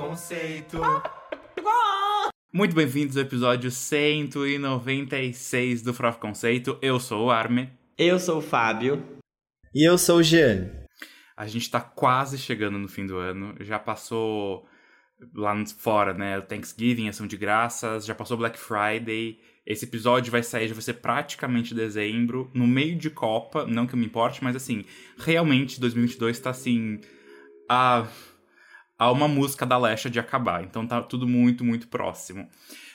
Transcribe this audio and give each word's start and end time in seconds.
Conceito. 0.00 0.80
Muito 2.50 2.74
bem-vindos 2.74 3.18
ao 3.18 3.22
episódio 3.22 3.70
196 3.70 5.82
do 5.82 5.92
Farofa 5.92 6.18
Conceito. 6.18 6.78
Eu 6.80 6.98
sou 6.98 7.26
o 7.26 7.30
Arme. 7.30 7.68
Eu 7.98 8.18
sou 8.18 8.38
o 8.38 8.40
Fábio. 8.40 9.04
E 9.74 9.86
eu 9.86 9.98
sou 9.98 10.20
o 10.20 10.22
Jean. 10.22 10.70
A 11.36 11.46
gente 11.46 11.70
tá 11.70 11.82
quase 11.82 12.38
chegando 12.38 12.78
no 12.78 12.88
fim 12.88 13.06
do 13.06 13.18
ano. 13.18 13.54
Já 13.60 13.78
passou 13.78 14.66
lá 15.34 15.54
fora, 15.76 16.14
né? 16.14 16.38
O 16.38 16.42
Thanksgiving, 16.42 17.10
ação 17.10 17.26
de 17.26 17.36
graças, 17.36 18.06
já 18.06 18.14
passou 18.14 18.38
Black 18.38 18.58
Friday. 18.58 19.38
Esse 19.66 19.84
episódio 19.84 20.32
vai 20.32 20.42
sair, 20.42 20.66
já 20.66 20.74
vai 20.74 20.82
ser 20.82 20.94
praticamente 20.94 21.74
dezembro, 21.74 22.50
no 22.54 22.66
meio 22.66 22.96
de 22.96 23.10
Copa, 23.10 23.66
não 23.66 23.86
que 23.86 23.92
eu 23.92 23.98
me 23.98 24.06
importe, 24.06 24.42
mas 24.42 24.56
assim, 24.56 24.82
realmente 25.18 25.78
2022 25.78 26.40
tá 26.40 26.48
assim. 26.48 27.02
A, 27.68 28.08
a 29.00 29.10
uma 29.10 29.26
música 29.26 29.64
da 29.64 29.78
Lesha 29.78 30.10
de 30.10 30.20
acabar. 30.20 30.62
Então 30.62 30.86
tá 30.86 31.00
tudo 31.00 31.26
muito, 31.26 31.64
muito 31.64 31.88
próximo. 31.88 32.46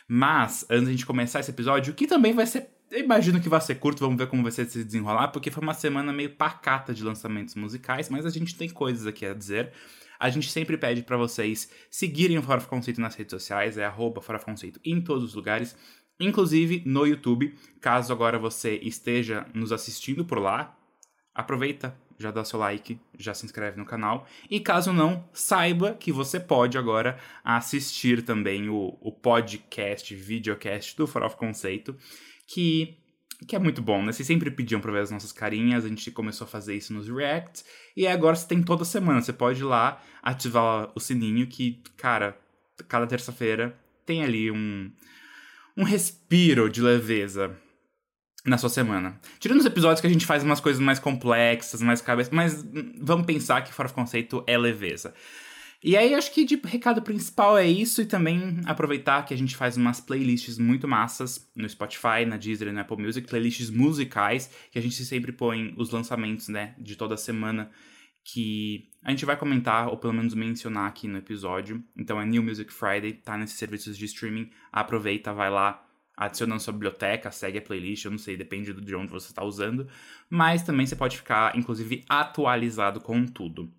Mas, 0.08 0.64
antes 0.70 0.84
de 0.84 0.90
a 0.90 0.91
gente 0.91 1.05
começar 1.05 1.40
esse 1.40 1.50
episódio, 1.50 1.95
que 1.95 2.05
também 2.05 2.31
vai 2.31 2.45
ser. 2.45 2.70
Eu 2.91 3.00
imagino 3.04 3.41
que 3.41 3.50
vai 3.50 3.59
ser 3.59 3.76
curto, 3.76 4.00
vamos 4.02 4.16
ver 4.16 4.28
como 4.28 4.44
vai 4.44 4.52
ser 4.52 4.66
se 4.66 4.84
desenrolar, 4.84 5.30
porque 5.30 5.50
foi 5.50 5.64
uma 5.64 5.73
semana 5.73 6.14
meio 6.14 6.30
pacata 6.30 6.94
de 6.94 7.04
lançamentos 7.04 7.55
musicais, 7.55 8.08
mas 8.08 8.23
a 8.23 8.30
gente 8.30 8.55
tem 8.55 8.70
coisas 8.70 9.08
aqui 9.08 9.26
a 9.26 9.34
dizer. 9.34 9.73
A 10.20 10.30
gente 10.30 10.52
sempre 10.52 10.78
pede 10.78 11.02
para 11.02 11.18
vocês 11.18 11.70
seguirem 11.90 12.38
o 12.38 12.44
Farofa 12.44 12.67
Conceito 12.67 13.02
nas 13.02 13.16
redes 13.16 13.31
sociais, 13.31 13.78
é 13.78 13.84
arroba 13.84 14.22
Farofa 14.22 14.45
Conceito 14.45 14.80
em 14.86 15.02
todos 15.02 15.23
os 15.23 15.34
lugares 15.34 15.76
inclusive 16.20 16.84
no 16.86 17.06
YouTube. 17.06 17.53
Caso 17.81 18.14
agora 18.14 18.40
você 18.40 18.76
esteja 18.76 19.45
nos 19.53 19.72
assistindo 19.72 20.23
por 20.26 20.40
lá, 20.40 20.78
aproveita, 21.34 21.98
já 22.17 22.31
dá 22.31 22.44
seu 22.44 22.59
like, 22.59 22.99
já 23.17 23.33
se 23.33 23.45
inscreve 23.45 23.77
no 23.77 23.85
canal. 23.85 24.27
E 24.49 24.59
caso 24.59 24.94
não, 24.94 25.27
saiba 25.33 25.94
que 25.94 26.11
você 26.11 26.39
pode 26.39 26.77
agora 26.77 27.17
assistir 27.44 28.21
também 28.23 28.69
o, 28.69 28.97
o 29.02 29.11
podcast, 29.11 30.13
videocast 30.16 30.95
do 30.95 31.08
Farofa 31.08 31.38
Conceito, 31.38 31.95
que 32.47 32.97
que 33.47 33.53
é 33.55 33.59
muito 33.59 33.81
bom, 33.81 34.02
né? 34.02 34.13
Vocês 34.13 34.25
sempre 34.25 34.49
pediam 34.49 34.80
pra 34.80 34.93
ver 34.93 35.02
as 35.02 35.11
nossas 35.11 35.33
carinhas, 35.33 35.83
a 35.83 35.89
gente 35.89 36.09
começou 36.09 36.45
a 36.45 36.47
fazer 36.47 36.73
isso 36.73 36.93
nos 36.93 37.09
reacts, 37.09 37.66
e 37.95 38.08
agora 38.08 38.33
você 38.36 38.47
tem 38.47 38.63
toda 38.63 38.86
semana, 38.86 39.21
você 39.21 39.33
pode 39.33 39.59
ir 39.59 39.66
lá 39.66 40.02
ativar 40.23 40.89
o 40.95 40.99
sininho 41.02 41.45
que, 41.45 41.83
cara, 41.97 42.39
cada 42.88 43.05
terça-feira 43.05 43.77
tem 44.05 44.23
ali 44.23 44.49
um, 44.49 44.89
um 45.75 45.83
respiro 45.83 46.69
de 46.69 46.81
leveza 46.81 47.55
na 48.46 48.58
sua 48.58 48.70
semana. 48.70 49.20
Tirando 49.40 49.60
os 49.60 49.66
episódios 49.66 50.00
que 50.00 50.08
a 50.08 50.10
gente 50.10 50.26
faz 50.26 50.44
umas 50.44 50.60
coisas 50.60 50.82
mais 50.82 51.00
complexas, 51.00 51.82
mais 51.82 52.02
cabeça, 52.02 52.30
mas 52.32 52.64
vamos 53.02 53.26
pensar 53.26 53.62
que 53.64 53.74
fora 53.74 53.90
conceito 53.90 54.44
é 54.46 54.58
leveza. 54.58 55.14
E 55.84 55.96
aí 55.96 56.16
acho 56.16 56.34
que 56.34 56.46
de 56.46 56.60
recado 56.64 57.02
principal 57.02 57.58
é 57.58 57.68
isso 57.68 58.02
e 58.02 58.06
também 58.06 58.60
aproveitar 58.66 59.23
que 59.23 59.34
a 59.34 59.38
gente 59.38 59.56
faz 59.56 59.78
umas 59.78 60.00
playlists 60.00 60.58
muito 60.58 60.88
massas 60.88 61.48
no 61.56 61.70
Spotify, 61.70 62.26
na 62.28 62.38
Deezer 62.38 62.72
na 62.73 62.82
Apple 62.82 62.98
Music, 62.98 63.28
playlists 63.28 63.70
musicais 63.70 64.50
que 64.72 64.80
a 64.80 64.82
gente 64.82 65.04
sempre 65.06 65.32
põe 65.32 65.76
os 65.78 65.92
lançamentos, 65.92 66.48
né, 66.48 66.73
de 66.80 66.96
toda 66.96 67.16
semana 67.18 67.70
que 68.23 68.90
a 69.04 69.12
gente 69.12 69.23
vai 69.23 69.38
comentar, 69.38 69.88
ou 69.88 69.98
pelo 69.98 70.14
menos 70.14 70.34
mencionar 70.34 70.88
aqui 70.88 71.08
no 71.08 71.20
episódio. 71.20 71.84
Então 71.96 72.20
é 72.20 72.26
New 72.26 72.42
Music 72.42 72.73
Friday, 72.73 73.14
tá 73.14 73.38
nesses 73.38 73.56
serviços 73.56 73.96
de 73.96 74.06
streaming. 74.06 74.50
Aproveita, 74.72 75.32
vai 75.32 75.52
lá, 75.52 75.84
adiciona 76.17 76.55
na 76.55 76.59
sua 76.59 76.73
biblioteca, 76.73 77.31
segue 77.31 77.58
a 77.58 77.61
playlist, 77.61 78.05
eu 78.05 78.11
não 78.11 78.17
sei, 78.17 78.38
depende 78.38 78.73
de 78.73 78.95
onde 78.95 79.11
você 79.11 79.27
está 79.27 79.44
usando. 79.44 79.88
Mas 80.30 80.63
também 80.63 80.85
você 80.85 80.95
pode 80.95 81.17
ficar, 81.17 81.58
inclusive, 81.58 82.03
atualizado 82.09 82.99
com 82.99 83.25
tudo. 83.25 83.71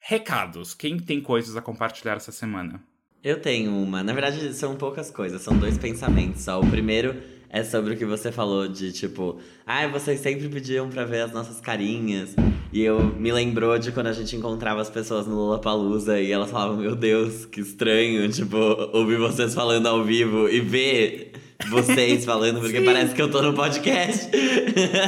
Recados. 0.00 0.74
Quem 0.74 0.98
tem 0.98 1.20
coisas 1.20 1.56
a 1.56 1.62
compartilhar 1.62 2.14
essa 2.14 2.32
semana? 2.32 2.82
Eu 3.22 3.40
tenho 3.40 3.72
uma. 3.72 4.02
Na 4.02 4.12
verdade, 4.12 4.54
são 4.54 4.76
poucas 4.76 5.10
coisas, 5.10 5.42
são 5.42 5.58
dois 5.58 5.76
pensamentos 5.76 6.42
só. 6.42 6.60
O 6.60 6.70
primeiro 6.70 7.20
é 7.48 7.64
sobre 7.64 7.94
o 7.94 7.96
que 7.96 8.04
você 8.04 8.30
falou 8.30 8.68
de 8.68 8.92
tipo, 8.92 9.40
ai, 9.66 9.86
ah, 9.86 9.88
vocês 9.88 10.20
sempre 10.20 10.48
pediam 10.48 10.88
para 10.88 11.04
ver 11.04 11.22
as 11.22 11.32
nossas 11.32 11.60
carinhas. 11.60 12.34
E 12.76 12.84
eu 12.84 13.02
me 13.02 13.32
lembrou 13.32 13.78
de 13.78 13.90
quando 13.90 14.08
a 14.08 14.12
gente 14.12 14.36
encontrava 14.36 14.82
as 14.82 14.90
pessoas 14.90 15.26
no 15.26 15.34
Lollapalooza 15.34 16.20
e 16.20 16.30
elas 16.30 16.50
falavam, 16.50 16.76
meu 16.76 16.94
Deus, 16.94 17.46
que 17.46 17.62
estranho, 17.62 18.28
tipo, 18.28 18.54
ouvir 18.92 19.16
vocês 19.16 19.54
falando 19.54 19.86
ao 19.86 20.04
vivo 20.04 20.46
e 20.46 20.60
ver 20.60 21.32
vocês 21.70 22.26
falando, 22.26 22.60
porque 22.60 22.80
Sim. 22.80 22.84
parece 22.84 23.14
que 23.14 23.22
eu 23.22 23.30
tô 23.30 23.40
no 23.40 23.54
podcast. 23.54 24.30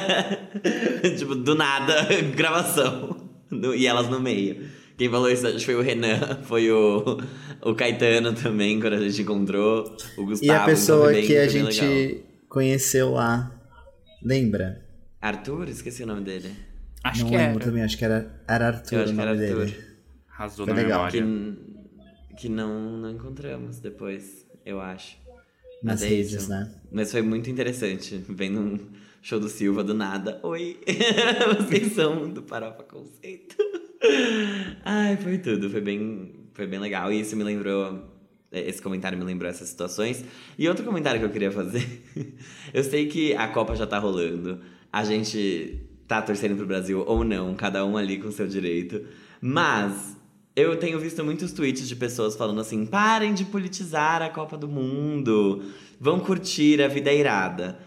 tipo, 1.18 1.34
do 1.34 1.54
nada, 1.54 2.06
gravação. 2.34 3.14
e 3.76 3.86
elas 3.86 4.08
no 4.08 4.18
meio. 4.18 4.64
Quem 4.96 5.10
falou 5.10 5.30
isso 5.30 5.60
foi 5.60 5.74
o 5.74 5.82
Renan, 5.82 6.38
foi 6.48 6.72
o, 6.72 7.18
o 7.60 7.74
Caetano 7.74 8.32
também, 8.32 8.80
quando 8.80 8.94
a 8.94 9.00
gente 9.06 9.20
encontrou. 9.20 9.94
O 10.16 10.24
Gustavo. 10.24 10.42
E 10.42 10.50
a 10.50 10.64
pessoa 10.64 11.08
bem, 11.12 11.26
que 11.26 11.36
a 11.36 11.46
gente 11.46 11.82
legal. 11.82 12.24
conheceu 12.48 13.10
lá, 13.10 13.52
lembra? 14.22 14.86
Arthur? 15.20 15.68
Esqueci 15.68 16.02
o 16.02 16.06
nome 16.06 16.22
dele. 16.22 16.67
Acho 17.04 17.22
não 17.22 17.30
que 17.30 17.36
lembro 17.36 17.56
era. 17.56 17.64
também, 17.64 17.82
acho 17.82 17.96
que 17.98 18.04
era, 18.04 18.42
era 18.46 18.66
Arthur 18.68 19.00
o 19.00 19.04
que 19.04 19.12
nome 19.12 19.28
Arthur. 19.28 19.64
dele. 19.66 19.84
Arrasou 20.30 20.64
Foi 20.66 20.74
na 20.74 20.80
legal. 20.82 21.08
Que, 21.08 21.20
memória. 21.20 21.56
que 22.38 22.48
não, 22.48 22.98
não 22.98 23.10
encontramos 23.10 23.78
depois, 23.80 24.46
eu 24.64 24.80
acho. 24.80 25.16
Nas 25.82 26.00
Mas 26.00 26.02
é 26.02 26.08
redes, 26.08 26.32
isso. 26.32 26.50
né? 26.50 26.74
Mas 26.90 27.12
foi 27.12 27.22
muito 27.22 27.48
interessante, 27.48 28.16
vendo 28.28 28.60
um 28.60 28.78
show 29.22 29.38
do 29.38 29.48
Silva 29.48 29.84
do 29.84 29.94
nada. 29.94 30.40
Oi, 30.42 30.78
vocês 31.56 31.92
são 31.92 32.28
do 32.28 32.42
Farofa 32.42 32.82
Conceito. 32.82 33.56
Ai, 34.84 35.16
foi 35.16 35.38
tudo, 35.38 35.70
foi 35.70 35.80
bem, 35.80 36.48
foi 36.52 36.66
bem 36.66 36.80
legal. 36.80 37.12
E 37.12 37.20
isso 37.20 37.36
me 37.36 37.44
lembrou, 37.44 38.12
esse 38.50 38.82
comentário 38.82 39.16
me 39.16 39.24
lembrou 39.24 39.48
essas 39.48 39.68
situações. 39.68 40.24
E 40.58 40.68
outro 40.68 40.84
comentário 40.84 41.20
que 41.20 41.26
eu 41.26 41.30
queria 41.30 41.52
fazer, 41.52 41.86
eu 42.74 42.82
sei 42.82 43.06
que 43.06 43.34
a 43.34 43.46
Copa 43.48 43.76
já 43.76 43.86
tá 43.86 43.98
rolando, 44.00 44.60
a 44.92 45.04
gente 45.04 45.87
tá 46.08 46.22
torcendo 46.22 46.56
pro 46.56 46.66
Brasil 46.66 47.04
ou 47.06 47.22
não, 47.22 47.54
cada 47.54 47.84
um 47.84 47.96
ali 47.96 48.18
com 48.18 48.32
seu 48.32 48.48
direito. 48.48 49.02
Mas 49.40 50.16
eu 50.56 50.76
tenho 50.76 50.98
visto 50.98 51.22
muitos 51.22 51.52
tweets 51.52 51.86
de 51.86 51.94
pessoas 51.94 52.34
falando 52.34 52.60
assim: 52.60 52.84
parem 52.84 53.34
de 53.34 53.44
politizar 53.44 54.22
a 54.22 54.28
Copa 54.28 54.56
do 54.56 54.66
Mundo, 54.66 55.62
vão 56.00 56.18
curtir, 56.18 56.82
a 56.82 56.88
vida 56.88 57.10
é 57.10 57.16
irada. 57.16 57.78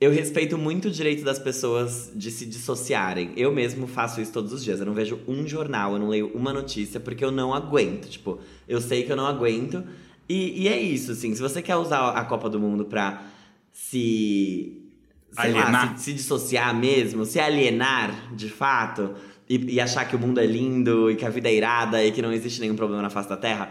Eu 0.00 0.12
respeito 0.12 0.56
muito 0.56 0.88
o 0.88 0.90
direito 0.90 1.24
das 1.24 1.40
pessoas 1.40 2.12
de 2.14 2.30
se 2.30 2.46
dissociarem. 2.46 3.32
Eu 3.36 3.52
mesmo 3.52 3.88
faço 3.88 4.20
isso 4.20 4.32
todos 4.32 4.52
os 4.52 4.62
dias. 4.62 4.78
Eu 4.78 4.86
não 4.86 4.94
vejo 4.94 5.18
um 5.26 5.44
jornal, 5.44 5.94
eu 5.94 5.98
não 5.98 6.08
leio 6.08 6.30
uma 6.34 6.52
notícia, 6.52 7.00
porque 7.00 7.24
eu 7.24 7.32
não 7.32 7.52
aguento. 7.52 8.08
Tipo, 8.08 8.38
eu 8.68 8.80
sei 8.80 9.02
que 9.02 9.10
eu 9.10 9.16
não 9.16 9.26
aguento. 9.26 9.82
E, 10.28 10.62
e 10.62 10.68
é 10.68 10.80
isso, 10.80 11.10
assim. 11.10 11.34
Se 11.34 11.40
você 11.40 11.60
quer 11.60 11.74
usar 11.74 12.10
a 12.10 12.24
Copa 12.24 12.48
do 12.48 12.60
Mundo 12.60 12.84
pra 12.84 13.24
se. 13.72 14.87
Sei 15.30 15.52
lá, 15.52 15.94
se, 15.96 16.04
se 16.04 16.12
dissociar 16.14 16.74
mesmo, 16.74 17.24
se 17.24 17.38
alienar 17.38 18.34
de 18.34 18.48
fato, 18.48 19.14
e, 19.48 19.74
e 19.74 19.80
achar 19.80 20.04
que 20.04 20.14
o 20.14 20.18
mundo 20.18 20.38
é 20.38 20.46
lindo 20.46 21.10
e 21.10 21.16
que 21.16 21.24
a 21.24 21.30
vida 21.30 21.48
é 21.48 21.54
irada 21.54 22.04
e 22.04 22.12
que 22.12 22.20
não 22.20 22.32
existe 22.32 22.60
nenhum 22.60 22.76
problema 22.76 23.02
na 23.02 23.10
face 23.10 23.28
da 23.28 23.36
Terra, 23.36 23.70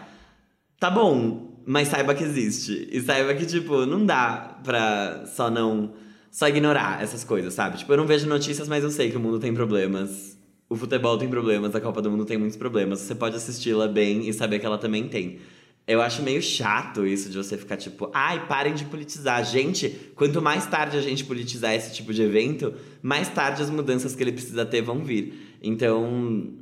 tá 0.79 0.90
bom, 0.90 1.62
mas 1.66 1.88
saiba 1.88 2.16
que 2.16 2.23
existe. 2.23 2.88
E 2.91 3.00
saiba 3.01 3.34
que, 3.35 3.46
tipo, 3.46 3.85
não 3.85 4.06
dá 4.06 4.59
pra 4.63 5.25
só 5.28 5.50
não. 5.50 5.94
Só 6.31 6.47
ignorar 6.47 7.01
essas 7.01 7.23
coisas, 7.23 7.53
sabe? 7.53 7.78
Tipo, 7.78 7.94
eu 7.94 7.97
não 7.97 8.06
vejo 8.06 8.28
notícias, 8.28 8.67
mas 8.67 8.84
eu 8.84 8.91
sei 8.91 9.09
que 9.09 9.17
o 9.17 9.19
mundo 9.19 9.40
tem 9.40 9.53
problemas. 9.53 10.38
O 10.69 10.75
futebol 10.75 11.17
tem 11.17 11.28
problemas, 11.29 11.73
a 11.73 11.81
Copa 11.81 12.01
do 12.01 12.12
Mundo 12.12 12.25
tem 12.25 12.38
muitos 12.38 12.57
problemas. 12.57 13.00
Você 13.00 13.16
pode 13.16 13.38
assisti-la 13.38 13.88
bem 13.88 14.28
e 14.28 14.34
saber 14.34 14.59
que 14.59 14.66
ela 14.66 14.78
também 14.78 15.07
tem. 15.07 15.40
Eu 15.87 16.01
acho 16.01 16.21
meio 16.21 16.41
chato 16.41 17.07
isso 17.07 17.29
de 17.29 17.37
você 17.37 17.57
ficar 17.57 17.77
tipo, 17.77 18.11
ai, 18.13 18.45
parem 18.45 18.73
de 18.73 18.83
politizar. 18.83 19.45
Gente, 19.45 20.11
quanto 20.15 20.41
mais 20.41 20.65
tarde 20.65 20.97
a 20.97 21.01
gente 21.01 21.23
politizar 21.23 21.73
esse 21.73 21.95
tipo 21.95 22.13
de 22.13 22.22
evento, 22.22 22.73
mais 23.01 23.29
tarde 23.29 23.61
as 23.61 23.69
mudanças 23.69 24.13
que 24.13 24.22
ele 24.22 24.34
precisa 24.34 24.66
ter 24.66 24.81
vão 24.81 25.01
vir. 25.01 25.57
Então, 25.63 26.53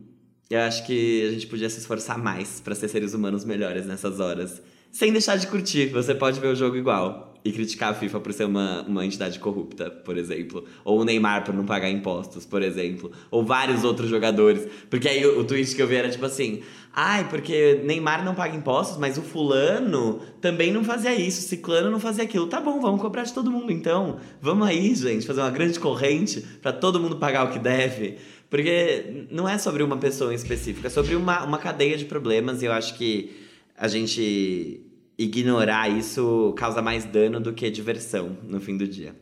eu 0.48 0.60
acho 0.60 0.86
que 0.86 1.26
a 1.28 1.32
gente 1.32 1.48
podia 1.48 1.70
se 1.72 1.80
esforçar 1.80 2.20
mais 2.20 2.60
para 2.60 2.76
ser 2.76 2.88
seres 2.88 3.16
humanos 3.16 3.44
melhores 3.44 3.88
nessas 3.88 4.20
horas. 4.20 4.62
Sem 4.92 5.12
deixar 5.12 5.38
de 5.38 5.48
curtir, 5.48 5.88
você 5.88 6.14
pode 6.14 6.40
ver 6.40 6.48
o 6.48 6.56
jogo 6.56 6.78
igual. 6.78 7.34
E 7.44 7.52
criticar 7.52 7.92
a 7.92 7.94
FIFA 7.94 8.20
por 8.22 8.34
ser 8.34 8.46
uma, 8.46 8.82
uma 8.84 9.06
entidade 9.06 9.38
corrupta, 9.38 9.92
por 9.92 10.18
exemplo. 10.18 10.64
Ou 10.84 11.02
o 11.02 11.04
Neymar 11.04 11.44
por 11.44 11.54
não 11.54 11.66
pagar 11.66 11.92
impostos, 11.92 12.44
por 12.46 12.64
exemplo. 12.64 13.12
Ou 13.30 13.46
vários 13.46 13.84
outros 13.84 14.10
jogadores. 14.10 14.68
Porque 14.90 15.08
aí 15.08 15.24
o, 15.24 15.42
o 15.42 15.44
tweet 15.44 15.76
que 15.76 15.82
eu 15.82 15.86
vi 15.86 15.96
era 15.96 16.10
tipo 16.10 16.26
assim: 16.26 16.64
ai, 16.96 17.28
porque 17.28 17.82
Neymar 17.84 18.24
não 18.24 18.34
paga 18.34 18.56
impostos, 18.56 18.98
mas 18.98 19.18
o 19.18 19.22
fulano 19.22 20.22
também 20.40 20.72
não 20.72 20.82
fazia 20.82 21.14
isso, 21.14 21.42
o 21.42 21.50
ciclano 21.50 21.92
não 21.92 22.00
fazia 22.00 22.24
aquilo. 22.24 22.48
Tá 22.48 22.62
bom, 22.62 22.80
vamos 22.80 23.02
cobrar 23.02 23.24
de 23.24 23.34
todo 23.34 23.52
mundo 23.52 23.70
então. 23.70 24.18
Vamos 24.42 24.66
aí, 24.66 24.96
gente, 24.96 25.28
fazer 25.28 25.42
uma 25.42 25.52
grande 25.52 25.78
corrente 25.78 26.40
para 26.62 26.72
todo 26.72 27.00
mundo 27.00 27.18
pagar 27.18 27.46
o 27.46 27.52
que 27.52 27.60
deve. 27.60 28.18
Porque 28.50 29.28
não 29.30 29.50
é 29.50 29.58
sobre 29.58 29.84
uma 29.84 29.98
pessoa 29.98 30.32
em 30.32 30.36
específico, 30.36 30.88
é 30.88 30.90
sobre 30.90 31.16
uma, 31.16 31.44
uma 31.44 31.58
cadeia 31.58 31.98
de 31.98 32.06
problemas 32.06 32.62
e 32.62 32.66
eu 32.66 32.72
acho 32.72 32.98
que 32.98 33.36
a 33.78 33.90
gente 33.90 34.82
ignorar 35.18 35.90
isso 35.90 36.54
causa 36.58 36.82
mais 36.82 37.04
dano 37.04 37.42
do 37.42 37.52
que 37.52 37.70
diversão 37.70 38.38
no 38.44 38.62
fim 38.62 38.78
do 38.78 38.88
dia. 38.88 39.14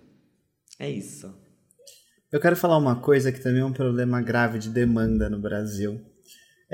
É 0.77 0.87
isso. 0.87 1.33
Eu 2.31 2.39
quero 2.39 2.55
falar 2.55 2.77
uma 2.77 2.97
coisa 2.97 3.31
que 3.31 3.41
também 3.41 3.61
é 3.61 3.65
um 3.65 3.73
problema 3.73 4.21
grave 4.21 4.59
de 4.59 4.69
demanda 4.69 5.29
no 5.29 5.39
Brasil. 5.39 5.99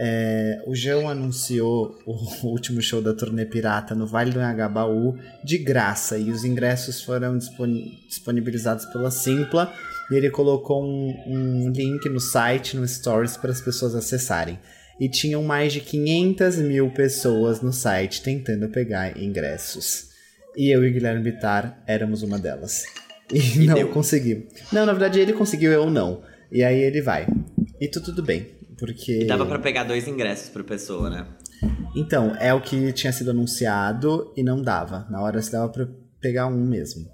É, 0.02 0.64
o 0.66 0.74
João 0.74 1.10
anunciou 1.10 2.00
o 2.06 2.16
último 2.48 2.82
show 2.82 3.02
da 3.02 3.14
turnê 3.14 3.46
pirata 3.46 3.94
no 3.94 4.08
Vale 4.08 4.32
do 4.32 4.40
Anhangabaú 4.40 5.18
de 5.44 5.58
graça 5.58 6.18
e 6.18 6.32
os 6.32 6.46
ingressos 6.46 7.04
foram 7.04 7.38
disponibilizados 7.38 8.86
pela 8.86 9.12
Simpla 9.12 9.74
e 10.10 10.16
ele 10.16 10.30
colocou 10.30 10.82
um, 10.82 11.14
um 11.28 11.70
link 11.70 12.08
no 12.08 12.20
site, 12.22 12.78
no 12.78 12.88
Stories, 12.88 13.36
para 13.36 13.52
as 13.52 13.60
pessoas 13.60 13.94
acessarem. 13.94 14.58
E 14.98 15.10
tinham 15.10 15.44
mais 15.44 15.74
de 15.74 15.82
500 15.82 16.58
mil 16.60 16.92
pessoas 16.92 17.62
no 17.62 17.74
site 17.74 18.22
tentando 18.22 18.70
pegar 18.70 19.22
ingressos. 19.22 20.12
E 20.56 20.70
eu 20.70 20.84
e 20.86 20.92
Guilherme 20.92 21.24
Bittar 21.24 21.84
éramos 21.86 22.24
uma 22.24 22.40
delas. 22.40 22.86
E, 23.34 23.64
e 23.64 23.68
não 23.68 23.76
deu. 23.76 23.90
conseguiu. 23.90 24.48
Não, 24.72 24.86
na 24.86 24.94
verdade 24.94 25.20
ele 25.20 25.34
conseguiu, 25.34 25.74
eu 25.74 25.90
não. 25.90 26.24
E 26.50 26.64
aí 26.64 26.80
ele 26.80 27.02
vai. 27.02 27.28
E 27.80 27.88
tudo, 27.88 28.06
tudo 28.06 28.24
bem. 28.24 28.59
Porque. 28.80 29.24
E 29.24 29.26
dava 29.26 29.46
para 29.46 29.60
pegar 29.60 29.84
dois 29.84 30.08
ingressos 30.08 30.50
por 30.50 30.64
pessoa, 30.64 31.10
né? 31.10 31.28
Então, 31.96 32.36
é 32.40 32.54
o 32.54 32.62
que 32.62 32.94
tinha 32.94 33.12
sido 33.12 33.32
anunciado 33.32 34.32
e 34.36 34.42
não 34.42 34.62
dava. 34.62 35.06
Na 35.10 35.22
hora 35.22 35.42
se 35.42 35.52
dava 35.52 35.68
pra 35.70 35.88
pegar 36.22 36.48
um 36.48 36.66
mesmo. 36.66 37.10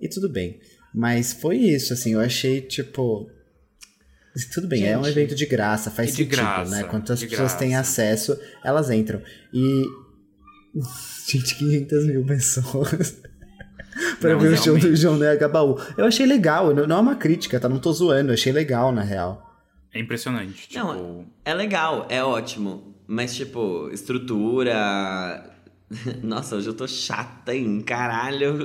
E 0.00 0.08
tudo 0.08 0.28
bem. 0.28 0.60
Mas 0.94 1.32
foi 1.32 1.56
isso, 1.56 1.92
assim, 1.92 2.14
eu 2.14 2.20
achei, 2.20 2.60
tipo. 2.60 3.28
Tudo 4.54 4.68
bem, 4.68 4.80
Gente, 4.80 4.90
é 4.90 4.98
um 4.98 5.06
evento 5.06 5.34
de 5.34 5.44
graça, 5.44 5.90
faz 5.90 6.10
sentido, 6.10 6.30
graça, 6.30 6.70
né? 6.70 6.84
Quanto 6.84 7.12
as 7.12 7.20
pessoas 7.20 7.38
graça. 7.38 7.58
têm 7.58 7.74
acesso, 7.74 8.38
elas 8.64 8.90
entram. 8.90 9.20
E. 9.52 9.84
Gente, 11.26 11.56
500 11.56 12.06
mil 12.06 12.24
pessoas. 12.24 13.16
pra 14.20 14.32
não, 14.32 14.38
ver 14.38 14.54
realmente. 14.54 14.60
o 14.60 14.62
show 14.62 14.78
do 14.78 14.96
João 14.96 15.18
Negabaú. 15.18 15.76
Eu 15.98 16.04
achei 16.04 16.26
legal, 16.26 16.72
não 16.74 16.96
é 16.96 17.00
uma 17.00 17.16
crítica, 17.16 17.58
tá? 17.58 17.68
Não 17.68 17.78
tô 17.78 17.92
zoando, 17.92 18.30
eu 18.30 18.34
achei 18.34 18.52
legal, 18.52 18.92
na 18.92 19.02
real. 19.02 19.49
É 19.92 19.98
impressionante. 19.98 20.68
Tipo... 20.68 20.84
Não, 20.84 21.26
é 21.44 21.52
legal, 21.52 22.06
é 22.08 22.22
ótimo. 22.22 22.94
Mas, 23.06 23.34
tipo, 23.34 23.90
estrutura. 23.92 25.50
Nossa, 26.22 26.54
hoje 26.54 26.68
eu 26.68 26.74
tô 26.74 26.86
chata, 26.86 27.54
hein? 27.54 27.80
Caralho. 27.84 28.58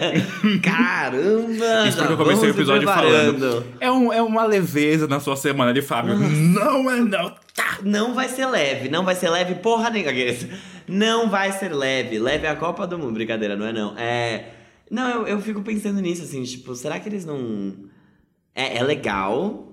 Caramba! 0.64 1.86
Isso 1.86 1.98
porque 1.98 2.12
eu 2.14 2.16
comecei 2.16 2.48
o 2.48 2.52
episódio 2.52 2.88
falando. 2.88 3.66
É, 3.78 3.90
um, 3.90 4.10
é 4.10 4.22
uma 4.22 4.46
leveza 4.46 5.06
na 5.06 5.20
sua 5.20 5.36
semana 5.36 5.74
de 5.74 5.82
Fábio. 5.82 6.16
Não 6.16 6.90
é 6.90 7.00
não. 7.00 7.34
Tá. 7.54 7.78
Não 7.82 8.14
vai 8.14 8.30
ser 8.30 8.46
leve, 8.46 8.88
não 8.88 9.04
vai 9.04 9.14
ser 9.14 9.28
leve 9.28 9.56
porra 9.56 9.90
nenhuma. 9.90 10.12
Não 10.88 11.28
vai 11.28 11.52
ser 11.52 11.74
leve. 11.74 12.18
Leve 12.18 12.46
é 12.46 12.50
a 12.50 12.56
Copa 12.56 12.86
do 12.86 12.98
Mundo. 12.98 13.12
Brincadeira, 13.12 13.54
não 13.54 13.66
é 13.66 13.72
não. 13.72 13.94
É. 13.98 14.54
Não, 14.90 15.10
eu, 15.10 15.26
eu 15.26 15.40
fico 15.40 15.62
pensando 15.62 16.00
nisso, 16.00 16.22
assim, 16.22 16.42
tipo, 16.42 16.74
será 16.74 16.98
que 16.98 17.08
eles 17.08 17.26
não. 17.26 17.74
É, 18.54 18.78
é 18.78 18.82
legal, 18.82 19.71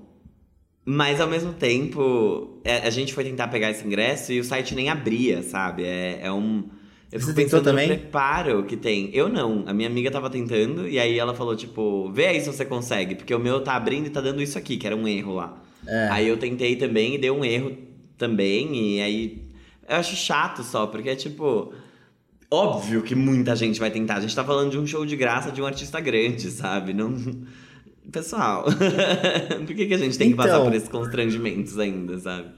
mas 0.92 1.22
ao 1.22 1.28
mesmo 1.28 1.54
tempo, 1.54 2.60
é, 2.64 2.78
a 2.78 2.90
gente 2.90 3.14
foi 3.14 3.24
tentar 3.24 3.48
pegar 3.50 3.70
esse 3.70 3.86
ingresso 3.86 4.34
e 4.34 4.40
o 4.40 4.44
site 4.44 4.74
nem 4.74 4.90
abria, 4.90 5.44
sabe? 5.44 5.84
É, 5.84 6.22
é 6.24 6.32
um. 6.32 6.64
Eu 7.12 7.20
Você 7.20 7.32
tentou 7.32 7.62
também? 7.62 7.88
no 7.88 7.96
preparo 7.96 8.64
que 8.64 8.76
tem. 8.76 9.12
Eu 9.14 9.30
não. 9.30 9.66
A 9.68 9.74
minha 9.74 9.88
amiga 9.88 10.10
tava 10.10 10.32
tentando 10.32 10.88
e 10.88 10.98
aí 10.98 11.20
ela 11.20 11.36
falou, 11.36 11.56
tipo, 11.56 12.12
vê 12.12 12.26
aí 12.26 12.42
se 12.42 12.48
você 12.48 12.66
consegue, 12.66 13.14
porque 13.14 13.36
o 13.36 13.38
meu 13.38 13.62
tá 13.62 13.76
abrindo 13.76 14.08
e 14.08 14.10
tá 14.10 14.20
dando 14.20 14.42
isso 14.42 14.58
aqui, 14.58 14.78
que 14.78 14.88
era 14.88 14.96
um 14.96 15.08
erro 15.08 15.36
lá. 15.36 15.62
É. 15.86 16.08
Aí 16.10 16.28
eu 16.28 16.38
tentei 16.38 16.76
também 16.76 17.14
e 17.14 17.18
deu 17.20 17.38
um 17.38 17.46
erro 17.46 17.78
também, 18.18 18.96
e 18.96 19.02
aí. 19.02 19.44
Eu 19.88 19.98
acho 19.98 20.16
chato 20.16 20.64
só, 20.64 20.88
porque 20.88 21.10
é 21.10 21.16
tipo. 21.16 21.72
Óbvio 22.50 23.04
que 23.04 23.14
muita 23.14 23.56
gente 23.56 23.80
vai 23.80 23.92
tentar. 23.92 24.16
A 24.16 24.22
gente 24.22 24.36
tá 24.36 24.44
falando 24.44 24.72
de 24.72 24.80
um 24.80 24.88
show 24.88 25.06
de 25.06 25.16
graça 25.16 25.52
de 25.52 25.62
um 25.62 25.68
artista 25.68 26.00
grande, 26.00 26.50
sabe? 26.50 26.96
Não. 26.96 27.16
Pessoal, 28.12 28.66
por 29.66 29.76
que, 29.76 29.86
que 29.86 29.94
a 29.94 29.98
gente 29.98 30.18
tem 30.18 30.30
então, 30.30 30.46
que 30.46 30.50
passar 30.52 30.64
por 30.64 30.74
esses 30.74 30.90
constrangimentos 30.90 31.78
ainda, 31.78 32.18
sabe? 32.18 32.50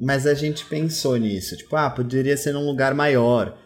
Mas 0.00 0.26
a 0.26 0.34
gente 0.34 0.64
pensou 0.66 1.16
nisso. 1.16 1.56
Tipo, 1.56 1.76
ah, 1.76 1.90
poderia 1.90 2.36
ser 2.36 2.52
num 2.52 2.66
lugar 2.66 2.94
maior. 2.94 3.56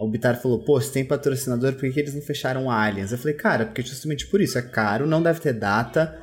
O 0.00 0.08
Bitar 0.08 0.40
falou, 0.40 0.60
pô, 0.60 0.80
se 0.80 0.92
tem 0.92 1.04
patrocinador, 1.04 1.72
por 1.72 1.82
que, 1.82 1.92
que 1.92 2.00
eles 2.00 2.14
não 2.14 2.22
fecharam 2.22 2.70
Aliens? 2.70 3.12
Eu 3.12 3.18
falei, 3.18 3.34
cara, 3.34 3.66
porque 3.66 3.82
justamente 3.82 4.26
por 4.26 4.40
isso. 4.40 4.58
É 4.58 4.62
caro, 4.62 5.06
não 5.06 5.22
deve 5.22 5.40
ter 5.40 5.52
data. 5.52 6.18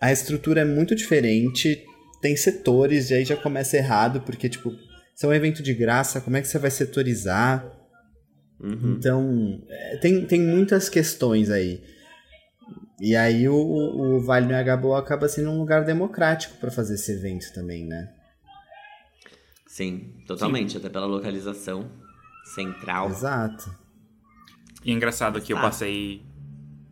A 0.00 0.12
estrutura 0.12 0.62
é 0.62 0.64
muito 0.64 0.94
diferente. 0.94 1.84
Tem 2.20 2.36
setores, 2.36 3.10
e 3.10 3.14
aí 3.14 3.24
já 3.24 3.36
começa 3.36 3.76
errado, 3.76 4.20
porque, 4.22 4.48
tipo, 4.48 4.72
se 5.14 5.24
é 5.24 5.28
um 5.28 5.34
evento 5.34 5.62
de 5.62 5.74
graça, 5.74 6.20
como 6.20 6.36
é 6.36 6.40
que 6.40 6.48
você 6.48 6.58
vai 6.58 6.70
setorizar? 6.70 7.64
Uhum. 8.60 8.96
Então, 8.98 9.62
é, 9.68 9.96
tem, 9.98 10.24
tem 10.24 10.40
muitas 10.40 10.88
questões 10.88 11.50
aí. 11.50 11.80
E 13.00 13.14
aí 13.14 13.48
o, 13.48 13.54
o 13.54 14.20
Vale 14.20 14.46
do 14.46 14.54
Agaboa 14.54 14.98
acaba 14.98 15.28
sendo 15.28 15.50
um 15.50 15.58
lugar 15.58 15.84
democrático 15.84 16.56
para 16.58 16.70
fazer 16.70 16.94
esse 16.94 17.12
evento 17.12 17.52
também, 17.54 17.86
né? 17.86 18.12
Sim, 19.66 20.14
totalmente, 20.26 20.72
Sim. 20.72 20.78
até 20.78 20.88
pela 20.88 21.06
localização 21.06 21.88
central. 22.44 23.08
Exato. 23.10 23.72
E 24.84 24.90
é 24.90 24.94
engraçado 24.94 25.40
que 25.40 25.52
eu 25.52 25.60
passei 25.60 26.22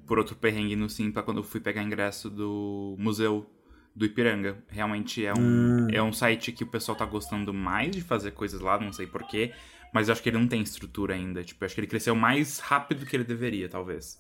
por 0.07 0.19
outro 0.19 0.37
perrengue 0.37 0.77
no 0.77 0.89
Simpa 0.89 1.23
quando 1.23 1.39
eu 1.39 1.43
fui 1.43 1.61
pegar 1.61 1.83
ingresso 1.83 2.31
do 2.31 2.95
Museu 2.99 3.51
do 3.95 4.05
Ipiranga. 4.05 4.59
Realmente 4.69 5.25
é 5.25 5.33
um, 5.33 5.41
hum. 5.41 5.89
é 5.91 6.03
um 6.03 6.13
site 6.13 6.53
que 6.53 6.63
o 6.63 6.67
pessoal 6.67 6.97
tá 6.97 7.05
gostando 7.05 7.53
mais 7.53 7.91
de 7.91 8.03
fazer 8.03 8.31
coisas 8.33 8.61
lá, 8.61 8.79
não 8.79 8.93
sei 8.93 9.07
porquê, 9.07 9.53
mas 9.93 10.09
eu 10.09 10.13
acho 10.13 10.23
que 10.23 10.29
ele 10.29 10.39
não 10.39 10.47
tem 10.47 10.63
estrutura 10.63 11.15
ainda. 11.15 11.43
Tipo, 11.43 11.65
eu 11.65 11.67
acho 11.67 11.75
que 11.75 11.81
ele 11.81 11.89
cresceu 11.89 12.15
mais 12.15 12.59
rápido 12.61 13.01
do 13.01 13.07
que 13.07 13.17
ele 13.17 13.25
deveria, 13.25 13.69
talvez. 13.69 14.19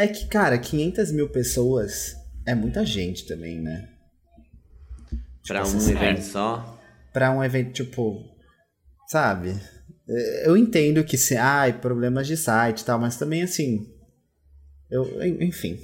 É 0.00 0.08
que, 0.08 0.24
cara, 0.24 0.56
500 0.56 1.12
mil 1.12 1.28
pessoas 1.28 2.16
é 2.46 2.54
muita 2.54 2.86
gente 2.86 3.26
também, 3.26 3.60
né? 3.60 3.86
Pra 5.46 5.62
tipo, 5.62 5.76
um 5.76 5.90
evento 5.90 6.20
é. 6.20 6.22
só? 6.22 6.80
Pra 7.12 7.30
um 7.30 7.44
evento, 7.44 7.72
tipo, 7.74 8.24
sabe? 9.06 9.60
Eu 10.42 10.56
entendo 10.56 11.04
que 11.04 11.18
se, 11.18 11.36
ai, 11.36 11.74
problemas 11.74 12.26
de 12.26 12.34
site 12.34 12.80
e 12.80 12.84
tal, 12.86 12.98
mas 12.98 13.18
também 13.18 13.42
assim. 13.42 13.86
Eu, 14.90 15.22
enfim. 15.42 15.78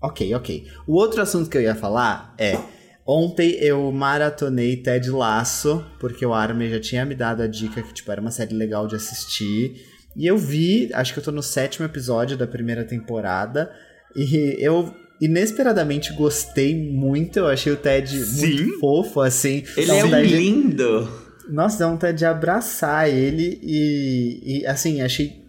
Ok, 0.00 0.34
ok. 0.34 0.66
O 0.86 0.94
outro 0.94 1.20
assunto 1.20 1.50
que 1.50 1.58
eu 1.58 1.62
ia 1.62 1.74
falar 1.74 2.34
é. 2.38 2.58
Ontem 3.06 3.50
eu 3.60 3.92
maratonei 3.92 4.82
Ted 4.82 5.10
Laço, 5.10 5.84
porque 6.00 6.24
o 6.24 6.32
Armin 6.32 6.70
já 6.70 6.80
tinha 6.80 7.04
me 7.04 7.14
dado 7.14 7.42
a 7.42 7.46
dica 7.46 7.82
que, 7.82 7.92
tipo, 7.92 8.10
era 8.10 8.20
uma 8.20 8.30
série 8.30 8.54
legal 8.54 8.86
de 8.86 8.96
assistir. 8.96 9.84
E 10.18 10.26
eu 10.26 10.36
vi, 10.36 10.90
acho 10.94 11.12
que 11.12 11.20
eu 11.20 11.22
tô 11.22 11.30
no 11.30 11.44
sétimo 11.44 11.86
episódio 11.86 12.36
da 12.36 12.44
primeira 12.44 12.84
temporada. 12.84 13.70
E 14.16 14.56
eu 14.58 14.92
inesperadamente 15.20 16.12
gostei 16.12 16.74
muito. 16.74 17.38
Eu 17.38 17.46
achei 17.46 17.72
o 17.72 17.76
Ted 17.76 18.24
Sim. 18.24 18.64
muito 18.64 18.80
fofo, 18.80 19.20
assim. 19.20 19.62
Ele 19.76 19.92
é 19.92 20.04
um 20.04 20.20
lindo! 20.20 21.08
Nossa, 21.48 21.78
dá 21.78 21.88
vontade 21.88 22.18
de 22.18 22.24
abraçar 22.24 23.08
ele. 23.08 23.60
E, 23.62 24.62
e, 24.62 24.66
assim, 24.66 25.00
achei 25.02 25.44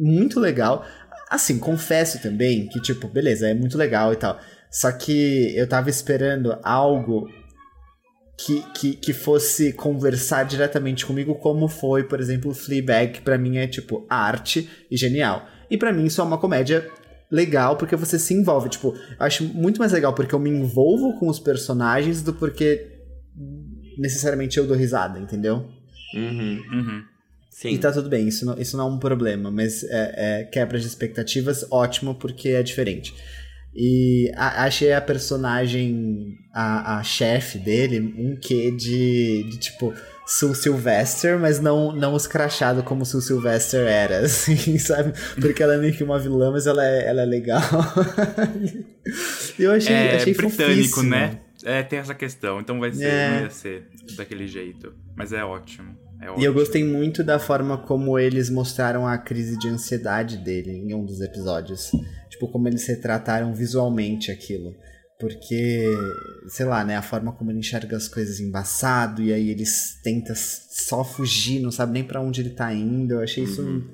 muito 0.00 0.40
legal. 0.40 0.82
Assim, 1.28 1.58
confesso 1.58 2.22
também 2.22 2.66
que, 2.68 2.80
tipo, 2.80 3.06
beleza, 3.06 3.50
é 3.50 3.54
muito 3.54 3.76
legal 3.76 4.14
e 4.14 4.16
tal. 4.16 4.40
Só 4.70 4.90
que 4.92 5.54
eu 5.54 5.68
tava 5.68 5.90
esperando 5.90 6.58
algo 6.62 7.28
que, 8.36 8.62
que, 8.72 8.96
que 8.96 9.12
fosse 9.12 9.72
conversar 9.72 10.44
diretamente 10.44 11.06
comigo, 11.06 11.34
como 11.36 11.68
foi, 11.68 12.04
por 12.04 12.20
exemplo, 12.20 12.52
Fleabag, 12.52 13.12
que 13.12 13.22
pra 13.22 13.38
mim 13.38 13.56
é 13.58 13.66
tipo 13.66 14.06
arte 14.08 14.68
e 14.90 14.96
genial. 14.96 15.46
E 15.70 15.76
para 15.76 15.92
mim 15.92 16.04
isso 16.04 16.20
é 16.20 16.24
uma 16.24 16.38
comédia 16.38 16.88
legal 17.30 17.76
porque 17.76 17.96
você 17.96 18.18
se 18.18 18.34
envolve. 18.34 18.68
Tipo, 18.68 18.94
eu 18.94 19.16
acho 19.18 19.44
muito 19.44 19.78
mais 19.78 19.92
legal 19.92 20.12
porque 20.14 20.34
eu 20.34 20.38
me 20.38 20.50
envolvo 20.50 21.18
com 21.18 21.28
os 21.28 21.38
personagens 21.38 22.22
do 22.22 22.32
porque 22.34 22.90
necessariamente 23.98 24.58
eu 24.58 24.66
dou 24.66 24.76
risada, 24.76 25.18
entendeu? 25.18 25.68
Uhum, 26.14 26.62
uhum. 26.72 27.02
Sim. 27.50 27.68
E 27.68 27.78
tá 27.78 27.92
tudo 27.92 28.08
bem, 28.08 28.26
isso 28.26 28.44
não, 28.44 28.58
isso 28.58 28.76
não 28.76 28.88
é 28.88 28.90
um 28.90 28.98
problema, 28.98 29.48
mas 29.48 29.84
é, 29.84 30.14
é 30.16 30.44
quebra 30.44 30.78
de 30.78 30.88
expectativas, 30.88 31.64
ótimo, 31.70 32.16
porque 32.16 32.48
é 32.48 32.62
diferente. 32.64 33.14
E 33.74 34.30
a, 34.36 34.64
achei 34.64 34.92
a 34.92 35.00
personagem, 35.00 36.38
a, 36.52 36.98
a 36.98 37.02
chefe 37.02 37.58
dele, 37.58 38.00
um 38.00 38.36
quê 38.36 38.70
de, 38.70 39.44
de 39.50 39.58
tipo. 39.58 39.92
Sul 40.26 40.54
Sylvester, 40.54 41.38
mas 41.38 41.60
não, 41.60 41.92
não 41.92 42.16
escrachado 42.16 42.82
como 42.82 43.04
Sul 43.04 43.20
Sylvester 43.20 43.86
era, 43.86 44.20
assim, 44.24 44.78
sabe? 44.78 45.12
Porque 45.38 45.62
ela 45.62 45.74
é 45.74 45.76
meio 45.76 45.94
que 45.94 46.02
uma 46.02 46.18
vilã, 46.18 46.50
mas 46.50 46.66
ela 46.66 46.82
é, 46.82 47.06
ela 47.06 47.20
é 47.20 47.26
legal. 47.26 47.60
eu 49.58 49.70
achei, 49.70 49.94
é 49.94 50.16
achei 50.16 50.32
britânico, 50.32 50.56
fofíssimo. 50.56 51.10
né? 51.10 51.40
É, 51.62 51.82
tem 51.82 51.98
essa 51.98 52.14
questão, 52.14 52.58
então 52.58 52.80
vai 52.80 52.90
ser, 52.92 53.04
é. 53.04 53.30
não 53.30 53.40
ia 53.42 53.50
ser 53.50 53.86
daquele 54.16 54.46
jeito. 54.46 54.94
Mas 55.14 55.30
é 55.32 55.44
ótimo. 55.44 55.94
É 56.20 56.40
e 56.40 56.44
eu 56.44 56.54
gostei 56.54 56.84
muito 56.84 57.22
da 57.22 57.38
forma 57.38 57.78
como 57.78 58.18
eles 58.18 58.48
mostraram 58.48 59.06
a 59.06 59.18
crise 59.18 59.58
de 59.58 59.68
ansiedade 59.68 60.38
dele 60.38 60.70
em 60.70 60.94
um 60.94 61.04
dos 61.04 61.20
episódios 61.20 61.90
tipo, 62.34 62.48
como 62.48 62.68
eles 62.68 62.86
retrataram 62.86 63.54
visualmente 63.54 64.30
aquilo. 64.30 64.74
Porque, 65.18 65.86
sei 66.48 66.66
lá, 66.66 66.84
né, 66.84 66.96
a 66.96 67.02
forma 67.02 67.32
como 67.32 67.50
ele 67.50 67.60
enxerga 67.60 67.96
as 67.96 68.08
coisas 68.08 68.40
embaçado, 68.40 69.22
e 69.22 69.32
aí 69.32 69.48
eles 69.48 70.00
tenta 70.02 70.34
só 70.34 71.04
fugir, 71.04 71.60
não 71.60 71.70
sabe 71.70 71.92
nem 71.92 72.04
para 72.04 72.20
onde 72.20 72.40
ele 72.40 72.50
tá 72.50 72.72
indo. 72.74 73.14
Eu 73.14 73.20
achei 73.20 73.44
isso 73.44 73.62
uhum. 73.62 73.88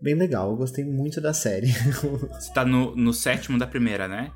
bem 0.00 0.14
legal, 0.14 0.50
eu 0.50 0.56
gostei 0.56 0.84
muito 0.84 1.20
da 1.20 1.34
série. 1.34 1.68
Você 2.32 2.52
tá 2.54 2.64
no, 2.64 2.94
no 2.94 3.12
sétimo 3.12 3.58
da 3.58 3.66
primeira, 3.66 4.06
né? 4.06 4.30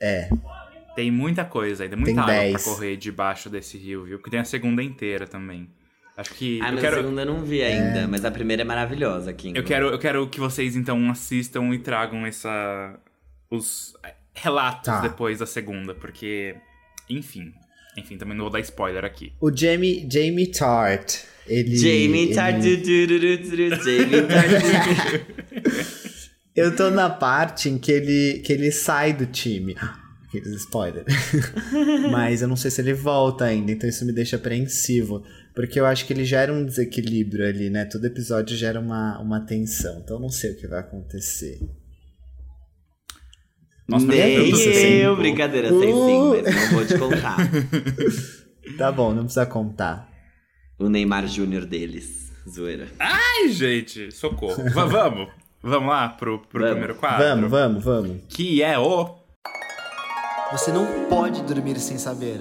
É. 0.00 0.30
Tem 0.96 1.10
muita 1.10 1.44
coisa 1.44 1.84
ainda, 1.84 1.96
muita 1.96 2.12
Tem 2.12 2.20
água 2.20 2.34
10. 2.34 2.52
pra 2.62 2.72
correr 2.72 2.96
debaixo 2.96 3.50
desse 3.50 3.78
rio, 3.78 4.04
viu? 4.04 4.18
Porque 4.18 4.30
tem 4.30 4.40
a 4.40 4.44
segunda 4.44 4.82
inteira 4.82 5.26
também. 5.26 5.70
Acho 6.20 6.34
que. 6.34 6.60
Ah, 6.60 6.70
mas 6.70 6.80
quero, 6.80 6.96
a 6.96 6.98
segunda 7.02 7.22
eu 7.22 7.26
não 7.26 7.42
vi 7.44 7.62
ainda, 7.62 8.06
mas 8.06 8.24
a 8.24 8.30
primeira 8.30 8.62
é 8.62 8.64
maravilhosa, 8.64 9.32
Kim. 9.32 9.52
eu, 9.56 9.64
quero, 9.64 9.86
eu 9.88 9.98
quero 9.98 10.26
que 10.28 10.38
vocês 10.38 10.76
então 10.76 11.10
assistam 11.10 11.72
e 11.74 11.78
tragam 11.78 12.26
essa. 12.26 12.98
os 13.50 13.94
relatos 14.34 14.84
Tá. 14.84 15.00
depois 15.00 15.38
da 15.38 15.46
segunda, 15.46 15.94
porque. 15.94 16.54
Enfim. 17.08 17.52
Enfim, 17.96 18.16
também 18.18 18.36
não 18.36 18.44
vou 18.44 18.52
dar 18.52 18.60
spoiler 18.60 19.04
aqui. 19.04 19.32
O 19.40 19.50
Jamie, 19.54 20.06
Jamie 20.10 20.46
Tart, 20.52 21.22
ele... 21.46 21.76
Jamie 21.76 22.26
ele- 22.26 22.34
Tart, 22.34 22.56
du- 22.60 22.76
du- 22.76 23.06
du- 23.06 23.18
du- 23.18 23.36
du- 23.38 23.56
du- 23.56 23.84
Jamie 23.84 24.22
Tart. 24.28 25.22
Eu 26.54 26.76
tô 26.76 26.90
na 26.90 27.08
parte 27.10 27.68
em 27.68 27.78
que 27.78 27.90
ele, 27.90 28.40
que 28.44 28.52
ele 28.52 28.70
sai 28.70 29.12
do 29.12 29.26
time. 29.26 29.76
Aqueles 30.28 30.48
spoiler. 30.60 31.04
Mas 32.12 32.42
eu 32.42 32.48
não 32.48 32.54
sei 32.56 32.70
se 32.70 32.80
ele 32.80 32.92
volta 32.94 33.44
ainda, 33.46 33.72
então 33.72 33.88
isso 33.88 34.04
me 34.06 34.12
deixa 34.12 34.36
apreensivo. 34.36 35.24
Porque 35.54 35.78
eu 35.80 35.86
acho 35.86 36.06
que 36.06 36.12
ele 36.12 36.24
gera 36.24 36.52
um 36.52 36.64
desequilíbrio 36.64 37.46
ali, 37.46 37.68
né? 37.70 37.84
Todo 37.84 38.04
episódio 38.06 38.56
gera 38.56 38.78
uma, 38.80 39.18
uma 39.20 39.40
tensão. 39.40 40.00
Então 40.00 40.16
eu 40.16 40.20
não 40.20 40.30
sei 40.30 40.52
o 40.52 40.56
que 40.56 40.66
vai 40.66 40.80
acontecer. 40.80 41.58
Nossa, 43.88 44.06
Nem 44.06 45.00
eu, 45.00 45.16
brincadeira, 45.16 45.68
sei 45.68 45.92
sim, 45.92 45.92
Uh. 45.92 46.42
mas 46.44 46.54
não 46.54 46.70
vou 46.72 46.86
te 46.86 46.98
contar. 46.98 47.36
Tá 48.78 48.92
bom, 48.92 49.12
não 49.12 49.24
precisa 49.24 49.44
contar. 49.46 50.08
O 50.78 50.88
Neymar 50.88 51.26
Júnior 51.26 51.64
deles, 51.66 52.30
zoeira. 52.48 52.86
Ai, 53.00 53.48
gente, 53.48 54.12
socorro. 54.12 54.62
Va- 54.70 54.84
vamos. 54.84 55.28
Vamos 55.60 55.88
lá 55.88 56.08
pro, 56.10 56.38
pro 56.38 56.60
Vamos. 56.60 56.70
primeiro 56.70 56.94
quadro. 56.94 57.26
Vamos, 57.26 57.50
vamos, 57.50 57.84
vamos. 57.84 58.22
Que 58.28 58.62
é 58.62 58.78
o. 58.78 59.12
Você 60.52 60.70
não 60.70 61.08
pode 61.08 61.42
dormir 61.42 61.80
sem 61.80 61.98
saber. 61.98 62.38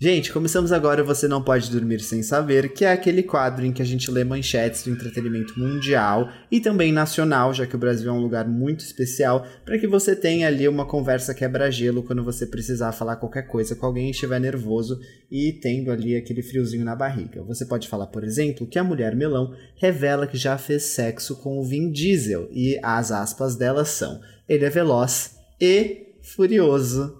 Gente, 0.00 0.32
começamos 0.32 0.70
agora 0.70 1.02
Você 1.02 1.26
Não 1.26 1.42
Pode 1.42 1.68
Dormir 1.72 1.98
Sem 1.98 2.22
Saber, 2.22 2.72
que 2.72 2.84
é 2.84 2.92
aquele 2.92 3.20
quadro 3.20 3.66
em 3.66 3.72
que 3.72 3.82
a 3.82 3.84
gente 3.84 4.08
lê 4.12 4.22
manchetes 4.22 4.84
do 4.84 4.90
entretenimento 4.90 5.58
mundial 5.58 6.28
e 6.52 6.60
também 6.60 6.92
nacional, 6.92 7.52
já 7.52 7.66
que 7.66 7.74
o 7.74 7.78
Brasil 7.78 8.08
é 8.08 8.12
um 8.12 8.20
lugar 8.20 8.46
muito 8.46 8.84
especial, 8.84 9.44
para 9.64 9.76
que 9.76 9.88
você 9.88 10.14
tenha 10.14 10.46
ali 10.46 10.68
uma 10.68 10.86
conversa 10.86 11.34
quebra-gelo 11.34 12.04
quando 12.04 12.22
você 12.22 12.46
precisar 12.46 12.92
falar 12.92 13.16
qualquer 13.16 13.48
coisa 13.48 13.74
com 13.74 13.86
alguém 13.86 14.06
e 14.06 14.10
estiver 14.12 14.38
nervoso 14.38 15.00
e 15.28 15.52
tendo 15.52 15.90
ali 15.90 16.14
aquele 16.14 16.44
friozinho 16.44 16.84
na 16.84 16.94
barriga. 16.94 17.42
Você 17.42 17.66
pode 17.66 17.88
falar, 17.88 18.06
por 18.06 18.22
exemplo, 18.22 18.68
que 18.68 18.78
a 18.78 18.84
mulher 18.84 19.16
melão 19.16 19.52
revela 19.74 20.28
que 20.28 20.38
já 20.38 20.56
fez 20.56 20.84
sexo 20.84 21.34
com 21.34 21.58
o 21.58 21.64
Vin 21.64 21.90
Diesel 21.90 22.48
e 22.52 22.78
as 22.84 23.10
aspas 23.10 23.56
dela 23.56 23.84
são: 23.84 24.20
ele 24.48 24.64
é 24.64 24.70
veloz 24.70 25.32
e 25.60 26.14
furioso. 26.22 27.17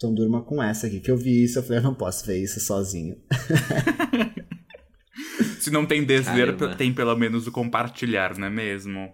Então 0.00 0.14
durma 0.14 0.40
com 0.42 0.62
essa 0.62 0.86
aqui, 0.86 0.98
que 0.98 1.10
eu 1.10 1.16
vi 1.16 1.44
isso, 1.44 1.58
eu 1.58 1.62
falei, 1.62 1.78
eu 1.80 1.82
não 1.82 1.94
posso 1.94 2.24
ver 2.24 2.42
isso 2.42 2.58
sozinho. 2.58 3.18
Se 5.60 5.70
não 5.70 5.84
tem 5.84 6.02
desver, 6.04 6.56
Caramba. 6.56 6.74
tem 6.74 6.90
pelo 6.90 7.14
menos 7.14 7.46
o 7.46 7.52
compartilhar, 7.52 8.38
não 8.38 8.46
é 8.46 8.50
mesmo? 8.50 9.12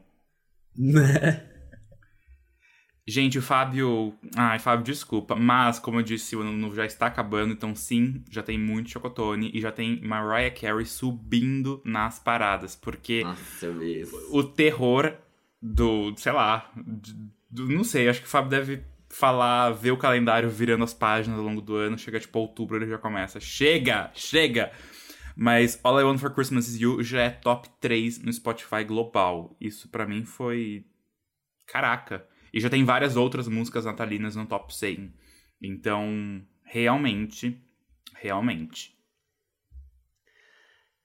Né? 0.79 1.45
Gente, 3.05 3.37
o 3.37 3.43
Fábio. 3.43 4.15
Ai, 4.37 4.61
Fábio, 4.61 4.85
desculpa. 4.85 5.35
Mas, 5.35 5.81
como 5.81 5.99
eu 5.99 6.03
disse, 6.05 6.37
o 6.37 6.41
ano 6.41 6.73
já 6.73 6.87
está 6.87 7.07
acabando, 7.07 7.53
então 7.53 7.75
sim, 7.75 8.23
já 8.31 8.45
tem 8.45 8.57
muito 8.57 8.91
chocotone 8.91 9.51
e 9.53 9.61
já 9.61 9.73
tem 9.73 10.01
Mariah 10.03 10.55
Carey 10.55 10.87
subindo 10.87 11.83
nas 11.85 12.21
paradas. 12.21 12.77
Porque 12.77 13.25
Nossa, 13.25 13.67
eu 13.67 13.77
vi 13.79 14.01
isso. 14.03 14.17
o 14.31 14.45
terror 14.45 15.17
do, 15.61 16.15
sei 16.17 16.33
lá, 16.33 16.71
do- 17.51 17.69
não 17.69 17.83
sei, 17.83 18.09
acho 18.09 18.21
que 18.21 18.27
o 18.27 18.31
Fábio 18.31 18.51
deve 18.51 18.85
falar, 19.09 19.71
ver 19.71 19.93
o 19.93 19.97
calendário 19.97 20.51
virando 20.51 20.85
as 20.85 20.95
páginas 20.95 21.39
ao 21.39 21.45
longo 21.45 21.61
do 21.61 21.77
ano, 21.77 21.99
chega 21.99 22.21
tipo 22.21 22.39
outubro, 22.39 22.77
ele 22.77 22.91
já 22.91 22.99
começa, 22.99 23.41
chega, 23.41 24.11
chega! 24.15 24.73
Mas 25.37 25.79
All 25.85 26.01
I 26.01 26.05
Want 26.05 26.19
For 26.19 26.35
Christmas 26.35 26.67
Is 26.67 26.81
You 26.81 27.03
já 27.03 27.23
é 27.23 27.31
top 27.31 27.69
3 27.79 28.23
no 28.23 28.33
Spotify 28.33 28.83
global. 28.85 29.55
Isso 29.61 29.87
pra 29.91 30.07
mim 30.07 30.25
foi... 30.25 30.87
Caraca! 31.67 32.27
E 32.55 32.59
já 32.59 32.71
tem 32.71 32.85
várias 32.85 33.17
outras 33.17 33.47
músicas 33.47 33.85
natalinas 33.85 34.35
no 34.35 34.47
top 34.47 34.75
100. 34.75 35.13
Então, 35.61 36.43
realmente, 36.65 37.63
realmente. 38.15 38.96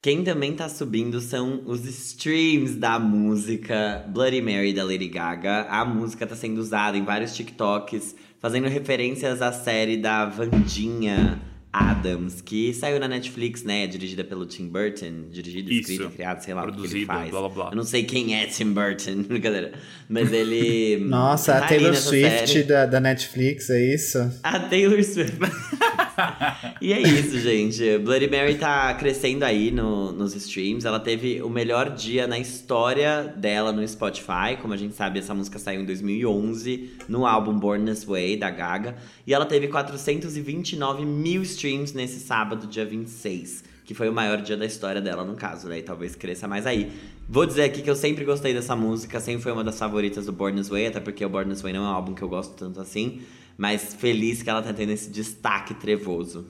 Quem 0.03 0.23
também 0.23 0.55
tá 0.55 0.67
subindo 0.67 1.21
são 1.21 1.61
os 1.67 1.85
streams 1.85 2.75
da 2.75 2.97
música 2.97 4.03
Bloody 4.09 4.41
Mary 4.41 4.73
da 4.73 4.83
Lady 4.83 5.07
Gaga. 5.07 5.67
A 5.69 5.85
música 5.85 6.25
tá 6.25 6.35
sendo 6.35 6.57
usada 6.57 6.97
em 6.97 7.05
vários 7.05 7.35
TikToks, 7.35 8.15
fazendo 8.39 8.67
referências 8.67 9.43
à 9.43 9.51
série 9.51 9.97
da 9.97 10.25
Vandinha 10.25 11.39
Adams, 11.73 12.41
que 12.41 12.73
saiu 12.73 12.99
na 12.99 13.07
Netflix, 13.07 13.63
né? 13.63 13.87
Dirigida 13.87 14.23
pelo 14.23 14.45
Tim 14.45 14.67
Burton, 14.67 15.29
dirigido, 15.31 15.71
Isso. 15.71 15.91
escrito, 15.91 16.11
criado, 16.11 16.39
sei 16.41 16.53
lá 16.53 16.61
o 16.61 16.65
que 16.65 16.71
ele 16.71 16.77
Produzido, 16.79 17.05
faz. 17.05 17.29
blá, 17.29 17.39
blá, 17.39 17.49
blá. 17.49 17.69
Eu 17.71 17.75
não 17.77 17.83
sei 17.85 18.03
quem 18.03 18.35
é 18.35 18.45
Tim 18.45 18.73
Burton, 18.73 19.23
brincadeira. 19.27 19.71
Mas 20.09 20.33
ele. 20.33 20.97
Nossa, 21.07 21.53
tá 21.53 21.59
a 21.59 21.61
aí 21.63 21.69
Taylor 21.69 21.95
Swift 21.95 22.63
da, 22.63 22.85
da 22.85 22.99
Netflix, 22.99 23.69
é 23.69 23.93
isso? 23.95 24.17
A 24.43 24.59
Taylor 24.59 25.01
Swift. 25.01 25.37
e 26.81 26.91
é 26.91 26.99
isso, 26.99 27.39
gente. 27.39 27.97
Bloody 27.99 28.29
Mary 28.29 28.55
tá 28.55 28.93
crescendo 28.95 29.43
aí 29.43 29.71
no- 29.71 30.11
nos 30.11 30.35
streams. 30.35 30.85
Ela 30.85 30.99
teve 30.99 31.41
o 31.41 31.49
melhor 31.49 31.89
dia 31.95 32.27
na 32.27 32.37
história 32.37 33.33
dela 33.37 33.71
no 33.71 33.87
Spotify. 33.87 34.57
Como 34.61 34.73
a 34.73 34.77
gente 34.77 34.93
sabe, 34.93 35.19
essa 35.19 35.33
música 35.33 35.57
saiu 35.57 35.81
em 35.81 35.85
2011 35.85 36.91
no 37.07 37.25
álbum 37.25 37.57
Born 37.57 37.85
This 37.89 38.03
Way, 38.03 38.35
da 38.35 38.49
Gaga. 38.49 38.97
E 39.25 39.33
ela 39.33 39.45
teve 39.45 39.69
429 39.69 41.05
mil 41.05 41.41
streams 41.43 41.60
nesse 41.93 42.19
sábado, 42.19 42.67
dia 42.67 42.85
26. 42.85 43.63
Que 43.85 43.93
foi 43.93 44.09
o 44.09 44.13
maior 44.13 44.41
dia 44.41 44.57
da 44.57 44.65
história 44.65 45.01
dela, 45.01 45.23
no 45.23 45.35
caso, 45.35 45.67
né? 45.67 45.79
E 45.79 45.81
talvez 45.81 46.15
cresça 46.15 46.47
mais 46.47 46.65
aí. 46.65 46.91
Vou 47.27 47.45
dizer 47.45 47.63
aqui 47.63 47.81
que 47.81 47.89
eu 47.89 47.95
sempre 47.95 48.25
gostei 48.25 48.53
dessa 48.53 48.75
música, 48.75 49.19
sempre 49.19 49.43
foi 49.43 49.51
uma 49.51 49.63
das 49.63 49.77
favoritas 49.77 50.25
do 50.25 50.31
Born 50.31 50.57
This 50.57 50.69
Way, 50.69 50.87
até 50.87 50.99
porque 50.99 51.25
o 51.25 51.29
Born 51.29 51.51
This 51.51 51.61
Way 51.61 51.73
não 51.73 51.85
é 51.85 51.89
um 51.89 51.91
álbum 51.91 52.13
que 52.13 52.21
eu 52.21 52.29
gosto 52.29 52.55
tanto 52.55 52.79
assim. 52.79 53.21
Mas 53.57 53.93
feliz 53.93 54.41
que 54.41 54.49
ela 54.49 54.61
tá 54.61 54.73
tendo 54.73 54.91
esse 54.91 55.09
destaque 55.09 55.73
trevoso. 55.73 56.45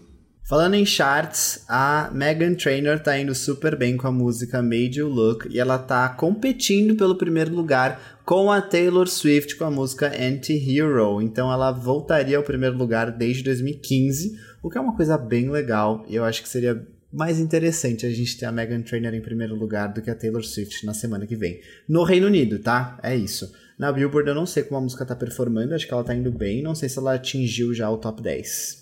Falando 0.51 0.73
em 0.73 0.85
charts, 0.85 1.63
a 1.69 2.09
Megan 2.13 2.55
Trainor 2.55 2.99
tá 2.99 3.17
indo 3.17 3.33
super 3.33 3.77
bem 3.77 3.95
com 3.95 4.07
a 4.07 4.11
música 4.11 4.61
Made 4.61 4.99
You 4.99 5.07
Look 5.07 5.47
e 5.49 5.59
ela 5.59 5.77
tá 5.77 6.09
competindo 6.09 6.95
pelo 6.95 7.15
primeiro 7.15 7.55
lugar 7.55 8.19
com 8.25 8.51
a 8.51 8.59
Taylor 8.59 9.07
Swift 9.07 9.55
com 9.55 9.63
a 9.63 9.71
música 9.71 10.07
Anti-Hero. 10.07 11.21
Então 11.21 11.51
ela 11.51 11.71
voltaria 11.71 12.35
ao 12.35 12.43
primeiro 12.43 12.77
lugar 12.77 13.11
desde 13.11 13.43
2015, 13.43 14.37
o 14.61 14.69
que 14.69 14.77
é 14.77 14.81
uma 14.81 14.95
coisa 14.95 15.17
bem 15.17 15.49
legal 15.49 16.05
e 16.07 16.15
eu 16.15 16.23
acho 16.23 16.41
que 16.41 16.49
seria 16.49 16.85
mais 17.11 17.39
interessante 17.39 18.05
a 18.05 18.09
gente 18.09 18.37
ter 18.37 18.45
a 18.45 18.51
Megan 18.51 18.81
Trainor 18.81 19.13
em 19.13 19.21
primeiro 19.21 19.55
lugar 19.55 19.87
do 19.87 20.01
que 20.01 20.09
a 20.09 20.15
Taylor 20.15 20.43
Swift 20.43 20.85
na 20.85 20.93
semana 20.93 21.27
que 21.27 21.35
vem. 21.35 21.59
No 21.87 22.03
Reino 22.03 22.27
Unido, 22.27 22.59
tá? 22.59 22.97
É 23.03 23.15
isso. 23.15 23.51
Na 23.77 23.91
Billboard 23.91 24.29
eu 24.29 24.35
não 24.35 24.45
sei 24.45 24.63
como 24.63 24.77
a 24.77 24.81
música 24.81 25.05
tá 25.05 25.15
performando, 25.15 25.73
acho 25.73 25.87
que 25.87 25.93
ela 25.93 26.03
tá 26.03 26.15
indo 26.15 26.31
bem, 26.31 26.61
não 26.61 26.75
sei 26.75 26.87
se 26.87 26.99
ela 26.99 27.15
atingiu 27.15 27.73
já 27.73 27.89
o 27.89 27.97
top 27.97 28.21
10. 28.21 28.81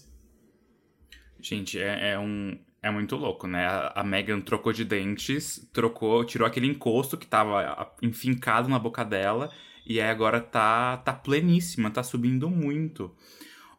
Gente, 1.41 1.79
é, 1.79 2.11
é 2.11 2.19
um. 2.19 2.57
É 2.81 2.89
muito 2.91 3.15
louco, 3.15 3.47
né? 3.47 3.65
A, 3.93 4.03
Megan 4.03 4.39
trocou 4.39 4.71
de 4.71 4.85
dentes, 4.85 5.67
trocou, 5.73 6.23
tirou 6.23 6.47
aquele 6.47 6.67
encosto 6.67 7.17
que 7.17 7.27
tava 7.27 7.93
enfincado 8.01 8.69
na 8.69 8.79
boca 8.79 9.03
dela, 9.03 9.49
e 9.85 9.99
aí 9.99 10.09
agora 10.09 10.39
tá, 10.39 10.97
tá 10.97 11.13
pleníssima, 11.13 11.91
tá 11.91 12.03
subindo 12.03 12.49
muito. 12.49 13.13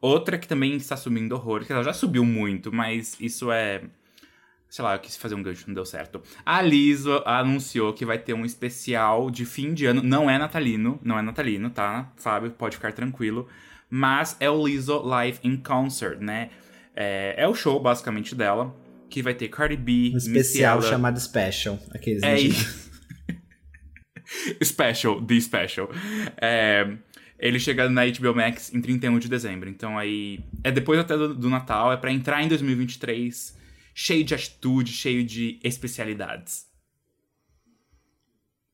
Outra 0.00 0.38
que 0.38 0.48
também 0.48 0.76
está 0.76 0.96
subindo 0.96 1.32
horror, 1.32 1.64
que 1.64 1.72
ela 1.72 1.84
já 1.84 1.92
subiu 1.92 2.24
muito, 2.24 2.72
mas 2.72 3.16
isso 3.20 3.52
é. 3.52 3.82
Sei 4.68 4.84
lá, 4.84 4.94
eu 4.94 5.00
quis 5.00 5.16
fazer 5.16 5.34
um 5.34 5.42
gancho, 5.42 5.64
não 5.66 5.74
deu 5.74 5.84
certo. 5.84 6.22
A 6.46 6.62
Liso 6.62 7.22
anunciou 7.26 7.92
que 7.92 8.06
vai 8.06 8.18
ter 8.18 8.34
um 8.34 8.44
especial 8.44 9.28
de 9.28 9.44
fim 9.44 9.74
de 9.74 9.84
ano. 9.84 10.00
Não 10.02 10.30
é 10.30 10.38
natalino, 10.38 10.98
não 11.02 11.18
é 11.18 11.22
natalino, 11.22 11.70
tá? 11.70 12.10
Fábio, 12.16 12.52
pode 12.52 12.76
ficar 12.76 12.92
tranquilo. 12.92 13.48
Mas 13.90 14.36
é 14.38 14.48
o 14.48 14.66
Liso 14.66 15.00
Live 15.00 15.40
in 15.42 15.56
Concert, 15.56 16.20
né? 16.20 16.50
É, 16.94 17.34
é 17.36 17.48
o 17.48 17.54
show, 17.54 17.80
basicamente, 17.80 18.34
dela. 18.34 18.74
Que 19.08 19.22
vai 19.22 19.34
ter 19.34 19.48
Cardi 19.48 19.76
B, 19.76 20.12
Um 20.14 20.18
especial 20.18 20.80
chamado 20.82 21.18
Special. 21.18 21.76
Aqueles 21.92 22.22
É 22.22 22.38
isso. 22.38 22.90
special, 24.62 25.20
The 25.20 25.40
Special. 25.40 25.90
É, 26.40 26.96
ele 27.40 27.58
chega 27.58 27.88
na 27.88 28.02
HBO 28.06 28.34
Max 28.34 28.72
em 28.72 28.80
31 28.80 29.18
de 29.18 29.28
dezembro. 29.28 29.68
Então 29.68 29.98
aí. 29.98 30.40
É 30.62 30.70
depois 30.70 31.00
até 31.00 31.16
do, 31.16 31.34
do 31.34 31.48
Natal, 31.50 31.92
é 31.92 31.96
pra 31.96 32.12
entrar 32.12 32.42
em 32.42 32.48
2023 32.48 33.58
cheio 33.94 34.22
de 34.24 34.34
atitude, 34.34 34.92
cheio 34.92 35.24
de 35.24 35.58
especialidades. 35.64 36.66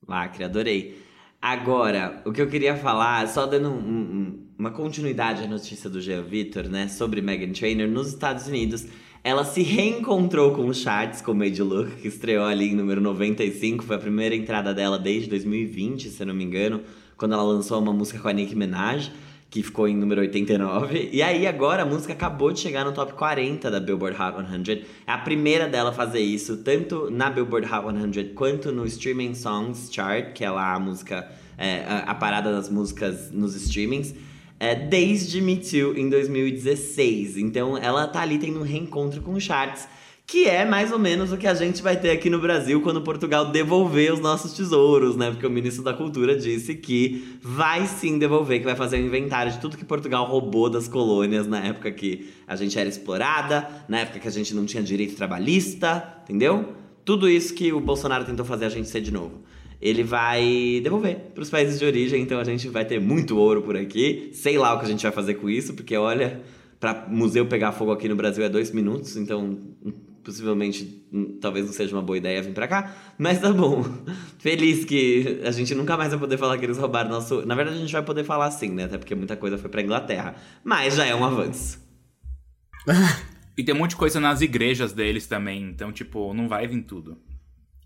Lacre, 0.07 0.45
adorei. 0.45 1.03
Agora, 1.41 2.23
o 2.25 2.33
que 2.33 2.41
eu 2.41 2.49
queria 2.49 2.77
falar, 2.77 3.27
só 3.29 3.47
dando 3.47 3.69
um- 3.71 3.79
um- 3.79 4.47
uma 4.59 4.71
continuidade 4.71 5.43
à 5.43 5.47
notícia 5.47 5.89
do 5.91 6.01
Jean 6.01 6.23
Vitor, 6.23 6.69
né, 6.69 6.89
sobre 6.89 7.21
Megan 7.21 7.53
Trainor, 7.53 7.89
nos 7.89 8.09
Estados 8.09 8.47
Unidos, 8.47 8.87
ela 9.23 9.45
se 9.45 9.63
reencontrou 9.63 10.53
com 10.55 10.67
os 10.67 10.79
charts 10.81 11.21
com 11.21 11.35
Made 11.35 11.61
Look, 11.63 11.97
que 12.01 12.09
estreou 12.09 12.45
ali 12.45 12.69
em 12.71 12.75
número 12.75 13.01
95, 13.01 13.85
foi 13.85 13.97
a 13.97 13.99
primeira 13.99 14.35
entrada 14.35 14.73
dela 14.73 14.99
desde 14.99 15.29
2020, 15.29 16.09
se 16.09 16.23
eu 16.23 16.27
não 16.27 16.35
me 16.35 16.45
engano, 16.45 16.83
quando 17.17 17.33
ela 17.33 17.43
lançou 17.43 17.81
uma 17.81 17.93
música 17.93 18.19
com 18.19 18.29
a 18.29 18.33
Nicki 18.33 18.55
Minaj. 18.55 19.11
que 19.49 19.63
ficou 19.63 19.89
em 19.89 19.97
número 19.97 20.21
89. 20.21 21.11
E 21.13 21.23
aí 21.23 21.47
agora 21.47 21.83
a 21.83 21.87
música 21.87 22.13
acabou 22.13 22.53
de 22.53 22.61
chegar 22.61 22.85
no 22.85 22.93
top 22.93 23.15
40 23.15 23.71
da 23.71 23.81
Billboard 23.81 24.17
Hot 24.21 24.37
100. 24.67 24.85
É 25.07 25.13
a 25.13 25.19
primeira 25.19 25.69
dela 25.69 25.91
a 25.91 25.93
fazer 25.93 26.21
isso, 26.21 26.59
tanto 26.59 27.11
na 27.11 27.31
Billboard 27.31 27.67
Hot 27.73 28.13
100 28.13 28.35
quanto 28.35 28.73
no 28.73 28.85
Streaming 28.85 29.35
Songs 29.35 29.89
Chart, 29.91 30.33
que 30.33 30.45
é 30.45 30.51
lá 30.51 30.75
a 30.75 30.81
música, 30.81 31.31
é, 31.57 32.03
a, 32.05 32.15
parada 32.15 32.53
das 32.53 32.69
músicas 32.69 33.31
nos 33.31 33.55
streamings. 33.55 34.15
É, 34.59 34.75
desde 34.75 35.41
Me 35.41 35.57
Too 35.57 35.97
em 35.97 36.11
2016. 36.11 37.39
Então 37.39 37.79
ela 37.79 38.07
tá 38.09 38.23
ali 38.23 38.39
tendo 38.39 38.59
um 38.59 38.63
reencontro 38.63 39.23
com 39.23 39.39
charts 39.39 39.87
que 40.27 40.49
é 40.49 40.65
mais 40.65 40.91
ou 40.91 40.99
menos 40.99 41.31
o 41.31 41.37
que 41.37 41.47
a 41.47 41.55
gente 41.55 41.81
vai 41.81 41.97
ter 41.97 42.11
aqui 42.11 42.29
no 42.29 42.41
Brasil 42.41 42.81
quando 42.81 43.01
Portugal 43.01 43.53
devolver 43.53 44.13
os 44.13 44.19
nossos 44.19 44.53
tesouros, 44.55 45.15
né? 45.15 45.31
Porque 45.31 45.47
o 45.47 45.51
ministro 45.51 45.85
da 45.85 45.95
Cultura 45.95 46.37
disse 46.37 46.75
que 46.75 47.39
vai 47.41 47.87
sim 47.87 48.19
devolver, 48.19 48.59
que 48.59 48.65
vai 48.65 48.75
fazer 48.75 48.97
um 48.97 49.07
inventário 49.07 49.53
de 49.53 49.61
tudo 49.61 49.77
que 49.77 49.85
Portugal 49.85 50.27
roubou 50.27 50.69
das 50.69 50.89
colônias 50.89 51.47
na 51.47 51.65
época 51.65 51.93
que 51.93 52.29
a 52.45 52.57
gente 52.57 52.77
era 52.77 52.89
explorada, 52.89 53.69
na 53.89 54.01
época 54.01 54.19
que 54.19 54.27
a 54.27 54.31
gente 54.31 54.53
não 54.53 54.67
tinha 54.67 54.83
direito 54.83 55.15
trabalhista, 55.15 56.21
entendeu? 56.25 56.73
Tudo 57.05 57.29
isso 57.29 57.55
que 57.55 57.73
o 57.73 57.79
Bolsonaro 57.79 58.25
tentou 58.25 58.45
fazer 58.45 58.65
a 58.65 58.69
gente 58.69 58.89
ser 58.89 59.03
de 59.03 59.13
novo. 59.13 59.43
Ele 59.81 60.03
vai 60.03 60.81
devolver 60.83 61.17
para 61.35 61.43
os 61.43 61.51
países 61.51 61.79
de 61.79 61.85
origem, 61.85 62.21
então 62.21 62.41
a 62.41 62.45
gente 62.45 62.69
vai 62.69 62.85
ter 62.85 63.01
muito 63.01 63.39
ouro 63.39 63.63
por 63.63 63.77
aqui. 63.77 64.31
Sei 64.33 64.59
lá 64.59 64.75
o 64.75 64.81
que 64.81 64.87
a 64.87 64.89
gente 64.89 65.05
vai 65.05 65.13
fazer 65.13 65.35
com 65.35 65.49
isso, 65.49 65.73
porque 65.75 65.97
olha, 65.97 66.43
para 66.81 67.07
museu 67.09 67.47
pegar 67.47 67.71
fogo 67.71 67.93
aqui 67.93 68.09
no 68.09 68.17
Brasil 68.17 68.45
é 68.45 68.49
dois 68.49 68.73
minutos, 68.73 69.17
então 69.17 69.57
possivelmente 70.27 71.07
hum, 71.13 71.39
talvez 71.41 71.65
não 71.65 71.73
seja 71.73 71.95
uma 71.95 72.03
boa 72.03 72.19
ideia 72.19 72.43
vir 72.43 72.53
pra 72.53 72.67
cá, 72.67 72.97
mas 73.17 73.41
tá 73.41 73.53
bom. 73.53 73.85
Feliz 74.41 74.85
que 74.85 75.41
a 75.45 75.53
gente 75.53 75.73
nunca 75.73 75.97
mais 75.97 76.11
vai 76.11 76.19
poder 76.19 76.37
falar 76.37 76.59
que 76.59 76.65
eles 76.65 76.79
roubaram 76.79 77.09
nosso. 77.09 77.47
Na 77.47 77.55
verdade, 77.55 77.77
a 77.77 77.81
gente 77.81 77.93
vai 77.93 78.03
poder 78.03 78.25
falar 78.25 78.51
sim, 78.51 78.71
né? 78.71 78.85
Até 78.85 78.99
porque 78.99 79.15
muita 79.15 79.37
coisa 79.37 79.57
foi 79.57 79.71
pra 79.71 79.81
Inglaterra. 79.81 80.35
Mas 80.65 80.97
já 80.97 81.07
é 81.07 81.15
um 81.15 81.25
avanço. 81.25 81.79
e 83.57 83.63
tem 83.63 83.73
um 83.73 83.79
monte 83.79 83.91
de 83.91 83.97
coisa 83.97 84.19
nas 84.19 84.41
igrejas 84.41 84.93
deles 84.93 85.29
também, 85.29 85.63
então, 85.63 85.93
tipo, 85.93 86.35
não 86.35 86.49
vai 86.49 86.67
vir 86.67 86.83
tudo. 86.83 87.17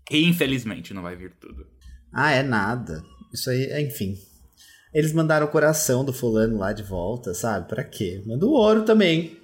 E, 0.09 0.27
infelizmente, 0.27 0.95
não 0.95 1.03
vai 1.03 1.15
vir 1.15 1.33
tudo. 1.39 1.67
Ah, 2.11 2.31
é 2.31 2.41
nada. 2.41 3.03
Isso 3.31 3.51
aí, 3.51 3.85
enfim. 3.85 4.17
Eles 4.91 5.13
mandaram 5.13 5.45
o 5.45 5.49
coração 5.49 6.03
do 6.03 6.11
fulano 6.11 6.57
lá 6.57 6.73
de 6.73 6.81
volta, 6.81 7.35
sabe? 7.35 7.69
Pra 7.69 7.83
quê? 7.83 8.23
Manda 8.25 8.47
o 8.47 8.51
ouro 8.51 8.83
também. 8.83 9.37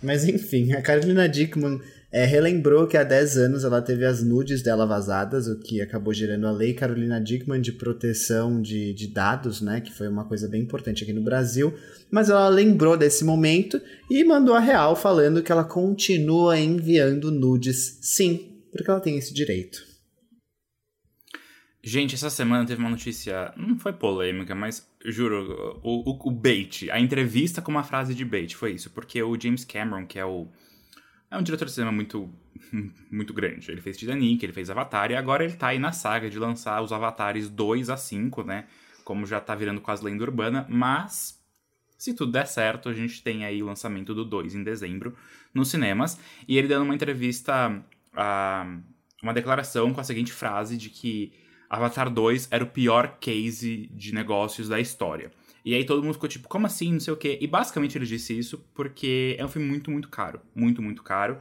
Mas 0.00 0.24
enfim, 0.24 0.72
a 0.72 0.80
Carolina 0.80 1.28
Dickman 1.28 1.80
é, 2.10 2.24
relembrou 2.24 2.86
que 2.86 2.96
há 2.96 3.04
10 3.04 3.36
anos 3.36 3.64
ela 3.64 3.82
teve 3.82 4.04
as 4.04 4.22
nudes 4.22 4.62
dela 4.62 4.86
vazadas, 4.86 5.46
o 5.46 5.58
que 5.58 5.82
acabou 5.82 6.14
gerando 6.14 6.46
a 6.46 6.50
Lei 6.50 6.72
Carolina 6.72 7.20
Dickman 7.20 7.60
de 7.60 7.72
proteção 7.72 8.62
de, 8.62 8.94
de 8.94 9.08
dados, 9.08 9.60
né? 9.60 9.82
Que 9.82 9.92
foi 9.92 10.08
uma 10.08 10.24
coisa 10.24 10.48
bem 10.48 10.62
importante 10.62 11.02
aqui 11.02 11.12
no 11.12 11.22
Brasil. 11.22 11.74
Mas 12.10 12.30
ela 12.30 12.48
lembrou 12.48 12.96
desse 12.96 13.24
momento 13.24 13.80
e 14.10 14.24
mandou 14.24 14.54
a 14.54 14.60
real 14.60 14.96
falando 14.96 15.42
que 15.42 15.52
ela 15.52 15.64
continua 15.64 16.58
enviando 16.58 17.30
nudes, 17.30 17.98
sim, 18.00 18.58
porque 18.72 18.90
ela 18.90 19.00
tem 19.00 19.18
esse 19.18 19.34
direito. 19.34 19.86
Gente, 21.82 22.14
essa 22.14 22.30
semana 22.30 22.66
teve 22.66 22.80
uma 22.80 22.90
notícia, 22.90 23.52
não 23.56 23.78
foi 23.78 23.92
polêmica, 23.92 24.54
mas 24.54 24.86
juro, 25.04 25.78
o, 25.82 26.10
o, 26.10 26.28
o 26.28 26.30
bait, 26.30 26.90
a 26.90 26.98
entrevista 26.98 27.62
com 27.62 27.70
uma 27.70 27.84
frase 27.84 28.14
de 28.14 28.24
bait, 28.24 28.56
foi 28.56 28.72
isso, 28.72 28.90
porque 28.90 29.22
o 29.22 29.38
James 29.40 29.64
Cameron, 29.64 30.06
que 30.06 30.18
é 30.18 30.24
o 30.24 30.48
é 31.30 31.36
um 31.36 31.42
diretor 31.42 31.66
de 31.66 31.72
cinema 31.72 31.92
muito, 31.92 32.30
muito 33.10 33.34
grande. 33.34 33.70
Ele 33.70 33.80
fez 33.80 33.96
Titanic, 33.96 34.44
ele 34.44 34.52
fez 34.52 34.70
Avatar, 34.70 35.10
e 35.10 35.16
agora 35.16 35.44
ele 35.44 35.54
tá 35.54 35.68
aí 35.68 35.78
na 35.78 35.92
saga 35.92 36.30
de 36.30 36.38
lançar 36.38 36.82
os 36.82 36.92
Avatares 36.92 37.48
2 37.48 37.90
a 37.90 37.96
5, 37.96 38.42
né? 38.42 38.66
Como 39.04 39.26
já 39.26 39.40
tá 39.40 39.54
virando 39.54 39.80
quase 39.80 40.04
lenda 40.04 40.24
urbana, 40.24 40.66
mas 40.68 41.38
se 41.98 42.14
tudo 42.14 42.32
der 42.32 42.46
certo, 42.46 42.88
a 42.88 42.94
gente 42.94 43.22
tem 43.22 43.44
aí 43.44 43.62
o 43.62 43.66
lançamento 43.66 44.14
do 44.14 44.24
2 44.24 44.54
em 44.54 44.62
dezembro 44.62 45.16
nos 45.52 45.68
cinemas. 45.68 46.18
E 46.46 46.56
ele 46.56 46.68
dando 46.68 46.84
uma 46.84 46.94
entrevista, 46.94 47.70
uh, 48.14 48.82
uma 49.22 49.34
declaração 49.34 49.92
com 49.92 50.00
a 50.00 50.04
seguinte 50.04 50.32
frase 50.32 50.76
de 50.76 50.90
que 50.90 51.32
Avatar 51.68 52.08
2 52.08 52.48
era 52.50 52.62
o 52.62 52.68
pior 52.68 53.18
case 53.18 53.90
de 53.92 54.14
negócios 54.14 54.68
da 54.68 54.78
história. 54.80 55.30
E 55.68 55.74
aí 55.74 55.84
todo 55.84 56.02
mundo 56.02 56.14
ficou 56.14 56.30
tipo, 56.30 56.48
como 56.48 56.66
assim? 56.66 56.94
Não 56.94 57.00
sei 57.00 57.12
o 57.12 57.16
quê. 57.18 57.36
E 57.42 57.46
basicamente 57.46 57.98
ele 57.98 58.06
disse 58.06 58.36
isso 58.36 58.64
porque 58.72 59.36
é 59.38 59.44
um 59.44 59.48
filme 59.48 59.68
muito, 59.68 59.90
muito 59.90 60.08
caro. 60.08 60.40
Muito, 60.54 60.80
muito 60.80 61.02
caro. 61.02 61.38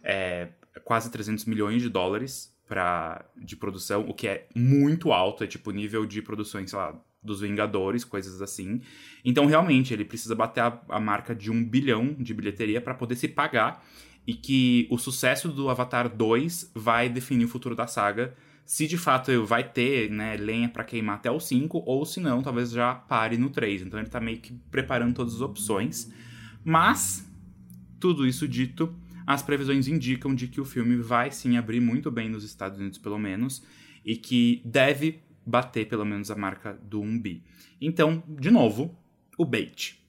É 0.00 0.50
quase 0.84 1.10
300 1.10 1.44
milhões 1.46 1.82
de 1.82 1.88
dólares 1.88 2.56
pra, 2.68 3.24
de 3.36 3.56
produção, 3.56 4.08
o 4.08 4.14
que 4.14 4.28
é 4.28 4.46
muito 4.54 5.12
alto. 5.12 5.42
É 5.42 5.48
tipo 5.48 5.72
nível 5.72 6.06
de 6.06 6.22
produções, 6.22 6.70
sei 6.70 6.78
lá, 6.78 6.96
dos 7.20 7.40
Vingadores, 7.40 8.04
coisas 8.04 8.40
assim. 8.40 8.80
Então 9.24 9.44
realmente 9.44 9.92
ele 9.92 10.04
precisa 10.04 10.36
bater 10.36 10.60
a, 10.60 10.80
a 10.90 11.00
marca 11.00 11.34
de 11.34 11.50
um 11.50 11.64
bilhão 11.64 12.14
de 12.16 12.32
bilheteria 12.32 12.80
para 12.80 12.94
poder 12.94 13.16
se 13.16 13.26
pagar. 13.26 13.84
E 14.24 14.34
que 14.34 14.86
o 14.88 14.98
sucesso 14.98 15.48
do 15.48 15.68
Avatar 15.68 16.08
2 16.08 16.70
vai 16.76 17.08
definir 17.08 17.46
o 17.46 17.48
futuro 17.48 17.74
da 17.74 17.88
saga 17.88 18.36
se 18.64 18.86
de 18.86 18.96
fato 18.96 19.44
vai 19.44 19.68
ter 19.68 20.10
né, 20.10 20.36
lenha 20.36 20.68
para 20.68 20.84
queimar 20.84 21.16
até 21.16 21.30
o 21.30 21.38
5, 21.38 21.82
ou 21.84 22.04
se 22.06 22.18
não, 22.20 22.42
talvez 22.42 22.70
já 22.70 22.94
pare 22.94 23.36
no 23.36 23.50
3. 23.50 23.82
Então 23.82 23.98
ele 23.98 24.08
tá 24.08 24.20
meio 24.20 24.38
que 24.38 24.52
preparando 24.70 25.14
todas 25.14 25.34
as 25.34 25.40
opções. 25.40 26.10
Mas, 26.64 27.28
tudo 28.00 28.26
isso 28.26 28.48
dito, 28.48 28.94
as 29.26 29.42
previsões 29.42 29.86
indicam 29.86 30.34
de 30.34 30.48
que 30.48 30.60
o 30.60 30.64
filme 30.64 30.96
vai 30.96 31.30
sim 31.30 31.56
abrir 31.56 31.80
muito 31.80 32.10
bem 32.10 32.28
nos 32.28 32.42
Estados 32.42 32.78
Unidos, 32.78 32.98
pelo 32.98 33.18
menos, 33.18 33.62
e 34.04 34.16
que 34.16 34.62
deve 34.64 35.20
bater 35.46 35.86
pelo 35.86 36.04
menos 36.06 36.30
a 36.30 36.34
marca 36.34 36.72
do 36.72 37.00
1 37.00 37.20
bi. 37.20 37.44
Então, 37.78 38.22
de 38.26 38.50
novo, 38.50 38.96
o 39.36 39.44
bait. 39.44 40.02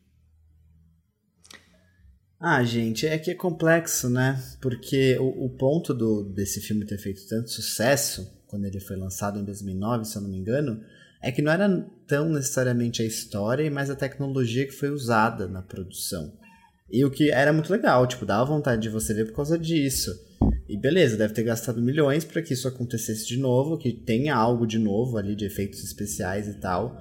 Ah, 2.40 2.64
gente, 2.64 3.06
é 3.06 3.18
que 3.18 3.32
é 3.32 3.36
complexo, 3.36 4.10
né? 4.10 4.42
Porque 4.62 5.18
o, 5.20 5.46
o 5.46 5.50
ponto 5.50 5.94
do, 5.94 6.24
desse 6.24 6.62
filme 6.62 6.86
ter 6.86 6.98
feito 6.98 7.28
tanto 7.28 7.50
sucesso 7.50 8.36
quando 8.56 8.66
ele 8.66 8.80
foi 8.80 8.96
lançado 8.96 9.38
em 9.38 9.44
2009, 9.44 10.06
se 10.06 10.16
eu 10.16 10.22
não 10.22 10.30
me 10.30 10.38
engano, 10.38 10.80
é 11.22 11.30
que 11.30 11.42
não 11.42 11.52
era 11.52 11.86
tão 12.08 12.30
necessariamente 12.30 13.02
a 13.02 13.06
história, 13.06 13.70
mas 13.70 13.90
a 13.90 13.96
tecnologia 13.96 14.66
que 14.66 14.72
foi 14.72 14.90
usada 14.90 15.46
na 15.46 15.62
produção. 15.62 16.32
E 16.90 17.04
o 17.04 17.12
que 17.12 17.32
era 17.32 17.52
muito 17.52 17.70
legal, 17.70 18.08
tipo, 18.08 18.26
dava 18.26 18.46
vontade 18.46 18.82
de 18.82 18.90
você 18.90 19.14
ver 19.14 19.26
por 19.26 19.36
causa 19.36 19.60
disso. 19.60 20.12
E 20.70 20.78
beleza, 20.78 21.18
deve 21.18 21.34
ter 21.34 21.44
gastado 21.44 21.82
milhões 21.82 22.24
para 22.24 22.42
que 22.42 22.54
isso 22.54 22.68
acontecesse 22.68 23.28
de 23.28 23.38
novo, 23.38 23.78
que 23.78 23.92
tenha 23.92 24.34
algo 24.34 24.66
de 24.66 24.80
novo 24.80 25.18
ali 25.18 25.36
de 25.36 25.46
efeitos 25.46 25.84
especiais 25.84 26.48
e 26.48 26.54
tal. 26.54 26.96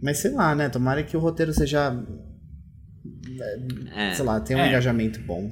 Mas 0.00 0.18
sei 0.18 0.30
lá, 0.30 0.54
né? 0.54 0.68
Tomara 0.68 1.02
que 1.02 1.16
o 1.16 1.20
roteiro 1.20 1.52
seja. 1.52 1.92
É, 3.96 4.14
sei 4.14 4.24
lá, 4.24 4.40
tenha 4.40 4.60
um 4.60 4.62
é. 4.62 4.68
engajamento 4.68 5.20
bom. 5.22 5.50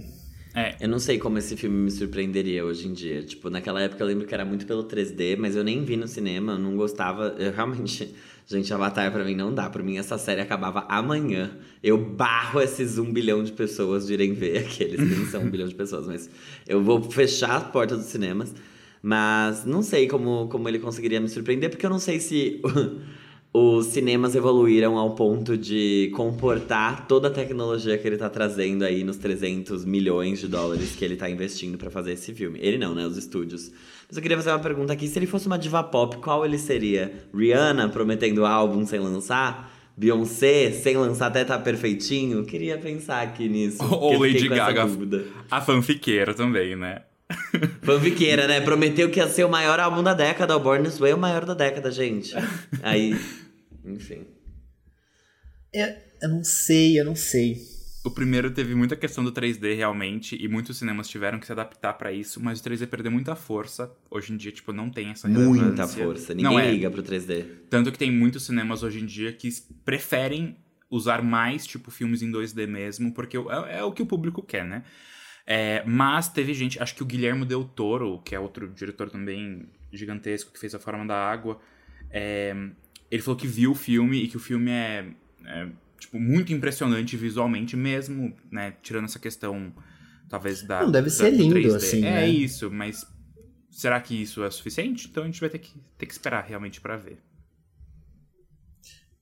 É. 0.54 0.74
Eu 0.80 0.88
não 0.88 0.98
sei 0.98 1.18
como 1.18 1.38
esse 1.38 1.56
filme 1.56 1.76
me 1.76 1.90
surpreenderia 1.90 2.64
hoje 2.64 2.88
em 2.88 2.92
dia. 2.92 3.22
Tipo, 3.22 3.50
naquela 3.50 3.80
época 3.80 4.02
eu 4.02 4.06
lembro 4.06 4.26
que 4.26 4.34
era 4.34 4.44
muito 4.44 4.66
pelo 4.66 4.84
3D, 4.84 5.36
mas 5.38 5.54
eu 5.54 5.62
nem 5.62 5.84
vi 5.84 5.96
no 5.96 6.08
cinema, 6.08 6.52
eu 6.52 6.58
não 6.58 6.76
gostava. 6.76 7.34
Eu 7.38 7.52
realmente. 7.52 8.14
Gente, 8.46 8.74
Avatar 8.74 9.12
pra 9.12 9.24
mim 9.24 9.36
não 9.36 9.54
dá. 9.54 9.70
Pra 9.70 9.80
mim 9.80 9.96
essa 9.96 10.18
série 10.18 10.40
acabava 10.40 10.84
amanhã. 10.88 11.56
Eu 11.80 11.96
barro 11.96 12.60
esses 12.60 12.98
um 12.98 13.12
bilhão 13.12 13.44
de 13.44 13.52
pessoas 13.52 14.08
de 14.08 14.14
irem 14.14 14.32
ver 14.34 14.58
aqueles. 14.66 14.98
Nem 14.98 15.24
são 15.26 15.42
um 15.42 15.50
bilhão 15.50 15.68
de 15.68 15.74
pessoas, 15.74 16.06
mas 16.08 16.28
eu 16.66 16.82
vou 16.82 17.00
fechar 17.02 17.56
as 17.56 17.70
portas 17.70 17.98
dos 17.98 18.08
cinemas. 18.08 18.52
Mas 19.02 19.64
não 19.64 19.82
sei 19.82 20.08
como, 20.08 20.48
como 20.48 20.68
ele 20.68 20.78
conseguiria 20.80 21.20
me 21.20 21.28
surpreender, 21.28 21.70
porque 21.70 21.86
eu 21.86 21.90
não 21.90 22.00
sei 22.00 22.18
se 22.18 22.60
os 23.52 23.86
cinemas 23.86 24.36
evoluíram 24.36 24.96
ao 24.96 25.14
ponto 25.16 25.56
de 25.56 26.12
comportar 26.14 27.08
toda 27.08 27.26
a 27.26 27.30
tecnologia 27.30 27.98
que 27.98 28.06
ele 28.06 28.16
tá 28.16 28.30
trazendo 28.30 28.84
aí 28.84 29.02
nos 29.02 29.16
300 29.16 29.84
milhões 29.84 30.38
de 30.38 30.46
dólares 30.46 30.94
que 30.94 31.04
ele 31.04 31.16
tá 31.16 31.28
investindo 31.28 31.76
para 31.76 31.90
fazer 31.90 32.12
esse 32.12 32.32
filme. 32.32 32.60
Ele 32.62 32.78
não, 32.78 32.94
né? 32.94 33.04
Os 33.04 33.16
estúdios. 33.16 33.72
Mas 34.06 34.16
eu 34.16 34.22
queria 34.22 34.36
fazer 34.36 34.50
uma 34.50 34.60
pergunta 34.60 34.92
aqui. 34.92 35.08
Se 35.08 35.18
ele 35.18 35.26
fosse 35.26 35.48
uma 35.48 35.58
diva 35.58 35.82
pop, 35.82 36.18
qual 36.18 36.44
ele 36.44 36.58
seria? 36.58 37.12
Rihanna 37.34 37.88
prometendo 37.88 38.46
álbum 38.46 38.86
sem 38.86 39.00
lançar? 39.00 39.72
Beyoncé 39.96 40.70
sem 40.70 40.96
lançar 40.96 41.26
até 41.26 41.44
tá 41.44 41.58
perfeitinho? 41.58 42.44
Queria 42.44 42.78
pensar 42.78 43.22
aqui 43.22 43.48
nisso. 43.48 43.82
Ou 43.92 44.20
Lady 44.20 44.48
Gaga, 44.48 44.88
a 45.50 45.60
fanfiqueira 45.60 46.32
também, 46.34 46.76
né? 46.76 47.02
Fanfiqueira, 47.82 48.46
né? 48.46 48.60
Prometeu 48.60 49.10
que 49.10 49.18
ia 49.18 49.28
ser 49.28 49.44
o 49.44 49.48
maior 49.48 49.78
álbum 49.80 50.02
da 50.02 50.14
década. 50.14 50.56
O 50.56 50.60
Born 50.60 50.84
This 50.84 50.98
Way 50.98 51.12
é 51.12 51.14
o 51.14 51.18
maior 51.18 51.44
da 51.44 51.54
década, 51.54 51.90
gente. 51.90 52.34
Aí, 52.82 53.18
enfim. 53.84 54.26
Eu, 55.72 55.88
eu 56.22 56.28
não 56.28 56.44
sei, 56.44 56.98
eu 56.98 57.04
não 57.04 57.14
sei. 57.14 57.56
O 58.02 58.10
primeiro 58.10 58.50
teve 58.50 58.74
muita 58.74 58.96
questão 58.96 59.22
do 59.22 59.30
3D 59.30 59.76
realmente, 59.76 60.34
e 60.34 60.48
muitos 60.48 60.78
cinemas 60.78 61.06
tiveram 61.06 61.38
que 61.38 61.44
se 61.44 61.52
adaptar 61.52 61.92
para 61.94 62.10
isso, 62.10 62.42
mas 62.42 62.58
o 62.58 62.64
3D 62.64 62.86
perdeu 62.86 63.12
muita 63.12 63.36
força. 63.36 63.92
Hoje 64.10 64.32
em 64.32 64.38
dia, 64.38 64.50
tipo, 64.50 64.72
não 64.72 64.88
tem 64.88 65.10
essa 65.10 65.28
relevância. 65.28 65.62
Muita 65.62 65.86
força, 65.86 66.34
ninguém 66.34 66.50
não 66.50 66.58
é. 66.58 66.70
liga 66.70 66.90
pro 66.90 67.02
3D. 67.02 67.44
Tanto 67.68 67.92
que 67.92 67.98
tem 67.98 68.10
muitos 68.10 68.44
cinemas 68.44 68.82
hoje 68.82 69.00
em 69.00 69.06
dia 69.06 69.32
que 69.34 69.50
preferem 69.84 70.56
usar 70.90 71.22
mais, 71.22 71.66
tipo, 71.66 71.90
filmes 71.90 72.22
em 72.22 72.32
2D 72.32 72.66
mesmo, 72.66 73.12
porque 73.12 73.36
é, 73.36 73.80
é 73.80 73.84
o 73.84 73.92
que 73.92 74.02
o 74.02 74.06
público 74.06 74.42
quer, 74.42 74.64
né? 74.64 74.82
É, 75.52 75.82
mas 75.84 76.28
teve 76.28 76.54
gente, 76.54 76.80
acho 76.80 76.94
que 76.94 77.02
o 77.02 77.06
Guilherme 77.06 77.44
Del 77.44 77.64
Toro, 77.64 78.20
que 78.24 78.36
é 78.36 78.38
outro 78.38 78.68
diretor 78.68 79.10
também 79.10 79.66
gigantesco, 79.92 80.52
que 80.52 80.60
fez 80.60 80.72
A 80.76 80.78
Forma 80.78 81.04
da 81.04 81.16
Água, 81.16 81.60
é, 82.08 82.54
ele 83.10 83.20
falou 83.20 83.36
que 83.36 83.48
viu 83.48 83.72
o 83.72 83.74
filme 83.74 84.22
e 84.22 84.28
que 84.28 84.36
o 84.36 84.40
filme 84.40 84.70
é, 84.70 85.06
é 85.44 85.66
tipo, 85.98 86.20
muito 86.20 86.52
impressionante 86.52 87.16
visualmente 87.16 87.76
mesmo, 87.76 88.32
né? 88.48 88.74
Tirando 88.80 89.06
essa 89.06 89.18
questão, 89.18 89.72
talvez, 90.28 90.62
da. 90.62 90.82
Não, 90.82 90.92
deve 90.92 91.06
da- 91.08 91.14
ser 91.16 91.32
do 91.32 91.38
lindo, 91.42 91.54
3D. 91.56 91.74
assim, 91.76 91.98
É 92.06 92.10
né? 92.12 92.28
isso, 92.28 92.70
mas 92.70 93.04
será 93.72 94.00
que 94.00 94.14
isso 94.22 94.44
é 94.44 94.50
suficiente? 94.52 95.08
Então 95.10 95.24
a 95.24 95.26
gente 95.26 95.40
vai 95.40 95.50
ter 95.50 95.58
que, 95.58 95.72
ter 95.98 96.06
que 96.06 96.12
esperar 96.12 96.44
realmente 96.44 96.80
pra 96.80 96.96
ver. 96.96 97.18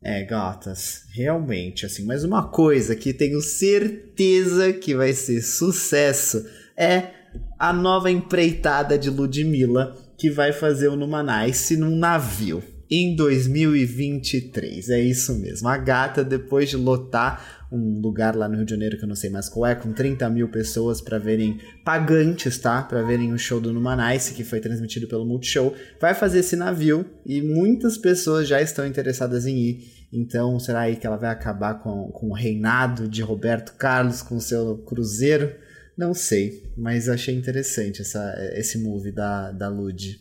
É, 0.03 0.23
gatas, 0.23 1.03
realmente, 1.11 1.85
assim, 1.85 2.05
mas 2.05 2.23
uma 2.23 2.49
coisa 2.49 2.95
que 2.95 3.13
tenho 3.13 3.41
certeza 3.41 4.73
que 4.73 4.95
vai 4.95 5.13
ser 5.13 5.43
sucesso 5.43 6.49
é 6.77 7.11
a 7.59 7.73
nova 7.73 8.09
empreitada 8.11 8.97
de 8.97 9.11
Ludmilla, 9.11 9.97
que 10.17 10.31
vai 10.31 10.53
fazer 10.53 10.89
o 10.89 10.97
Numanice 10.97 11.77
num 11.77 11.97
navio 11.97 12.63
em 12.91 13.15
2023. 13.15 14.89
É 14.89 15.01
isso 15.01 15.39
mesmo. 15.39 15.69
A 15.69 15.77
gata, 15.77 16.25
depois 16.25 16.71
de 16.71 16.77
lotar 16.77 17.59
um 17.71 18.01
lugar 18.01 18.35
lá 18.35 18.49
no 18.49 18.57
Rio 18.57 18.65
de 18.65 18.71
Janeiro 18.71 18.97
que 18.97 19.05
eu 19.05 19.09
não 19.09 19.15
sei 19.15 19.29
mais 19.29 19.49
qual 19.49 19.67
é, 19.67 19.75
com 19.75 19.93
30 19.93 20.29
mil 20.31 20.49
pessoas 20.49 21.01
para 21.01 21.19
verem 21.19 21.59
pagantes, 21.85 22.59
tá? 22.59 22.83
Para 22.83 23.03
verem 23.03 23.33
o 23.33 23.39
show 23.39 23.61
do 23.61 23.73
Numanice, 23.73 24.35
que 24.35 24.43
foi 24.43 24.61
transmitido 24.61 25.07
pelo 25.07 25.27
Multishow, 25.27 25.75
vai 26.01 26.15
fazer 26.15 26.39
esse 26.39 26.57
navio 26.57 27.05
e 27.27 27.43
muitas 27.43 27.99
pessoas 27.99 28.49
já 28.49 28.61
estão 28.61 28.87
interessadas 28.87 29.47
em 29.47 29.57
ir. 29.57 29.99
Então, 30.11 30.59
será 30.59 30.81
aí 30.81 30.97
que 30.97 31.07
ela 31.07 31.19
vai 31.19 31.31
acabar 31.31 31.75
com, 31.75 32.11
com 32.11 32.31
o 32.31 32.35
reinado 32.35 33.07
de 33.07 33.21
Roberto 33.21 33.75
Carlos 33.77 34.23
com 34.23 34.41
seu 34.41 34.79
cruzeiro? 34.79 35.55
Não 35.97 36.15
sei, 36.15 36.73
mas 36.77 37.09
achei 37.09 37.35
interessante 37.35 38.01
essa, 38.01 38.35
esse 38.55 38.79
move 38.79 39.13
da, 39.13 39.53
da 39.53 39.69
Lud. 39.69 40.19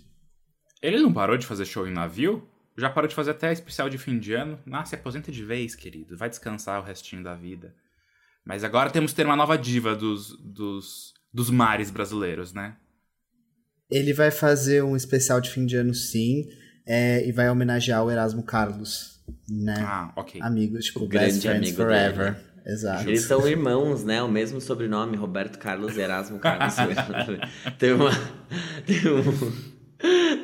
Ele 0.81 0.99
não 0.99 1.13
parou 1.13 1.37
de 1.37 1.45
fazer 1.45 1.65
show 1.65 1.87
em 1.87 1.93
navio? 1.93 2.43
Já 2.77 2.89
parou 2.89 3.07
de 3.07 3.15
fazer 3.15 3.31
até 3.31 3.51
especial 3.51 3.89
de 3.89 3.97
fim 3.97 4.19
de 4.19 4.33
ano? 4.33 4.59
Ah, 4.71 4.85
se 4.85 4.93
aposenta 4.93 5.31
de 5.31 5.43
vez, 5.43 5.73
querido. 5.73 6.15
Vai 6.15 6.29
descansar 6.29 6.79
o 6.79 6.83
restinho 6.83 7.23
da 7.23 7.33
vida. 7.33 7.73
Mas 8.45 8.63
agora 8.63 8.91
temos 8.91 9.11
que 9.11 9.17
ter 9.17 9.25
uma 9.25 9.35
nova 9.35 9.57
diva 9.57 9.95
dos, 9.95 10.37
dos, 10.39 11.13
dos 11.33 11.49
mares 11.49 11.89
brasileiros, 11.89 12.53
né? 12.53 12.75
Ele 13.89 14.13
vai 14.13 14.29
fazer 14.29 14.83
um 14.83 14.95
especial 14.95 15.41
de 15.41 15.49
fim 15.49 15.65
de 15.65 15.75
ano, 15.75 15.93
sim, 15.93 16.47
é, 16.85 17.27
e 17.27 17.31
vai 17.31 17.49
homenagear 17.49 18.03
o 18.03 18.11
Erasmo 18.11 18.43
Carlos, 18.43 19.19
né? 19.49 19.75
Ah, 19.79 20.13
ok. 20.15 20.39
Amigos, 20.41 20.85
tipo, 20.85 21.03
O 21.03 21.07
Best 21.07 21.41
grande 21.41 21.41
Friends 21.41 21.57
amigo 21.57 21.77
Forever. 21.77 22.33
dele. 22.33 22.47
Exato. 22.67 23.09
Eles 23.09 23.21
são 23.21 23.47
irmãos, 23.47 24.03
né? 24.03 24.21
O 24.21 24.27
mesmo 24.27 24.59
sobrenome, 24.59 25.15
Roberto 25.15 25.57
Carlos 25.57 25.95
e 25.95 26.01
Erasmo 26.01 26.37
Carlos. 26.37 26.75
Teve 27.79 27.93
uma. 27.93 28.11
Teve 28.85 29.09
um 29.09 29.76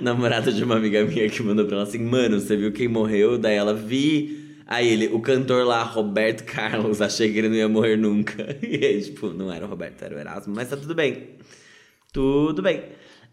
namorado 0.02 0.52
de 0.52 0.64
uma 0.64 0.76
amiga 0.76 1.04
minha 1.06 1.30
que 1.30 1.44
mandou 1.44 1.66
pra 1.66 1.76
ela 1.78 1.84
assim: 1.84 2.00
Mano, 2.00 2.40
você 2.40 2.56
viu 2.56 2.72
quem 2.72 2.88
morreu? 2.88 3.38
Daí 3.38 3.56
ela 3.56 3.74
vi. 3.74 4.42
Aí 4.66 4.88
ele, 4.88 5.08
o 5.08 5.20
cantor 5.20 5.66
lá, 5.66 5.84
Roberto 5.84 6.46
Carlos, 6.46 7.02
achei 7.02 7.32
que 7.32 7.38
ele 7.38 7.50
não 7.50 7.56
ia 7.56 7.70
morrer 7.70 7.98
nunca. 7.98 8.58
E 8.64 8.86
aí, 8.86 9.02
tipo, 9.02 9.28
não 9.30 9.52
era 9.52 9.66
o 9.66 9.70
Roberto, 9.70 10.02
era 10.04 10.16
o 10.16 10.20
Erasmo, 10.20 10.54
mas 10.56 10.70
tá 10.70 10.78
tudo 10.78 10.96
bem. 10.96 11.32
Tudo 12.12 12.62
bem. 12.62 12.84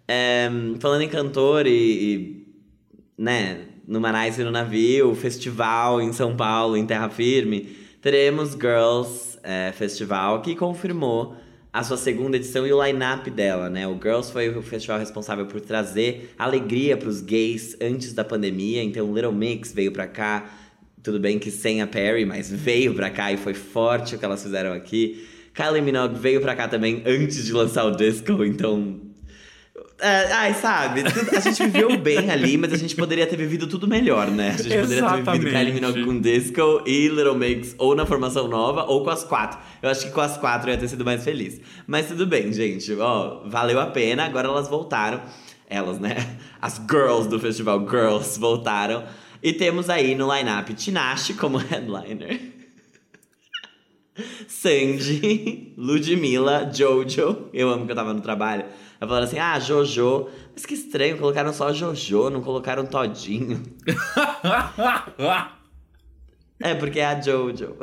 É, 0.09 0.50
falando 0.80 1.02
em 1.02 1.09
cantor 1.09 1.66
e, 1.66 1.70
e, 1.70 2.46
né, 3.16 3.61
no 3.87 4.00
Manaus 4.00 4.38
e 4.38 4.42
no 4.42 4.50
navio, 4.50 5.14
festival 5.14 6.00
em 6.02 6.12
São 6.12 6.37
Paulo, 6.37 6.76
em 6.76 6.85
Terra 6.85 7.09
Firme, 7.09 7.76
teremos 8.02 8.52
Girls 8.52 9.38
é, 9.42 9.72
Festival, 9.72 10.42
que 10.42 10.56
confirmou 10.56 11.37
a 11.72 11.85
sua 11.85 11.96
segunda 11.96 12.37
edição 12.37 12.66
e 12.66 12.72
o 12.72 12.85
line-up 12.85 13.30
dela, 13.30 13.70
né? 13.70 13.87
O 13.87 13.94
Girls 13.94 14.33
foi 14.33 14.48
o 14.48 14.61
festival 14.61 14.98
responsável 14.98 15.46
por 15.46 15.61
trazer 15.61 16.35
alegria 16.37 16.96
pros 16.96 17.20
gays 17.20 17.76
antes 17.80 18.12
da 18.12 18.24
pandemia, 18.24 18.83
então 18.83 19.09
o 19.09 19.14
Little 19.14 19.33
Mix 19.33 19.72
veio 19.72 19.92
pra 19.92 20.06
cá, 20.06 20.50
tudo 21.02 21.20
bem 21.20 21.38
que 21.38 21.50
sem 21.50 21.80
a 21.80 21.87
Perry, 21.87 22.24
mas 22.24 22.50
veio 22.50 22.94
pra 22.94 23.09
cá 23.09 23.33
e 23.33 23.37
foi 23.37 23.54
forte 23.54 24.16
o 24.16 24.18
que 24.18 24.24
elas 24.24 24.42
fizeram 24.42 24.72
aqui. 24.72 25.26
Kylie 25.54 25.83
Minogue 25.83 26.18
veio 26.18 26.40
pra 26.40 26.56
cá 26.56 26.66
também 26.66 27.02
antes 27.06 27.44
de 27.44 27.52
lançar 27.52 27.85
o 27.85 27.92
disco, 27.92 28.44
então 28.44 29.00
é, 30.01 30.33
ai, 30.33 30.55
sabe? 30.55 31.03
A 31.37 31.41
gente 31.41 31.63
viveu 31.65 31.97
bem 32.01 32.31
ali, 32.31 32.57
mas 32.57 32.73
a 32.73 32.77
gente 32.77 32.97
poderia 32.97 33.27
ter 33.27 33.37
vivido 33.37 33.67
tudo 33.67 33.87
melhor, 33.87 34.31
né? 34.31 34.49
A 34.49 34.63
gente 34.63 34.63
poderia 34.63 34.83
ter 34.83 34.87
vivido 34.87 35.07
Exatamente. 35.07 35.51
Kylie 35.51 35.73
Minogue 35.73 36.05
com 36.05 36.21
Disco 36.21 36.83
e 36.87 37.09
Little 37.09 37.35
Mix 37.35 37.75
ou 37.79 37.95
na 37.95 38.07
formação 38.07 38.49
nova 38.49 38.85
ou 38.85 39.05
com 39.05 39.11
as 39.11 39.25
quatro. 39.25 39.59
Eu 39.83 39.91
acho 39.91 40.07
que 40.07 40.11
com 40.11 40.21
as 40.21 40.37
quatro 40.37 40.71
eu 40.71 40.75
ia 40.75 40.81
ter 40.81 40.89
sido 40.89 41.05
mais 41.05 41.23
feliz. 41.23 41.61
Mas 41.87 42.09
tudo 42.09 42.27
bem, 42.27 42.53
gente. 42.53 42.93
Ó, 42.95 43.43
valeu 43.47 43.81
a 43.81 43.87
pena. 43.87 44.25
Agora 44.25 44.49
elas 44.49 44.69
voltaram. 44.69 45.21
Elas, 45.69 45.99
né? 46.01 46.17
As 46.61 46.81
girls 46.91 47.29
do 47.29 47.39
festival 47.39 47.87
Girls 47.89 48.39
voltaram. 48.39 49.05
E 49.43 49.53
temos 49.53 49.89
aí 49.89 50.15
no 50.15 50.35
line-up 50.35 50.75
Tinashe 50.75 51.35
como 51.35 51.59
headliner. 51.59 52.41
Sandy, 54.49 55.73
Ludmilla, 55.77 56.71
Jojo. 56.73 57.49
Eu 57.53 57.71
amo 57.71 57.87
que 57.87 57.93
eu 57.93 57.97
tava 57.97 58.13
no 58.13 58.21
trabalho. 58.21 58.65
Ela 59.01 59.09
falando 59.09 59.25
assim: 59.25 59.39
ah, 59.39 59.59
Jojo. 59.59 60.29
Mas 60.53 60.67
que 60.67 60.75
estranho, 60.75 61.17
colocaram 61.17 61.53
só 61.53 61.73
Jojo, 61.73 62.29
não 62.29 62.43
colocaram 62.43 62.85
Todinho. 62.85 63.63
É, 66.63 66.75
porque 66.75 67.01
é 67.01 67.07
a 67.07 67.19
Jojo. 67.19 67.75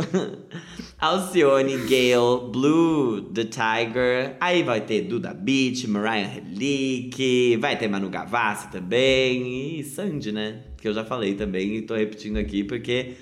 Alcione, 1.02 1.78
Gale, 1.78 2.52
Blue, 2.52 3.24
The 3.34 3.46
Tiger. 3.46 4.38
Aí 4.40 4.62
vai 4.62 4.82
ter 4.82 5.02
Duda 5.02 5.34
Beat, 5.34 5.88
Mariah 5.88 6.28
Relic. 6.28 7.58
Vai 7.58 7.76
ter 7.76 7.88
Manu 7.88 8.08
Gavassi 8.08 8.70
também. 8.70 9.80
E 9.80 9.84
Sandy, 9.84 10.32
né? 10.32 10.62
Que 10.78 10.88
eu 10.88 10.94
já 10.94 11.04
falei 11.04 11.34
também 11.34 11.78
e 11.78 11.82
tô 11.82 11.96
repetindo 11.96 12.38
aqui 12.38 12.64
porque 12.64 13.16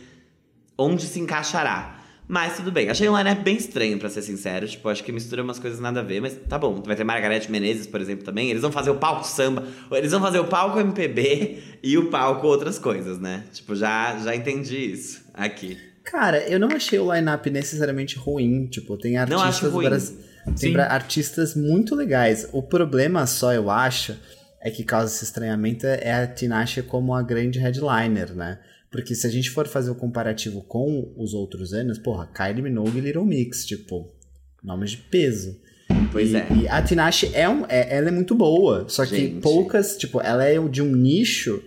onde 0.78 1.04
se 1.04 1.22
encaixará. 1.22 1.95
Mas 2.28 2.56
tudo 2.58 2.72
bem. 2.72 2.90
Achei 2.90 3.08
um 3.08 3.16
line 3.18 3.36
bem 3.36 3.56
estranho, 3.56 4.00
pra 4.00 4.10
ser 4.10 4.22
sincero. 4.24 4.68
Tipo, 4.68 4.90
acho 4.90 5.04
que 5.04 5.12
mistura 5.12 5.44
umas 5.44 5.60
coisas 5.60 5.80
nada 5.80 6.00
a 6.00 6.04
ver, 6.04 6.20
mas 6.22 6.36
tá 6.50 6.58
bom. 6.58 6.82
Vai 6.84 6.96
ter 6.96 7.04
Margarete 7.04 7.52
Menezes, 7.52 7.86
por 7.86 8.02
exemplo, 8.02 8.26
também. 8.26 8.50
Eles 8.50 8.62
vão 8.64 8.72
fazer 8.72 8.90
o 8.90 8.96
palco 8.96 9.24
samba. 9.28 9.64
Eles 9.92 10.12
vão 10.12 10.20
fazer 10.22 10.40
o 10.40 10.46
palco 10.46 10.80
MPB 10.80 11.60
e 11.84 11.98
o 11.98 12.10
palco 12.10 12.48
outras 12.48 12.80
coisas, 12.80 13.20
né? 13.20 13.44
Tipo, 13.54 13.76
já, 13.76 14.18
já 14.20 14.36
entendi 14.36 14.92
isso 14.94 15.24
aqui. 15.34 15.78
Cara, 16.04 16.40
eu 16.50 16.60
não 16.60 16.70
achei 16.70 16.98
o 17.00 17.14
line-up 17.14 17.48
necessariamente 17.50 18.18
ruim. 18.18 18.66
Tipo, 18.68 18.98
tem 18.98 19.14
Não 19.14 19.22
artistas 19.22 19.44
acho 19.44 19.70
ruim. 19.70 19.86
bras- 19.86 20.14
Tem 20.60 20.74
bra- 20.74 20.88
artistas 20.92 21.56
muito 21.56 21.94
legais. 21.96 22.48
O 22.52 22.64
problema 22.64 23.26
só, 23.28 23.54
eu 23.54 23.70
acho, 23.70 24.16
é 24.62 24.72
que 24.72 24.84
causa 24.84 25.14
esse 25.14 25.24
estranhamento 25.26 25.86
é 25.86 26.12
a 26.12 26.28
Tinashe 26.28 26.82
como 26.82 27.14
a 27.14 27.22
grande 27.22 27.60
headliner, 27.60 28.34
né? 28.36 28.58
Porque 28.96 29.14
se 29.14 29.28
a 29.28 29.30
gente 29.30 29.50
for 29.50 29.68
fazer 29.68 29.92
o 29.92 29.96
comparativo 29.96 30.64
com 30.64 31.14
os 31.18 31.34
outros 31.34 31.74
anos, 31.74 31.98
porra, 32.00 32.28
Kylie 32.28 32.62
Minogue 32.62 32.98
e 32.98 33.02
Little 33.02 33.26
Mix, 33.26 33.66
tipo, 33.66 34.08
nomes 34.64 34.92
de 34.92 34.98
peso. 34.98 35.60
Pois 36.12 36.32
e, 36.32 36.38
é. 36.38 36.48
E 36.62 36.68
a 36.68 36.82
Tinashe 36.82 37.30
é, 37.34 37.48
um, 37.48 37.66
é- 37.68 37.98
ela 37.98 38.08
é 38.08 38.12
muito 38.12 38.34
boa, 38.34 38.86
só 38.88 39.06
que 39.06 39.16
Gente. 39.18 39.42
poucas, 39.42 39.98
tipo, 39.98 40.22
ela 40.22 40.44
é 40.46 40.58
de 40.68 40.82
um 40.82 40.96
nicho 40.96 41.62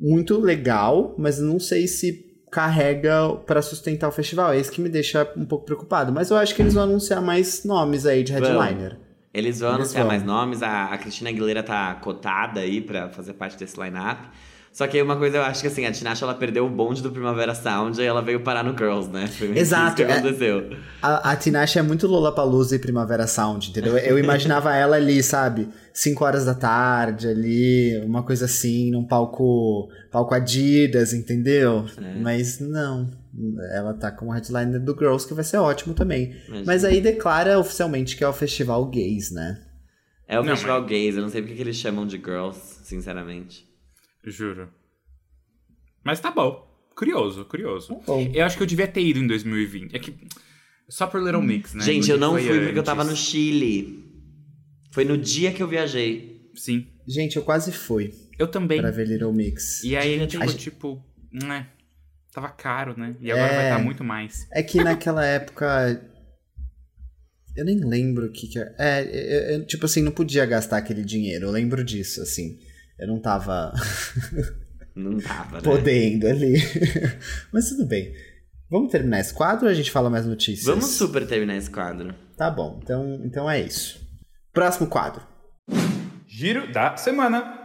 muito 0.00 0.38
legal, 0.40 1.14
mas 1.18 1.38
não 1.38 1.58
sei 1.58 1.86
se 1.86 2.24
carrega 2.50 3.34
pra 3.46 3.60
sustentar 3.60 4.08
o 4.08 4.12
festival. 4.12 4.52
É 4.52 4.60
isso 4.60 4.70
que 4.70 4.80
me 4.80 4.88
deixa 4.88 5.28
um 5.36 5.44
pouco 5.44 5.64
preocupado. 5.66 6.12
Mas 6.12 6.30
eu 6.30 6.36
acho 6.36 6.54
que 6.54 6.62
eles 6.62 6.74
vão 6.74 6.84
anunciar 6.84 7.20
mais 7.20 7.64
nomes 7.64 8.06
aí 8.06 8.22
de 8.22 8.32
headliner. 8.32 8.96
Eles 9.32 9.58
vão 9.58 9.70
Eles 9.70 9.80
anunciar 9.80 10.02
vão. 10.04 10.08
mais 10.12 10.22
nomes. 10.22 10.62
A, 10.62 10.84
a 10.86 10.98
Cristina 10.98 11.30
Aguilera 11.30 11.64
tá 11.64 11.92
cotada 11.96 12.60
aí 12.60 12.80
pra 12.80 13.08
fazer 13.08 13.32
parte 13.32 13.58
desse 13.58 13.78
line-up. 13.80 14.28
Só 14.74 14.88
que 14.88 14.96
aí 14.96 15.02
uma 15.04 15.16
coisa 15.16 15.36
eu 15.36 15.42
acho 15.44 15.60
que 15.60 15.68
assim, 15.68 15.86
a 15.86 15.92
Tinashe 15.92 16.24
ela 16.24 16.34
perdeu 16.34 16.66
o 16.66 16.68
bonde 16.68 17.00
do 17.00 17.08
Primavera 17.08 17.54
Sound 17.54 18.00
e 18.00 18.04
ela 18.04 18.20
veio 18.20 18.40
parar 18.40 18.64
no 18.64 18.76
Girls, 18.76 19.08
né? 19.08 19.28
Foi 19.28 19.56
Exato, 19.56 19.86
isso 19.86 19.94
que 19.94 20.02
é- 20.02 20.12
aconteceu. 20.16 20.76
A, 21.00 21.30
a 21.30 21.36
Tinashe 21.36 21.78
é 21.78 21.82
muito 21.82 22.08
Lollapalooza 22.08 22.74
e 22.74 22.80
Primavera 22.80 23.28
Sound, 23.28 23.70
entendeu? 23.70 23.96
Eu 23.96 24.18
imaginava 24.18 24.74
ela 24.74 24.96
ali, 24.96 25.22
sabe? 25.22 25.68
5 25.92 26.24
horas 26.24 26.44
da 26.44 26.56
tarde 26.56 27.28
ali, 27.28 28.02
uma 28.04 28.24
coisa 28.24 28.46
assim, 28.46 28.90
num 28.90 29.06
palco, 29.06 29.88
palco 30.10 30.34
Adidas, 30.34 31.14
entendeu? 31.14 31.86
É. 31.96 32.18
Mas 32.18 32.58
não, 32.58 33.08
ela 33.72 33.94
tá 33.94 34.10
como 34.10 34.32
headliner 34.32 34.80
do 34.80 34.96
Girls, 34.98 35.24
que 35.24 35.34
vai 35.34 35.44
ser 35.44 35.58
ótimo 35.58 35.94
também. 35.94 36.32
Imagina. 36.48 36.64
Mas 36.66 36.84
aí 36.84 37.00
declara 37.00 37.60
oficialmente 37.60 38.16
que 38.16 38.24
é 38.24 38.28
o 38.28 38.32
festival 38.32 38.84
gays, 38.86 39.30
né? 39.30 39.56
É 40.26 40.40
o 40.40 40.42
Não, 40.42 40.50
festival 40.50 40.84
gays, 40.84 41.14
eu 41.14 41.22
não 41.22 41.28
sei 41.28 41.42
porque 41.42 41.54
que 41.54 41.62
eles 41.62 41.76
chamam 41.76 42.04
de 42.04 42.16
Girls, 42.16 42.58
sinceramente. 42.82 43.72
Juro. 44.30 44.68
Mas 46.04 46.20
tá 46.20 46.30
bom. 46.30 46.70
Curioso, 46.96 47.44
curioso. 47.46 48.00
Bom. 48.06 48.30
Eu 48.32 48.44
acho 48.44 48.56
que 48.56 48.62
eu 48.62 48.66
devia 48.66 48.86
ter 48.86 49.02
ido 49.02 49.18
em 49.18 49.26
2020. 49.26 49.94
É 49.94 49.98
que. 49.98 50.14
Só 50.88 51.06
por 51.06 51.20
Little 51.22 51.42
Mix, 51.42 51.74
né? 51.74 51.82
Gente, 51.84 52.10
eu 52.10 52.18
não 52.18 52.32
fui 52.34 52.42
porque 52.42 52.58
eu 52.66 52.68
antes. 52.70 52.82
tava 52.84 53.04
no 53.04 53.16
Chile. 53.16 54.04
Foi 54.92 55.04
no 55.04 55.16
dia 55.18 55.50
que 55.52 55.62
eu 55.62 55.66
viajei. 55.66 56.50
Sim. 56.54 56.86
Gente, 57.08 57.36
eu 57.36 57.42
quase 57.42 57.72
fui 57.72 58.12
Eu 58.38 58.46
também. 58.46 58.80
pra 58.80 58.90
ver 58.90 59.06
Little 59.08 59.32
Mix. 59.32 59.82
E 59.82 59.96
aí 59.96 60.14
a 60.14 60.18
gente 60.18 60.36
A 60.36 60.40
ficou 60.40 60.52
gente- 60.52 60.62
tipo. 60.62 61.04
Né? 61.32 61.68
Tava 62.32 62.48
caro, 62.50 62.98
né? 62.98 63.16
E 63.20 63.30
agora 63.32 63.52
É. 63.52 63.56
vai 63.56 63.64
estar 63.70 63.78
muito 63.82 64.04
mais. 64.04 64.46
É 64.52 64.62
que 64.62 64.82
naquela 64.84 65.24
época. 65.24 66.00
Eu 67.56 67.64
nem 67.64 67.78
lembro 67.84 68.26
o 68.26 68.30
que 68.32 68.48
que 68.48 68.58
é. 68.58 68.74
É, 68.78 69.02
eu- 69.02 69.58
eu, 69.60 69.66
tipo 69.66 69.86
assim, 69.86 70.02
não 70.02 70.12
podia 70.12 70.44
gastar 70.44 70.76
aquele 70.78 71.04
dinheiro. 71.04 71.46
Eu 71.46 71.50
lembro 71.50 71.82
disso, 71.84 72.20
assim. 72.22 72.58
Eu 72.98 73.08
não 73.08 73.20
tava 73.20 73.72
Não 74.94 75.18
tava, 75.18 75.56
né? 75.56 75.62
podendo 75.62 76.26
ali. 76.26 76.54
Mas 77.52 77.68
tudo 77.70 77.86
bem. 77.86 78.14
Vamos 78.70 78.90
terminar 78.90 79.20
esse 79.20 79.34
quadro 79.34 79.66
ou 79.66 79.70
a 79.70 79.74
gente 79.74 79.90
fala 79.90 80.08
mais 80.08 80.24
notícias? 80.26 80.66
Vamos 80.66 80.86
super 80.86 81.26
terminar 81.26 81.56
esse 81.56 81.70
quadro. 81.70 82.14
Tá 82.36 82.50
bom, 82.50 82.80
então, 82.82 83.20
então 83.24 83.50
é 83.50 83.60
isso. 83.60 84.00
Próximo 84.52 84.88
quadro. 84.88 85.22
Giro 86.26 86.72
da 86.72 86.96
semana. 86.96 87.60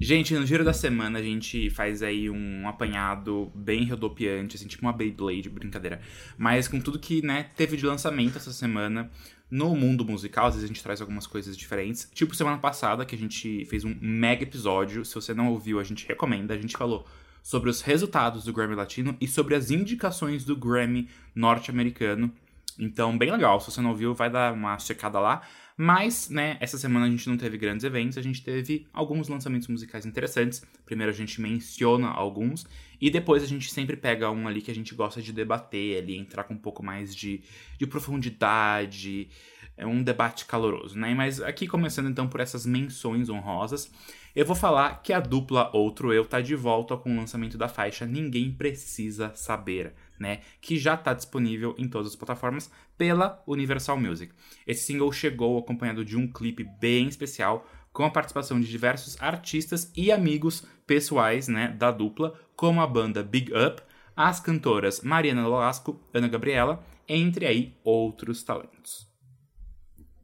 Gente, 0.00 0.34
no 0.34 0.44
giro 0.44 0.64
da 0.64 0.72
semana 0.72 1.20
a 1.20 1.22
gente 1.22 1.70
faz 1.70 2.02
aí 2.02 2.28
um 2.28 2.66
apanhado 2.68 3.52
bem 3.54 3.88
rodopiante, 3.88 4.56
assim, 4.56 4.66
tipo 4.66 4.82
uma 4.82 4.92
Beyblade, 4.92 5.48
brincadeira. 5.48 6.00
Mas 6.36 6.66
com 6.66 6.80
tudo 6.80 6.98
que, 6.98 7.24
né, 7.24 7.50
teve 7.56 7.76
de 7.76 7.86
lançamento 7.86 8.36
essa 8.36 8.52
semana 8.52 9.08
no 9.52 9.76
mundo 9.76 10.02
musical, 10.02 10.46
às 10.46 10.54
vezes 10.54 10.64
a 10.64 10.72
gente 10.72 10.82
traz 10.82 11.02
algumas 11.02 11.26
coisas 11.26 11.54
diferentes. 11.54 12.08
Tipo 12.14 12.34
semana 12.34 12.56
passada, 12.56 13.04
que 13.04 13.14
a 13.14 13.18
gente 13.18 13.66
fez 13.66 13.84
um 13.84 13.94
mega 14.00 14.44
episódio. 14.44 15.04
Se 15.04 15.14
você 15.14 15.34
não 15.34 15.48
ouviu, 15.48 15.78
a 15.78 15.84
gente 15.84 16.08
recomenda. 16.08 16.54
A 16.54 16.56
gente 16.56 16.74
falou 16.74 17.06
sobre 17.42 17.68
os 17.68 17.82
resultados 17.82 18.44
do 18.44 18.52
Grammy 18.52 18.74
Latino 18.74 19.14
e 19.20 19.28
sobre 19.28 19.54
as 19.54 19.70
indicações 19.70 20.42
do 20.42 20.56
Grammy 20.56 21.06
norte-americano. 21.34 22.32
Então, 22.78 23.18
bem 23.18 23.30
legal. 23.30 23.60
Se 23.60 23.70
você 23.70 23.82
não 23.82 23.90
ouviu, 23.90 24.14
vai 24.14 24.30
dar 24.30 24.54
uma 24.54 24.78
checada 24.78 25.20
lá. 25.20 25.42
Mas, 25.84 26.28
né, 26.28 26.56
essa 26.60 26.78
semana 26.78 27.06
a 27.06 27.10
gente 27.10 27.28
não 27.28 27.36
teve 27.36 27.58
grandes 27.58 27.82
eventos, 27.82 28.16
a 28.16 28.22
gente 28.22 28.40
teve 28.40 28.86
alguns 28.92 29.26
lançamentos 29.26 29.66
musicais 29.66 30.06
interessantes. 30.06 30.64
Primeiro 30.86 31.10
a 31.10 31.12
gente 31.12 31.40
menciona 31.40 32.06
alguns 32.06 32.64
e 33.00 33.10
depois 33.10 33.42
a 33.42 33.46
gente 33.46 33.68
sempre 33.68 33.96
pega 33.96 34.30
um 34.30 34.46
ali 34.46 34.62
que 34.62 34.70
a 34.70 34.74
gente 34.76 34.94
gosta 34.94 35.20
de 35.20 35.32
debater 35.32 36.00
ali, 36.00 36.16
entrar 36.16 36.44
com 36.44 36.54
um 36.54 36.56
pouco 36.56 36.84
mais 36.84 37.12
de, 37.12 37.42
de 37.76 37.84
profundidade, 37.84 39.28
é 39.76 39.84
um 39.84 40.04
debate 40.04 40.44
caloroso, 40.44 40.96
né? 40.96 41.14
Mas 41.14 41.40
aqui 41.40 41.66
começando 41.66 42.08
então 42.08 42.28
por 42.28 42.38
essas 42.38 42.64
menções 42.64 43.28
honrosas, 43.28 43.90
eu 44.36 44.46
vou 44.46 44.54
falar 44.54 45.02
que 45.02 45.12
a 45.12 45.18
dupla 45.18 45.68
Outro 45.72 46.12
Eu 46.12 46.24
tá 46.24 46.40
de 46.40 46.54
volta 46.54 46.96
com 46.96 47.12
o 47.12 47.16
lançamento 47.16 47.58
da 47.58 47.66
faixa 47.66 48.06
Ninguém 48.06 48.52
Precisa 48.52 49.32
Saber, 49.34 49.94
né? 50.22 50.40
Que 50.60 50.78
já 50.78 50.96
tá 50.96 51.12
disponível 51.12 51.74
em 51.76 51.88
todas 51.88 52.12
as 52.12 52.16
plataformas 52.16 52.70
pela 52.96 53.42
Universal 53.46 53.98
Music. 53.98 54.32
Esse 54.66 54.84
single 54.84 55.10
chegou 55.12 55.58
acompanhado 55.58 56.04
de 56.04 56.16
um 56.16 56.30
clipe 56.30 56.64
bem 56.80 57.08
especial 57.08 57.68
com 57.92 58.04
a 58.04 58.10
participação 58.10 58.58
de 58.58 58.68
diversos 58.68 59.20
artistas 59.20 59.92
e 59.94 60.10
amigos 60.10 60.64
pessoais, 60.86 61.48
né, 61.48 61.68
da 61.76 61.90
dupla, 61.90 62.32
como 62.56 62.80
a 62.80 62.86
banda 62.86 63.22
Big 63.22 63.52
Up, 63.52 63.82
as 64.16 64.40
cantoras 64.40 65.00
Mariana 65.02 65.46
Lolasco, 65.46 66.00
Ana 66.14 66.28
Gabriela, 66.28 66.82
entre 67.08 67.44
aí 67.44 67.74
outros 67.84 68.42
talentos. 68.42 69.10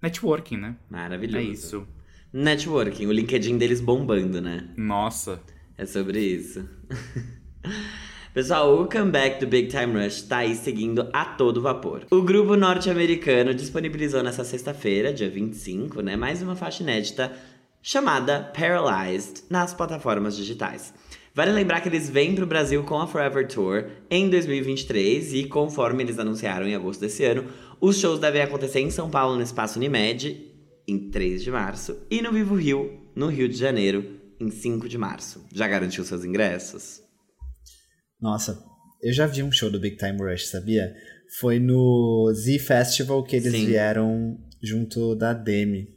Networking, 0.00 0.56
né? 0.56 0.76
Maravilhoso. 0.88 1.38
É 1.38 1.42
isso. 1.42 1.88
Networking, 2.32 3.06
o 3.06 3.12
LinkedIn 3.12 3.58
deles 3.58 3.80
bombando, 3.80 4.40
né? 4.40 4.72
Nossa. 4.76 5.42
É 5.76 5.84
sobre 5.84 6.20
isso. 6.20 6.68
Pessoal, 8.38 8.80
o 8.80 8.88
comeback 8.88 9.40
do 9.40 9.48
Big 9.48 9.66
Time 9.66 10.00
Rush 10.00 10.22
tá 10.22 10.36
aí 10.36 10.54
seguindo 10.54 11.08
a 11.12 11.24
todo 11.24 11.60
vapor. 11.60 12.06
O 12.08 12.22
grupo 12.22 12.54
norte-americano 12.54 13.52
disponibilizou 13.52 14.22
nessa 14.22 14.44
sexta-feira, 14.44 15.12
dia 15.12 15.28
25, 15.28 16.00
né, 16.02 16.14
mais 16.14 16.40
uma 16.40 16.54
faixa 16.54 16.84
inédita 16.84 17.32
chamada 17.82 18.44
Paralyzed 18.56 19.42
nas 19.50 19.74
plataformas 19.74 20.36
digitais. 20.36 20.94
Vale 21.34 21.50
lembrar 21.50 21.80
que 21.80 21.88
eles 21.88 22.08
vêm 22.08 22.32
pro 22.32 22.46
Brasil 22.46 22.84
com 22.84 23.00
a 23.00 23.08
Forever 23.08 23.48
Tour 23.48 23.86
em 24.08 24.30
2023 24.30 25.34
e 25.34 25.44
conforme 25.48 26.04
eles 26.04 26.20
anunciaram 26.20 26.68
em 26.68 26.76
agosto 26.76 27.00
desse 27.00 27.24
ano, 27.24 27.44
os 27.80 27.98
shows 27.98 28.20
devem 28.20 28.42
acontecer 28.42 28.78
em 28.78 28.90
São 28.92 29.10
Paulo 29.10 29.34
no 29.34 29.42
Espaço 29.42 29.80
Unimed 29.80 30.46
em 30.86 31.10
3 31.10 31.42
de 31.42 31.50
março 31.50 32.06
e 32.08 32.22
no 32.22 32.30
Vivo 32.30 32.54
Rio, 32.54 33.00
no 33.16 33.26
Rio 33.26 33.48
de 33.48 33.56
Janeiro, 33.56 34.06
em 34.38 34.48
5 34.48 34.88
de 34.88 34.96
março. 34.96 35.44
Já 35.52 35.66
garantiu 35.66 36.04
seus 36.04 36.24
ingressos? 36.24 37.07
Nossa, 38.20 38.62
eu 39.02 39.12
já 39.12 39.26
vi 39.26 39.42
um 39.42 39.52
show 39.52 39.70
do 39.70 39.78
Big 39.78 39.96
Time 39.96 40.18
Rush, 40.18 40.46
sabia? 40.46 40.94
Foi 41.38 41.58
no 41.58 42.32
Z 42.32 42.58
Festival 42.58 43.22
que 43.22 43.36
eles 43.36 43.52
Sim. 43.52 43.66
vieram 43.66 44.38
junto 44.62 45.14
da 45.14 45.32
Demi. 45.32 45.94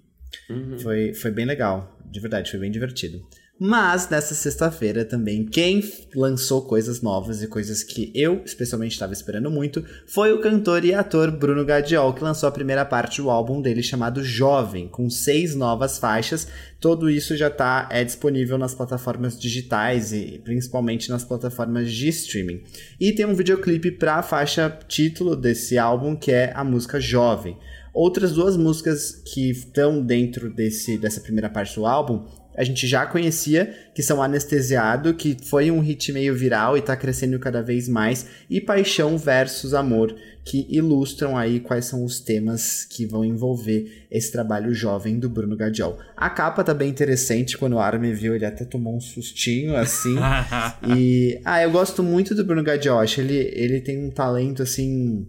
Uhum. 0.50 0.78
Foi, 0.80 1.14
foi 1.14 1.32
bem 1.32 1.46
legal, 1.46 2.00
de 2.06 2.20
verdade, 2.20 2.52
foi 2.52 2.60
bem 2.60 2.72
divertido. 2.72 3.22
Mas 3.64 4.10
nessa 4.10 4.34
sexta-feira 4.34 5.06
também, 5.06 5.46
quem 5.46 5.84
lançou 6.16 6.64
coisas 6.64 7.00
novas 7.00 7.44
e 7.44 7.48
coisas 7.48 7.84
que 7.84 8.12
eu 8.16 8.42
especialmente 8.44 8.94
estava 8.94 9.14
esperando 9.14 9.52
muito 9.52 9.86
foi 10.08 10.34
o 10.34 10.42
cantor 10.42 10.84
e 10.84 10.96
ator 10.96 11.30
Bruno 11.30 11.64
Gadiol, 11.64 12.12
que 12.16 12.24
lançou 12.24 12.50
a 12.50 12.52
primeira 12.52 12.84
parte 12.84 13.22
do 13.22 13.30
álbum 13.30 13.62
dele 13.62 13.84
chamado 13.84 14.24
Jovem, 14.24 14.88
com 14.88 15.08
seis 15.12 15.54
novas 15.54 16.00
faixas. 16.00 16.48
Tudo 16.80 17.08
isso 17.08 17.38
já 17.38 17.50
está 17.50 17.88
é, 17.92 18.04
disponível 18.04 18.58
nas 18.58 18.74
plataformas 18.74 19.40
digitais 19.40 20.12
e 20.12 20.42
principalmente 20.44 21.12
nas 21.12 21.24
plataformas 21.24 21.92
de 21.92 22.10
streaming. 22.10 22.64
E 23.00 23.12
tem 23.12 23.28
um 23.28 23.36
videoclipe 23.36 23.92
para 23.92 24.16
a 24.16 24.24
faixa 24.24 24.76
título 24.88 25.36
desse 25.36 25.78
álbum, 25.78 26.16
que 26.16 26.32
é 26.32 26.52
a 26.56 26.64
música 26.64 27.00
Jovem. 27.00 27.56
Outras 27.94 28.32
duas 28.32 28.58
músicas 28.58 29.12
que 29.12 29.52
estão 29.52 30.02
dentro 30.02 30.50
desse, 30.50 30.98
dessa 30.98 31.22
primeira 31.22 31.50
parte 31.50 31.76
do 31.76 31.86
álbum 31.86 32.26
a 32.56 32.64
gente 32.64 32.86
já 32.88 33.06
conhecia, 33.06 33.74
que 33.96 34.04
são 34.04 34.22
Anestesiado, 34.22 35.14
que 35.14 35.38
foi 35.44 35.72
um 35.72 35.80
hit 35.80 36.12
meio 36.12 36.36
viral 36.36 36.78
e 36.78 36.82
tá 36.82 36.96
crescendo 36.96 37.40
cada 37.40 37.62
vez 37.62 37.88
mais, 37.88 38.28
e 38.50 38.60
Paixão 38.60 39.18
versus 39.18 39.74
Amor, 39.74 40.16
que 40.44 40.66
ilustram 40.70 41.38
aí 41.38 41.60
quais 41.60 41.86
são 41.86 42.04
os 42.04 42.20
temas 42.20 42.84
que 42.84 43.06
vão 43.06 43.24
envolver 43.24 44.08
esse 44.10 44.32
trabalho 44.32 44.74
jovem 44.74 45.20
do 45.20 45.30
Bruno 45.30 45.56
Gadiol. 45.56 46.00
A 46.18 46.30
capa 46.30 46.64
tá 46.64 46.74
bem 46.74 46.90
interessante, 46.90 47.58
quando 47.58 47.74
o 47.74 47.80
Armin 47.80 48.14
viu, 48.14 48.36
ele 48.36 48.46
até 48.46 48.66
tomou 48.66 48.96
um 48.96 49.02
sustinho, 49.02 49.76
assim. 49.76 50.16
e, 50.96 51.40
ah, 51.46 51.62
eu 51.62 51.72
gosto 51.72 52.04
muito 52.04 52.34
do 52.34 52.44
Bruno 52.44 52.64
Gadiol, 52.64 53.00
acho 53.00 53.22
ele, 53.22 53.52
ele 53.54 53.82
tem 53.82 54.04
um 54.04 54.10
talento, 54.10 54.64
assim, 54.64 55.28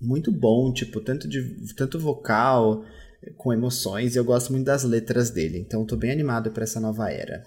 muito 0.00 0.32
bom, 0.32 0.72
tipo, 0.72 1.00
tanto, 1.00 1.28
de, 1.28 1.74
tanto 1.76 1.98
vocal 1.98 2.84
com 3.36 3.52
emoções 3.52 4.14
e 4.14 4.18
eu 4.18 4.24
gosto 4.24 4.52
muito 4.52 4.66
das 4.66 4.84
letras 4.84 5.30
dele, 5.30 5.58
então 5.58 5.84
tô 5.84 5.96
bem 5.96 6.10
animado 6.10 6.50
para 6.50 6.64
essa 6.64 6.80
nova 6.80 7.10
era. 7.10 7.44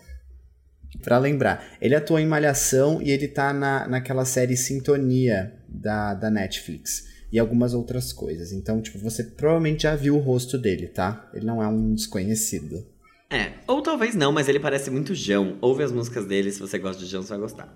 Pra 1.01 1.17
lembrar, 1.17 1.75
ele 1.81 1.95
atuou 1.95 2.19
em 2.19 2.27
Malhação 2.27 3.01
e 3.01 3.11
ele 3.11 3.27
tá 3.27 3.51
na, 3.51 3.87
naquela 3.87 4.25
série 4.25 4.55
Sintonia 4.55 5.53
da, 5.67 6.13
da 6.13 6.29
Netflix 6.29 7.05
e 7.31 7.39
algumas 7.39 7.73
outras 7.73 8.13
coisas. 8.13 8.51
Então, 8.51 8.79
tipo, 8.79 8.99
você 8.99 9.23
provavelmente 9.23 9.83
já 9.83 9.95
viu 9.95 10.15
o 10.15 10.19
rosto 10.19 10.55
dele, 10.55 10.87
tá? 10.87 11.29
Ele 11.33 11.45
não 11.45 11.63
é 11.63 11.67
um 11.67 11.95
desconhecido. 11.95 12.85
É, 13.27 13.53
ou 13.67 13.81
talvez 13.81 14.13
não, 14.13 14.31
mas 14.31 14.47
ele 14.47 14.59
parece 14.59 14.91
muito 14.91 15.15
Jão. 15.15 15.57
Ouve 15.59 15.81
as 15.81 15.91
músicas 15.91 16.27
dele, 16.27 16.51
se 16.51 16.59
você 16.59 16.77
gosta 16.77 17.03
de 17.03 17.09
Jão, 17.09 17.23
você 17.23 17.29
vai 17.29 17.39
gostar. 17.39 17.75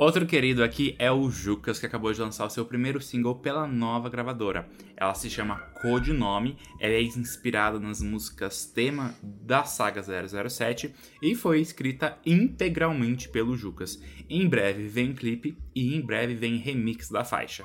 Outro 0.00 0.24
querido 0.24 0.64
aqui 0.64 0.96
é 0.98 1.12
o 1.12 1.30
Jucas, 1.30 1.78
que 1.78 1.84
acabou 1.84 2.10
de 2.10 2.22
lançar 2.22 2.46
o 2.46 2.50
seu 2.50 2.64
primeiro 2.64 3.02
single 3.02 3.34
pela 3.34 3.66
nova 3.66 4.08
gravadora. 4.08 4.66
Ela 4.96 5.12
se 5.12 5.28
chama 5.28 5.58
Codinome, 5.82 6.56
ela 6.80 6.94
é 6.94 7.02
inspirada 7.02 7.78
nas 7.78 8.00
músicas 8.00 8.64
tema 8.64 9.14
da 9.22 9.64
saga 9.64 10.02
007 10.02 10.94
e 11.20 11.34
foi 11.34 11.60
escrita 11.60 12.16
integralmente 12.24 13.28
pelo 13.28 13.54
Jucas. 13.54 14.02
Em 14.26 14.48
breve 14.48 14.88
vem 14.88 15.12
clipe 15.12 15.58
e 15.74 15.94
em 15.94 16.00
breve 16.00 16.34
vem 16.34 16.56
remix 16.56 17.10
da 17.10 17.22
faixa. 17.22 17.62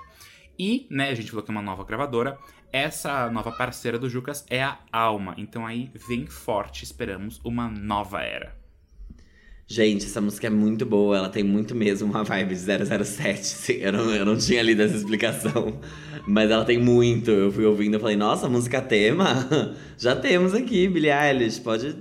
E, 0.59 0.87
né, 0.91 1.11
a 1.11 1.15
gente 1.15 1.31
falou 1.31 1.41
que 1.41 1.51
é 1.51 1.53
uma 1.53 1.61
nova 1.61 1.85
gravadora, 1.85 2.37
essa 2.69 3.31
nova 3.31 3.53
parceira 3.53 3.97
do 3.97 4.09
Jucas 4.09 4.45
é 4.49 4.61
a 4.61 4.77
Alma, 4.91 5.35
então 5.37 5.65
aí 5.65 5.89
vem 6.05 6.27
forte, 6.27 6.83
esperamos 6.83 7.39
uma 7.45 7.69
nova 7.69 8.21
era. 8.23 8.64
Gente, 9.67 10.05
essa 10.05 10.21
música 10.21 10.45
é 10.45 10.49
muito 10.49 10.85
boa, 10.85 11.17
ela 11.17 11.29
tem 11.29 11.43
muito 11.43 11.73
mesmo 11.73 12.07
uma 12.07 12.23
vibe 12.23 12.53
de 12.53 12.61
007. 13.05 13.43
Sim, 13.45 13.73
eu, 13.73 13.91
não, 13.91 14.13
eu 14.13 14.23
não 14.23 14.37
tinha 14.37 14.61
lido 14.61 14.83
essa 14.83 14.95
explicação, 14.95 15.79
mas 16.27 16.51
ela 16.51 16.63
tem 16.63 16.77
muito. 16.77 17.31
Eu 17.31 17.51
fui 17.51 17.65
ouvindo 17.65 17.97
e 17.97 17.99
falei, 17.99 18.15
nossa, 18.15 18.47
música 18.47 18.79
tema? 18.79 19.47
Já 19.97 20.15
temos 20.15 20.53
aqui, 20.53 20.87
Billie 20.87 21.11
Eilish, 21.11 21.59
pode 21.61 21.95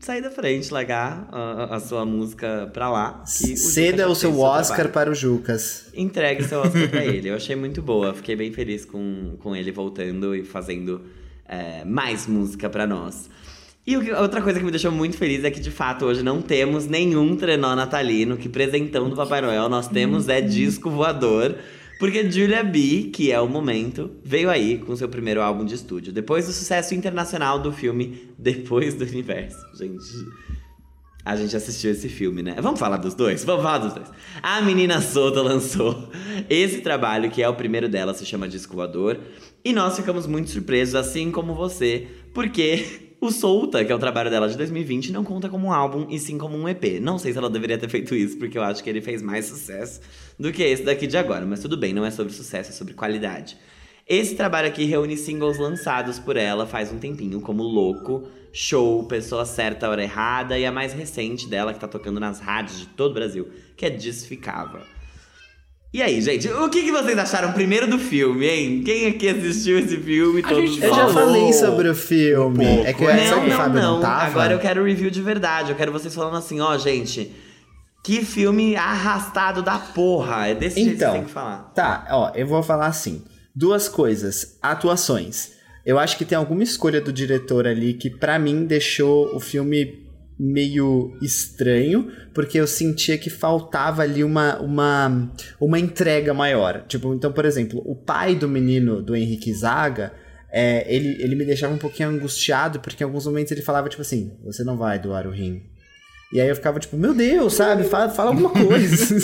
sair 0.00 0.20
da 0.20 0.30
frente, 0.30 0.72
largar 0.72 1.28
a, 1.30 1.76
a 1.76 1.80
sua 1.80 2.04
música 2.04 2.68
pra 2.74 2.90
lá. 2.90 3.22
que 3.38 3.52
o 3.52 3.56
Ceda 3.56 4.08
o 4.08 4.14
seu 4.14 4.30
fez 4.32 4.42
Oscar 4.42 4.76
trabalho. 4.76 4.92
para 4.92 5.10
o 5.12 5.14
Jucas. 5.14 5.86
Entregue 5.94 6.42
seu 6.42 6.60
Oscar 6.60 6.88
pra 6.90 7.04
ele. 7.06 7.28
Eu 7.28 7.36
achei 7.36 7.54
muito 7.54 7.80
boa, 7.80 8.12
fiquei 8.12 8.34
bem 8.34 8.52
feliz 8.52 8.84
com, 8.84 9.36
com 9.38 9.54
ele 9.54 9.70
voltando 9.70 10.34
e 10.34 10.44
fazendo 10.44 11.02
é, 11.46 11.84
mais 11.84 12.26
música 12.26 12.68
pra 12.68 12.86
nós. 12.88 13.30
E 13.86 13.96
outra 14.12 14.40
coisa 14.40 14.58
que 14.58 14.64
me 14.64 14.70
deixou 14.70 14.90
muito 14.90 15.16
feliz 15.16 15.44
é 15.44 15.50
que, 15.50 15.60
de 15.60 15.70
fato, 15.70 16.06
hoje 16.06 16.22
não 16.22 16.40
temos 16.40 16.86
nenhum 16.86 17.36
trenó 17.36 17.76
natalino 17.76 18.36
que 18.36 18.48
presentão 18.48 19.10
do 19.10 19.16
Papai 19.16 19.42
Noel. 19.42 19.68
Nós 19.68 19.88
temos 19.88 20.28
é 20.28 20.40
disco 20.40 20.90
voador. 20.90 21.56
Porque 21.98 22.28
Julia 22.30 22.64
B, 22.64 23.10
que 23.12 23.30
é 23.30 23.40
o 23.40 23.48
momento, 23.48 24.10
veio 24.24 24.50
aí 24.50 24.78
com 24.78 24.96
seu 24.96 25.08
primeiro 25.08 25.40
álbum 25.40 25.64
de 25.64 25.74
estúdio. 25.74 26.12
Depois 26.12 26.46
do 26.46 26.52
sucesso 26.52 26.94
internacional 26.94 27.58
do 27.58 27.72
filme 27.72 28.30
Depois 28.38 28.94
do 28.94 29.04
Universo. 29.04 29.58
Gente, 29.78 30.02
a 31.24 31.36
gente 31.36 31.54
assistiu 31.54 31.92
esse 31.92 32.08
filme, 32.08 32.42
né? 32.42 32.56
Vamos 32.60 32.80
falar 32.80 32.96
dos 32.96 33.14
dois? 33.14 33.44
Vamos 33.44 33.62
falar 33.62 33.78
dos 33.78 33.92
dois. 33.92 34.08
A 34.42 34.60
Menina 34.60 35.00
Solta 35.00 35.40
lançou 35.40 36.10
esse 36.50 36.80
trabalho, 36.80 37.30
que 37.30 37.42
é 37.42 37.48
o 37.48 37.54
primeiro 37.54 37.88
dela, 37.88 38.12
se 38.12 38.26
chama 38.26 38.48
Disco 38.48 38.74
Voador. 38.74 39.18
E 39.64 39.72
nós 39.72 39.96
ficamos 39.96 40.26
muito 40.26 40.50
surpresos, 40.50 40.94
assim 40.94 41.30
como 41.30 41.54
você, 41.54 42.08
porque 42.34 43.03
O 43.24 43.30
Solta, 43.30 43.82
que 43.82 43.90
é 43.90 43.94
o 43.94 43.98
trabalho 43.98 44.28
dela 44.28 44.46
de 44.46 44.54
2020, 44.54 45.10
não 45.10 45.24
conta 45.24 45.48
como 45.48 45.68
um 45.68 45.72
álbum 45.72 46.06
e 46.10 46.18
sim 46.18 46.36
como 46.36 46.58
um 46.58 46.68
EP. 46.68 47.00
Não 47.00 47.18
sei 47.18 47.32
se 47.32 47.38
ela 47.38 47.48
deveria 47.48 47.78
ter 47.78 47.88
feito 47.88 48.14
isso, 48.14 48.36
porque 48.36 48.58
eu 48.58 48.62
acho 48.62 48.84
que 48.84 48.90
ele 48.90 49.00
fez 49.00 49.22
mais 49.22 49.46
sucesso 49.46 50.02
do 50.38 50.52
que 50.52 50.62
esse 50.62 50.82
daqui 50.82 51.06
de 51.06 51.16
agora. 51.16 51.46
Mas 51.46 51.60
tudo 51.60 51.74
bem, 51.74 51.94
não 51.94 52.04
é 52.04 52.10
sobre 52.10 52.34
sucesso, 52.34 52.68
é 52.68 52.74
sobre 52.74 52.92
qualidade. 52.92 53.56
Esse 54.06 54.34
trabalho 54.34 54.68
aqui 54.68 54.84
reúne 54.84 55.16
singles 55.16 55.58
lançados 55.58 56.18
por 56.18 56.36
ela 56.36 56.66
faz 56.66 56.92
um 56.92 56.98
tempinho, 56.98 57.40
como 57.40 57.62
Louco, 57.62 58.28
Show, 58.52 59.04
Pessoa 59.04 59.46
Certa, 59.46 59.88
Hora 59.88 60.02
Errada 60.02 60.58
e 60.58 60.66
a 60.66 60.70
mais 60.70 60.92
recente 60.92 61.48
dela, 61.48 61.72
que 61.72 61.80
tá 61.80 61.88
tocando 61.88 62.20
nas 62.20 62.40
rádios 62.40 62.80
de 62.80 62.86
todo 62.88 63.12
o 63.12 63.14
Brasil, 63.14 63.48
que 63.74 63.86
é 63.86 63.90
Desficava. 63.90 64.86
E 65.94 66.02
aí, 66.02 66.20
gente, 66.20 66.48
o 66.48 66.68
que, 66.68 66.82
que 66.82 66.90
vocês 66.90 67.16
acharam 67.16 67.52
primeiro 67.52 67.86
do 67.86 68.00
filme, 68.00 68.44
hein? 68.48 68.82
Quem 68.84 69.06
aqui 69.06 69.28
assistiu 69.28 69.78
esse 69.78 69.96
filme? 69.96 70.40
A 70.44 70.48
Todos 70.48 70.68
gente 70.70 70.82
Eu 70.82 70.90
já 70.92 71.06
Falou 71.06 71.12
falei 71.12 71.52
sobre 71.52 71.88
o 71.88 71.94
filme. 71.94 72.66
um 72.66 72.84
é 72.84 72.92
que 72.92 73.04
é. 73.04 73.28
só 73.28 73.36
não, 73.36 73.42
que 73.42 73.46
o 73.46 73.50
não, 73.50 73.56
Fábio 73.56 73.80
não, 73.80 73.92
não. 73.94 74.00
tava. 74.00 74.24
Agora 74.26 74.52
eu 74.54 74.58
quero 74.58 74.82
review 74.84 75.08
de 75.08 75.22
verdade. 75.22 75.70
Eu 75.70 75.76
quero 75.76 75.92
vocês 75.92 76.12
falando 76.12 76.36
assim, 76.36 76.60
ó, 76.60 76.76
gente. 76.76 77.30
Que 78.02 78.24
filme 78.24 78.74
arrastado 78.74 79.62
da 79.62 79.78
porra. 79.78 80.48
É 80.48 80.54
desse 80.56 80.82
jeito 80.82 80.88
que 80.90 80.96
Então. 80.96 81.12
você 81.12 81.18
tem 81.18 81.26
que 81.26 81.32
falar. 81.32 81.70
Tá, 81.76 82.04
ó, 82.10 82.32
eu 82.34 82.46
vou 82.48 82.60
falar 82.60 82.86
assim. 82.88 83.22
Duas 83.54 83.88
coisas. 83.88 84.58
Atuações. 84.60 85.52
Eu 85.86 85.96
acho 86.00 86.18
que 86.18 86.24
tem 86.24 86.36
alguma 86.36 86.64
escolha 86.64 87.00
do 87.00 87.12
diretor 87.12 87.68
ali 87.68 87.94
que 87.94 88.10
pra 88.10 88.36
mim 88.36 88.64
deixou 88.64 89.32
o 89.32 89.38
filme 89.38 90.03
meio 90.38 91.16
estranho, 91.22 92.10
porque 92.32 92.58
eu 92.58 92.66
sentia 92.66 93.16
que 93.16 93.30
faltava 93.30 94.02
ali 94.02 94.24
uma, 94.24 94.58
uma, 94.60 95.32
uma 95.60 95.78
entrega 95.78 96.34
maior. 96.34 96.84
Tipo, 96.88 97.14
então, 97.14 97.32
por 97.32 97.44
exemplo, 97.44 97.80
o 97.84 97.94
pai 97.94 98.34
do 98.34 98.48
menino 98.48 99.00
do 99.00 99.14
Henrique 99.14 99.52
Zaga, 99.52 100.12
é, 100.50 100.84
ele, 100.92 101.22
ele 101.22 101.34
me 101.34 101.44
deixava 101.44 101.72
um 101.72 101.78
pouquinho 101.78 102.08
angustiado, 102.08 102.80
porque 102.80 103.02
em 103.02 103.06
alguns 103.06 103.26
momentos 103.26 103.52
ele 103.52 103.62
falava, 103.62 103.88
tipo 103.88 104.02
assim, 104.02 104.32
você 104.44 104.64
não 104.64 104.76
vai 104.76 104.98
doar 104.98 105.26
o 105.26 105.30
rim. 105.30 105.62
E 106.32 106.40
aí 106.40 106.48
eu 106.48 106.56
ficava 106.56 106.80
tipo, 106.80 106.96
meu 106.96 107.14
Deus, 107.14 107.54
sabe? 107.54 107.84
Fala, 107.84 108.10
fala 108.10 108.30
alguma 108.30 108.50
coisa. 108.50 109.14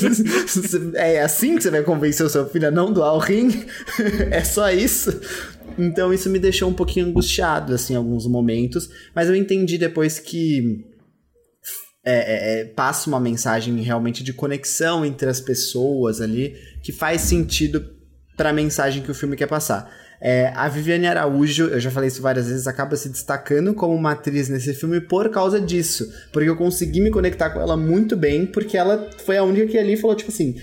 é 0.95 1.21
assim 1.21 1.57
que 1.57 1.63
você 1.63 1.71
vai 1.71 1.83
convencer 1.83 2.25
o 2.25 2.29
seu 2.29 2.49
filho 2.49 2.69
a 2.69 2.71
não 2.71 2.93
doar 2.93 3.15
o 3.15 3.19
rim? 3.19 3.65
é 4.31 4.45
só 4.45 4.71
isso? 4.71 5.21
Então 5.77 6.13
isso 6.15 6.31
me 6.31 6.39
deixou 6.39 6.69
um 6.69 6.73
pouquinho 6.73 7.07
angustiado, 7.07 7.75
assim, 7.75 7.95
em 7.95 7.97
alguns 7.97 8.29
momentos. 8.29 8.91
Mas 9.13 9.29
eu 9.29 9.35
entendi 9.35 9.77
depois 9.77 10.21
que 10.21 10.85
é, 12.05 12.13
é, 12.13 12.61
é, 12.61 12.65
passa 12.65 13.09
uma 13.09 13.21
mensagem 13.21 13.77
realmente 13.83 14.25
de 14.25 14.33
conexão 14.33 15.05
entre 15.05 15.29
as 15.29 15.41
pessoas 15.41 16.21
ali, 16.21 16.57
que 16.83 16.93
faz 16.93 17.21
sentido 17.23 17.85
para 18.37 18.51
a 18.51 18.53
mensagem 18.55 19.03
que 19.03 19.11
o 19.11 19.15
filme 19.15 19.37
quer 19.37 19.47
passar. 19.47 19.91
É, 20.23 20.53
a 20.55 20.69
Viviane 20.69 21.07
Araújo, 21.07 21.69
eu 21.69 21.81
já 21.81 21.91
falei 21.91 22.09
isso 22.09 22.21
várias 22.21 22.47
vezes, 22.47 22.67
acaba 22.67 22.95
se 22.95 23.09
destacando 23.09 23.73
como 23.75 23.95
uma 23.95 24.13
atriz 24.13 24.49
nesse 24.51 24.75
filme 24.75 25.01
por 25.01 25.31
causa 25.31 25.61
disso. 25.61 26.11
Porque 26.33 26.49
eu 26.49 26.57
consegui 26.57 27.01
me 27.01 27.11
conectar 27.11 27.51
com 27.51 27.61
ela 27.61 27.77
muito 27.77 28.17
bem, 28.17 28.47
porque 28.47 28.77
ela 28.77 29.11
foi 29.25 29.39
a 29.39 29.45
única 29.45 29.67
que 29.67 29.79
ali 29.79 29.97
falou, 29.97 30.17
tipo 30.17 30.31
assim. 30.31 30.57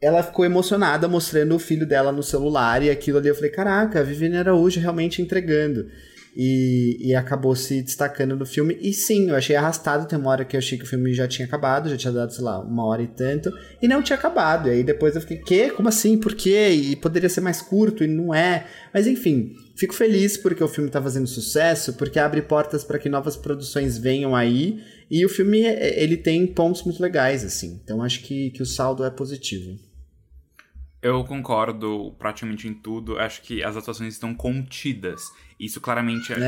Ela 0.00 0.22
ficou 0.22 0.44
emocionada 0.44 1.06
mostrando 1.06 1.54
o 1.54 1.58
filho 1.58 1.86
dela 1.86 2.10
no 2.10 2.22
celular, 2.22 2.82
e 2.82 2.90
aquilo 2.90 3.18
ali 3.18 3.28
eu 3.28 3.34
falei: 3.34 3.50
caraca, 3.50 4.00
a 4.00 4.02
Viviane 4.02 4.38
Araújo 4.38 4.80
realmente 4.80 5.20
entregando. 5.20 5.86
E, 6.36 6.96
e 7.00 7.14
acabou 7.14 7.56
se 7.56 7.82
destacando 7.82 8.36
no 8.36 8.46
filme. 8.46 8.78
E 8.80 8.92
sim, 8.92 9.30
eu 9.30 9.36
achei 9.36 9.56
arrastado. 9.56 10.06
Tem 10.06 10.18
uma 10.18 10.30
hora 10.30 10.44
que 10.44 10.56
eu 10.56 10.58
achei 10.58 10.78
que 10.78 10.84
o 10.84 10.86
filme 10.86 11.12
já 11.12 11.26
tinha 11.26 11.46
acabado, 11.46 11.88
já 11.88 11.96
tinha 11.96 12.12
dado, 12.12 12.32
sei 12.32 12.44
lá, 12.44 12.60
uma 12.60 12.84
hora 12.86 13.02
e 13.02 13.08
tanto. 13.08 13.50
E 13.82 13.88
não 13.88 14.02
tinha 14.02 14.16
acabado. 14.16 14.68
E 14.68 14.72
aí 14.72 14.84
depois 14.84 15.14
eu 15.14 15.20
fiquei, 15.20 15.38
quê? 15.38 15.70
Como 15.70 15.88
assim? 15.88 16.18
Por 16.18 16.34
quê? 16.34 16.70
E 16.70 16.96
poderia 16.96 17.28
ser 17.28 17.40
mais 17.40 17.60
curto, 17.60 18.04
e 18.04 18.06
não 18.06 18.34
é. 18.34 18.66
Mas 18.94 19.06
enfim, 19.06 19.54
fico 19.76 19.94
feliz 19.94 20.36
porque 20.36 20.62
o 20.62 20.68
filme 20.68 20.88
tá 20.88 21.02
fazendo 21.02 21.26
sucesso, 21.26 21.94
porque 21.94 22.18
abre 22.18 22.42
portas 22.42 22.84
para 22.84 22.98
que 22.98 23.08
novas 23.08 23.36
produções 23.36 23.98
venham 23.98 24.36
aí. 24.36 24.80
E 25.10 25.26
o 25.26 25.28
filme, 25.28 25.60
ele 25.60 26.16
tem 26.16 26.46
pontos 26.46 26.84
muito 26.84 27.02
legais, 27.02 27.44
assim. 27.44 27.80
Então 27.82 28.02
acho 28.02 28.22
que, 28.22 28.50
que 28.50 28.62
o 28.62 28.66
saldo 28.66 29.04
é 29.04 29.10
positivo. 29.10 29.76
Eu 31.02 31.24
concordo 31.24 32.14
praticamente 32.18 32.68
em 32.68 32.74
tudo. 32.74 33.18
Acho 33.18 33.40
que 33.42 33.62
as 33.62 33.76
atuações 33.76 34.14
estão 34.14 34.34
contidas. 34.34 35.22
Isso 35.60 35.78
claramente 35.80 36.32
é- 36.32 36.38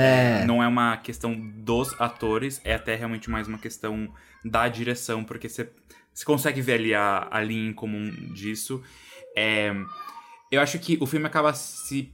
É. 0.42 0.44
não 0.46 0.62
é 0.62 0.66
uma 0.66 0.96
questão 0.96 1.34
dos 1.38 1.94
atores, 2.00 2.60
é 2.64 2.74
até 2.74 2.94
realmente 2.96 3.28
mais 3.30 3.46
uma 3.46 3.58
questão 3.58 4.10
da 4.42 4.66
direção, 4.68 5.22
porque 5.22 5.48
você 5.50 5.68
consegue 6.24 6.62
ver 6.62 6.72
ali 6.74 6.94
a, 6.94 7.28
a 7.30 7.40
linha 7.42 7.68
em 7.68 7.74
comum 7.74 8.10
disso. 8.32 8.82
É, 9.36 9.70
eu 10.50 10.60
acho 10.62 10.78
que 10.78 10.96
o 11.00 11.06
filme 11.06 11.26
acaba 11.26 11.52
se 11.52 12.10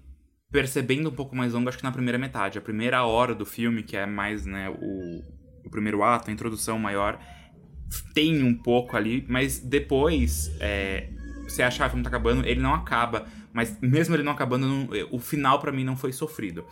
percebendo 0.51 1.09
um 1.09 1.15
pouco 1.15 1.37
mais 1.37 1.53
longo, 1.53 1.69
acho 1.69 1.79
que 1.79 1.85
na 1.85 1.93
primeira 1.93 2.19
metade. 2.19 2.59
A 2.59 2.61
primeira 2.63 3.05
hora 3.05 3.35
do 3.35 3.47
filme, 3.47 3.83
que 3.85 3.97
é 3.97 4.05
mais 4.05 4.45
né, 4.45 4.69
o, 4.69 5.23
o 5.65 5.71
primeiro 5.71 6.03
ato, 6.03 6.31
a 6.31 6.33
introdução 6.33 6.79
maior, 6.79 7.21
tem 8.13 8.43
um 8.43 8.55
pouco 8.55 8.97
ali, 8.97 9.25
mas 9.29 9.59
depois 9.61 10.51
é, 10.61 11.09
você 11.45 11.63
acha 11.63 11.79
que 11.79 11.85
o 11.87 11.91
filme 11.91 12.03
tá 12.03 12.09
acabando, 12.09 12.45
ele 12.47 12.61
não 12.61 12.75
acaba. 12.75 13.27
Mas 13.53 13.75
mesmo 13.81 14.15
ele 14.15 14.23
não 14.23 14.33
acabando, 14.33 14.67
não- 14.67 14.89
o 15.11 15.19
final 15.19 15.59
pra 15.59 15.73
mim 15.73 15.85
não 15.85 15.97
foi 15.97 16.13
sofrido. 16.13 16.65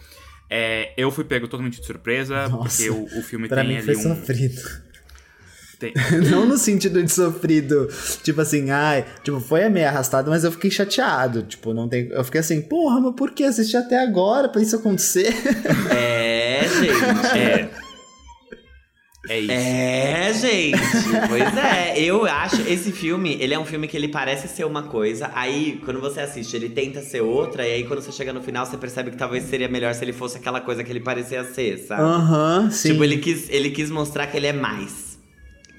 É, 0.49 0.93
eu 0.97 1.11
fui 1.11 1.25
pego 1.25 1.49
totalmente 1.49 1.81
de 1.81 1.87
surpresa, 1.87 2.49
Nossa, 2.49 2.59
porque 2.85 2.91
o, 2.91 3.19
o 3.19 3.23
filme 3.23 3.49
Pra 3.49 3.59
tem 3.63 3.69
mim 3.69 3.77
ali 3.79 3.85
foi 3.85 3.97
um. 3.97 4.15
sofrido. 4.15 4.61
tem- 5.81 5.93
Não 6.31 6.47
no 6.47 6.57
sentido 6.57 7.03
de 7.03 7.11
sofrido, 7.11 7.89
tipo 8.23 8.41
assim, 8.41 8.71
ai, 8.71 9.05
tipo, 9.25 9.41
foi 9.41 9.69
meio 9.69 9.89
arrastado, 9.89 10.31
mas 10.31 10.45
eu 10.45 10.53
fiquei 10.53 10.71
chateado, 10.71 11.43
tipo, 11.43 11.75
não 11.75 11.89
tem, 11.89 12.09
eu 12.11 12.23
fiquei 12.25 12.41
assim, 12.41 12.63
porra, 12.63 13.01
mas 13.01 13.15
por 13.17 13.33
que 13.33 13.43
assistir 13.45 13.77
até 13.77 14.01
agora 14.03 14.49
pra 14.49 14.63
isso 14.63 14.77
acontecer? 14.77 15.35
É, 15.91 16.61
gente. 16.69 17.39
é. 17.39 17.71
É 19.29 19.41
isso. 19.41 19.53
É, 19.53 20.33
gente. 20.33 20.79
Pois 21.29 21.57
é. 21.57 21.99
Eu 22.01 22.25
acho 22.27 22.63
esse 22.63 22.93
filme, 22.93 23.37
ele 23.41 23.55
é 23.55 23.59
um 23.59 23.65
filme 23.65 23.89
que 23.89 23.97
ele 23.97 24.09
parece 24.09 24.49
ser 24.49 24.65
uma 24.65 24.85
coisa, 24.85 25.31
aí 25.35 25.81
quando 25.85 26.01
você 26.01 26.21
assiste, 26.21 26.55
ele 26.55 26.69
tenta 26.69 27.01
ser 27.01 27.23
outra, 27.23 27.67
e 27.67 27.73
aí 27.73 27.85
quando 27.85 28.03
você 28.03 28.13
chega 28.13 28.33
no 28.33 28.43
final, 28.43 28.67
você 28.67 28.77
percebe 28.77 29.11
que 29.11 29.17
talvez 29.17 29.45
seria 29.45 29.69
melhor 29.69 29.95
se 29.95 30.05
ele 30.05 30.13
fosse 30.13 30.37
aquela 30.37 30.61
coisa 30.61 30.85
que 30.85 30.93
ele 30.93 31.01
parecia 31.01 31.43
ser, 31.45 31.79
sabe? 31.79 32.03
Aham, 32.03 32.71
sim. 32.71 32.93
Tipo, 32.93 33.05
ele 33.05 33.19
quis, 33.19 33.49
ele 33.51 33.71
quis 33.71 33.91
mostrar 33.91 34.27
que 34.27 34.37
ele 34.37 34.47
é 34.47 34.53
mais. 34.53 35.19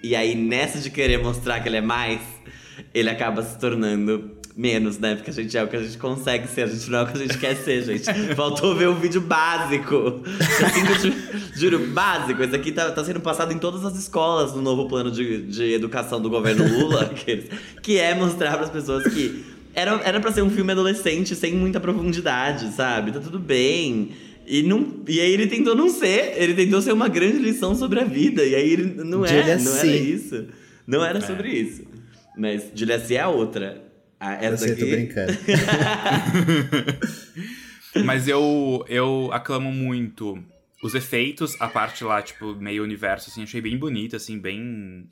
E 0.03 0.15
aí, 0.15 0.35
nessa 0.35 0.79
de 0.79 0.89
querer 0.89 1.17
mostrar 1.21 1.59
que 1.59 1.69
ele 1.69 1.77
é 1.77 1.81
mais, 1.81 2.21
ele 2.93 3.09
acaba 3.09 3.41
se 3.43 3.57
tornando 3.57 4.36
menos, 4.57 4.97
né? 4.97 5.13
Porque 5.13 5.29
a 5.29 5.33
gente 5.33 5.55
é 5.55 5.63
o 5.63 5.67
que 5.67 5.75
a 5.75 5.83
gente 5.83 5.99
consegue 5.99 6.47
ser, 6.47 6.63
a 6.63 6.67
gente 6.67 6.89
não 6.89 6.99
é 6.99 7.03
o 7.03 7.07
que 7.07 7.15
a 7.15 7.21
gente 7.21 7.37
quer 7.37 7.55
ser, 7.55 7.83
gente. 7.83 8.35
Faltou 8.35 8.75
ver 8.75 8.89
um 8.89 8.95
vídeo 8.95 9.21
básico. 9.21 10.23
Assim, 10.65 11.11
eu 11.13 11.39
juro, 11.55 11.87
básico. 11.89 12.41
Esse 12.41 12.55
aqui 12.55 12.71
tá, 12.71 12.91
tá 12.91 13.05
sendo 13.05 13.19
passado 13.19 13.53
em 13.53 13.59
todas 13.59 13.85
as 13.85 13.95
escolas 13.95 14.55
no 14.55 14.61
novo 14.61 14.87
plano 14.87 15.11
de, 15.11 15.43
de 15.43 15.73
educação 15.73 16.19
do 16.19 16.27
governo 16.27 16.67
Lula, 16.67 17.03
aqueles, 17.13 17.45
que 17.83 17.99
é 17.99 18.15
mostrar 18.15 18.57
pras 18.57 18.71
pessoas 18.71 19.03
que 19.13 19.45
era, 19.75 20.01
era 20.03 20.19
pra 20.19 20.31
ser 20.31 20.41
um 20.41 20.49
filme 20.49 20.71
adolescente 20.71 21.35
sem 21.35 21.53
muita 21.53 21.79
profundidade, 21.79 22.73
sabe? 22.73 23.11
Tá 23.11 23.19
tudo 23.19 23.37
bem. 23.37 24.09
E, 24.47 24.63
não, 24.63 25.03
e 25.07 25.19
aí 25.19 25.31
ele 25.31 25.45
tentou 25.45 25.75
não 25.75 25.89
ser, 25.89 26.33
ele 26.35 26.55
tentou 26.55 26.81
ser 26.81 26.93
uma 26.93 27.07
grande 27.07 27.37
lição 27.37 27.75
sobre 27.75 27.99
a 27.99 28.05
vida. 28.05 28.43
E 28.43 28.55
aí 28.55 28.71
ele 28.71 29.03
não 29.03 29.23
é, 29.23 29.57
não 29.59 29.77
era 29.77 29.85
isso. 29.85 30.45
Não 30.87 31.05
era 31.05 31.21
sobre 31.21 31.49
isso. 31.49 31.83
Mas 32.35 32.71
Julia 32.73 32.99
C 32.99 33.15
é 33.15 33.21
a 33.21 33.29
outra. 33.29 33.86
Ah, 34.19 34.35
Eu 34.43 34.53
essa 34.53 34.57
sei, 34.65 34.69
daqui. 34.69 34.81
tô 34.81 34.87
brincando. 34.91 35.33
Mas 38.05 38.27
eu, 38.27 38.85
eu 38.87 39.29
aclamo 39.31 39.71
muito 39.71 40.43
os 40.83 40.93
efeitos, 40.95 41.59
a 41.59 41.67
parte 41.67 42.03
lá, 42.03 42.21
tipo, 42.21 42.53
meio 42.55 42.83
universo, 42.83 43.29
assim, 43.29 43.43
achei 43.43 43.61
bem 43.61 43.77
bonito, 43.77 44.15
assim, 44.15 44.37
bem. 44.39 45.07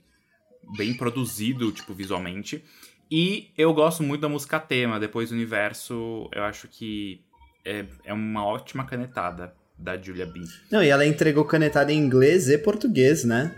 bem 0.78 0.94
produzido, 0.94 1.72
tipo, 1.72 1.94
visualmente. 1.94 2.64
E 3.10 3.50
eu 3.58 3.74
gosto 3.74 4.04
muito 4.04 4.22
da 4.22 4.30
música 4.30 4.60
tema, 4.60 5.00
depois 5.00 5.30
do 5.30 5.36
universo, 5.36 6.30
eu 6.34 6.44
acho 6.44 6.68
que 6.68 7.22
é, 7.64 7.86
é 8.04 8.14
uma 8.14 8.44
ótima 8.46 8.86
canetada 8.86 9.54
da 9.78 9.98
Julia 9.98 10.26
B. 10.26 10.42
Não, 10.72 10.84
e 10.84 10.88
ela 10.90 11.06
entregou 11.06 11.46
canetada 11.46 11.92
em 11.92 11.98
inglês 11.98 12.50
e 12.50 12.58
português, 12.58 13.24
né? 13.24 13.56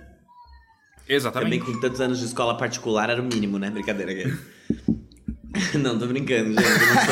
Também 1.06 1.16
Exatamente. 1.16 1.60
com 1.66 1.80
tantos 1.80 2.02
anos 2.02 2.20
de 2.20 2.26
escola 2.26 2.58
particular 2.58 3.10
era 3.10 3.22
o 3.22 3.26
mínimo, 3.26 3.58
né? 3.58 3.70
Brincadeira. 3.70 4.38
Não, 5.80 5.98
tô 5.98 6.06
brincando, 6.08 6.54
gente. 6.60 6.68
Eu 6.70 6.84
não 6.94 7.04
sou 7.04 7.12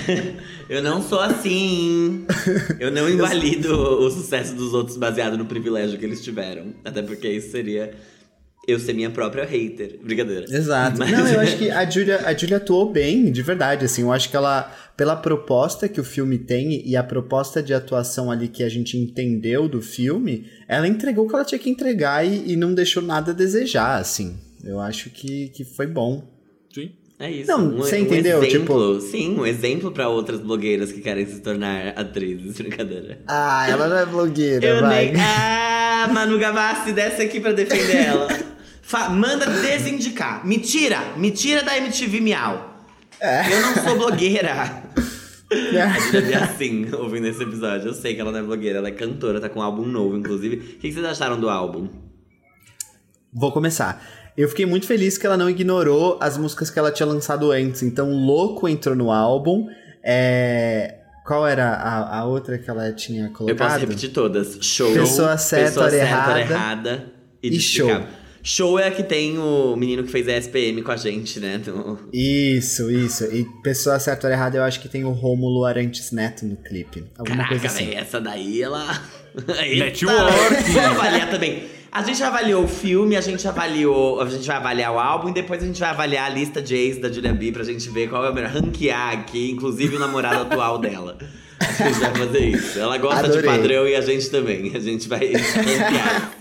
assim. 0.00 0.36
Eu 0.68 0.82
não 0.82 1.02
sou 1.02 1.20
assim. 1.20 2.26
Eu 2.80 2.90
não 2.90 3.08
invalido 3.08 3.72
o 3.72 4.10
sucesso 4.10 4.54
dos 4.54 4.74
outros 4.74 4.96
baseado 4.96 5.38
no 5.38 5.44
privilégio 5.46 5.96
que 5.98 6.04
eles 6.04 6.22
tiveram. 6.22 6.74
Até 6.84 7.02
porque 7.02 7.28
isso 7.28 7.52
seria 7.52 7.92
eu 8.66 8.80
ser 8.80 8.94
minha 8.94 9.10
própria 9.10 9.44
hater. 9.44 9.96
Brincadeira. 10.02 10.44
Exato. 10.48 10.98
Mas- 10.98 11.12
Não, 11.12 11.24
eu 11.28 11.38
acho 11.38 11.56
que 11.58 11.70
a 11.70 11.88
Julia, 11.88 12.20
a 12.26 12.34
Julia 12.34 12.56
atuou 12.56 12.90
bem, 12.90 13.30
de 13.30 13.42
verdade, 13.42 13.84
assim. 13.84 14.02
Eu 14.02 14.10
acho 14.10 14.28
que 14.28 14.36
ela, 14.36 14.72
pela 14.96 15.14
proposta 15.14 15.88
que 15.88 16.00
o 16.00 16.04
filme 16.04 16.36
tem 16.36 16.82
e 16.84 16.96
a 16.96 17.04
proposta 17.04 17.62
de 17.62 17.72
atuação 17.72 18.28
ali 18.28 18.48
que 18.48 18.64
a 18.64 18.68
gente 18.68 18.96
entendeu 18.96 19.68
do 19.68 19.80
filme, 19.80 20.50
ela 20.66 20.88
entregou 20.88 21.26
o 21.26 21.28
que 21.28 21.34
ela 21.36 21.44
tinha 21.44 21.60
que 21.60 21.70
entregar 21.70 22.26
e, 22.26 22.52
e 22.52 22.56
não 22.56 22.74
deixou 22.74 23.00
nada 23.04 23.30
a 23.30 23.34
desejar, 23.34 24.00
assim. 24.00 24.36
Eu 24.64 24.80
acho 24.80 25.10
que, 25.10 25.48
que 25.50 25.64
foi 25.64 25.86
bom. 25.86 26.28
Sim. 26.74 26.90
É 27.18 27.30
isso. 27.30 27.50
Não, 27.50 27.60
um, 27.66 27.76
você 27.78 27.96
um 27.96 28.00
entendeu? 28.02 28.42
Exemplo, 28.42 29.00
sim, 29.00 29.38
um 29.38 29.46
exemplo 29.46 29.90
pra 29.90 30.08
outras 30.08 30.38
blogueiras 30.40 30.92
que 30.92 31.00
querem 31.00 31.26
se 31.26 31.40
tornar 31.40 31.94
atrizes. 31.98 32.56
Brincadeira. 32.60 33.20
Ah, 33.26 33.66
ela 33.68 33.88
não 33.88 33.96
é 33.98 34.04
blogueira, 34.06 34.66
Eu 34.66 34.80
vai. 34.82 35.06
nem. 35.12 35.14
Ah, 35.20 36.08
Manu 36.12 36.38
Gavassi, 36.38 36.92
desce 36.92 37.22
aqui 37.22 37.40
pra 37.40 37.52
defender 37.52 37.96
ela. 37.96 38.28
Fa- 38.82 39.08
manda 39.08 39.46
desindicar. 39.46 40.46
Me 40.46 40.58
tira, 40.58 40.98
me 41.16 41.30
tira 41.30 41.62
da 41.62 41.76
MTV 41.78 42.20
Miau. 42.20 42.84
É. 43.18 43.50
Eu 43.50 43.60
não 43.62 43.74
sou 43.82 43.96
blogueira. 43.98 44.84
A 45.50 45.98
Julia 46.00 46.36
é 46.36 46.42
assim, 46.42 46.86
ouvindo 46.92 47.26
esse 47.28 47.42
episódio. 47.42 47.88
Eu 47.88 47.94
sei 47.94 48.14
que 48.14 48.20
ela 48.20 48.30
não 48.30 48.40
é 48.40 48.42
blogueira, 48.42 48.78
ela 48.78 48.88
é 48.88 48.92
cantora, 48.92 49.40
tá 49.40 49.48
com 49.48 49.60
um 49.60 49.62
álbum 49.62 49.86
novo, 49.86 50.16
inclusive. 50.16 50.56
O 50.56 50.60
que 50.80 50.92
vocês 50.92 51.04
acharam 51.04 51.40
do 51.40 51.48
álbum? 51.48 51.88
Vou 53.32 53.52
começar. 53.52 54.04
Eu 54.36 54.48
fiquei 54.48 54.66
muito 54.66 54.86
feliz 54.86 55.16
que 55.16 55.26
ela 55.26 55.36
não 55.36 55.48
ignorou 55.48 56.18
as 56.20 56.36
músicas 56.36 56.68
que 56.70 56.78
ela 56.78 56.90
tinha 56.92 57.06
lançado 57.06 57.50
antes. 57.52 57.82
Então, 57.82 58.10
Louco 58.12 58.68
entrou 58.68 58.94
no 58.94 59.10
álbum. 59.10 59.66
É... 60.04 60.96
Qual 61.26 61.44
era 61.46 61.70
a, 61.74 62.20
a 62.20 62.24
outra 62.24 62.56
que 62.56 62.70
ela 62.70 62.92
tinha 62.92 63.30
colocado? 63.30 63.48
Eu 63.48 63.56
posso 63.56 63.78
repetir 63.80 64.10
todas. 64.12 64.58
Show, 64.60 64.92
Pessoa 64.92 65.36
certa, 65.38 65.66
Pessoa 65.66 65.86
hora 65.86 65.92
certa, 65.92 66.06
errada. 66.06 66.30
hora 66.30 66.40
errada 66.40 67.12
e, 67.42 67.46
E 67.48 67.50
Desexplicável. 67.50 68.06
Show 68.44 68.78
é 68.78 68.86
a 68.86 68.90
que 68.92 69.02
tem 69.02 69.36
o 69.38 69.74
menino 69.74 70.04
que 70.04 70.08
fez 70.12 70.28
a 70.28 70.36
SPM 70.36 70.80
com 70.82 70.92
a 70.92 70.96
gente, 70.96 71.40
né? 71.40 71.58
Então, 71.60 71.98
Isso, 72.12 72.88
isso. 72.92 73.24
E 73.24 73.44
Pessoa 73.64 73.98
Certa 73.98 74.28
ou 74.28 74.32
Errada, 74.32 74.56
eu 74.58 74.62
acho 74.62 74.78
que 74.78 74.88
tem 74.88 75.04
o 75.04 75.10
Rômulo 75.10 75.64
Arantes 75.64 76.12
Neto 76.12 76.46
no 76.46 76.54
clipe. 76.54 77.02
Alguma 77.18 77.38
Caraca, 77.38 77.48
coisa 77.48 77.66
assim. 77.66 77.86
véi, 77.86 77.94
essa 77.96 78.20
daí, 78.20 78.62
ela... 78.62 78.86
Network. 79.76 80.62
Vou 80.70 80.80
avaliar 80.82 81.28
também. 81.28 81.64
A 81.96 82.02
gente 82.02 82.22
avaliou 82.22 82.64
o 82.64 82.68
filme, 82.68 83.16
a 83.16 83.22
gente 83.22 83.48
avaliou... 83.48 84.20
A 84.20 84.28
gente 84.28 84.46
vai 84.46 84.56
avaliar 84.56 84.92
o 84.92 84.98
álbum 84.98 85.30
e 85.30 85.32
depois 85.32 85.62
a 85.62 85.66
gente 85.66 85.80
vai 85.80 85.88
avaliar 85.88 86.26
a 86.26 86.28
lista 86.28 86.60
de 86.60 86.74
ex 86.74 86.98
da 86.98 87.10
Julia 87.10 87.32
B 87.32 87.50
pra 87.50 87.64
gente 87.64 87.88
ver 87.88 88.10
qual 88.10 88.22
é 88.22 88.28
o 88.28 88.34
melhor. 88.34 88.50
Ranquear 88.50 89.14
aqui, 89.14 89.50
inclusive 89.50 89.96
o 89.96 89.98
namorado 89.98 90.42
atual 90.42 90.76
dela. 90.78 91.16
A 91.58 91.88
gente 91.88 91.98
vai 91.98 92.14
fazer 92.14 92.40
isso. 92.40 92.78
Ela 92.78 92.98
gosta 92.98 93.22
de 93.22 93.38
Adorei. 93.38 93.50
padrão 93.50 93.88
e 93.88 93.94
a 93.94 94.02
gente 94.02 94.28
também. 94.28 94.76
A 94.76 94.78
gente 94.78 95.08
vai 95.08 95.32
ranquear. 95.32 96.32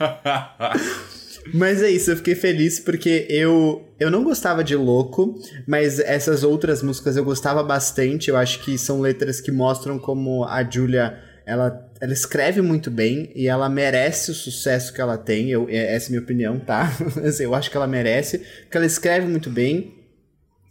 Mas 1.53 1.81
é 1.81 1.89
isso, 1.89 2.11
eu 2.11 2.17
fiquei 2.17 2.35
feliz 2.35 2.81
porque 2.81 3.25
eu, 3.29 3.81
eu 3.97 4.11
não 4.11 4.25
gostava 4.25 4.61
de 4.61 4.75
Louco, 4.75 5.39
mas 5.67 5.99
essas 5.99 6.43
outras 6.43 6.81
músicas 6.81 7.15
eu 7.15 7.23
gostava 7.23 7.63
bastante. 7.63 8.29
Eu 8.29 8.35
acho 8.35 8.59
que 8.59 8.77
são 8.79 8.99
letras 8.99 9.39
que 9.39 9.51
mostram 9.51 9.99
como 9.99 10.43
a 10.43 10.63
Julia 10.69 11.17
ela, 11.45 11.87
ela 12.05 12.13
escreve 12.13 12.61
muito 12.61 12.91
bem 12.91 13.31
e 13.35 13.47
ela 13.47 13.67
merece 13.67 14.29
o 14.29 14.35
sucesso 14.35 14.93
que 14.93 15.01
ela 15.01 15.17
tem. 15.17 15.49
Eu, 15.49 15.67
é- 15.67 15.95
essa 15.95 16.05
é 16.05 16.07
a 16.07 16.11
minha 16.11 16.21
opinião, 16.21 16.59
tá? 16.59 16.91
Eu 17.39 17.55
acho 17.55 17.71
que 17.71 17.75
ela 17.75 17.87
merece, 17.87 18.37
porque 18.61 18.77
ela 18.77 18.85
escreve 18.85 19.25
muito 19.27 19.49
bem. 19.49 19.93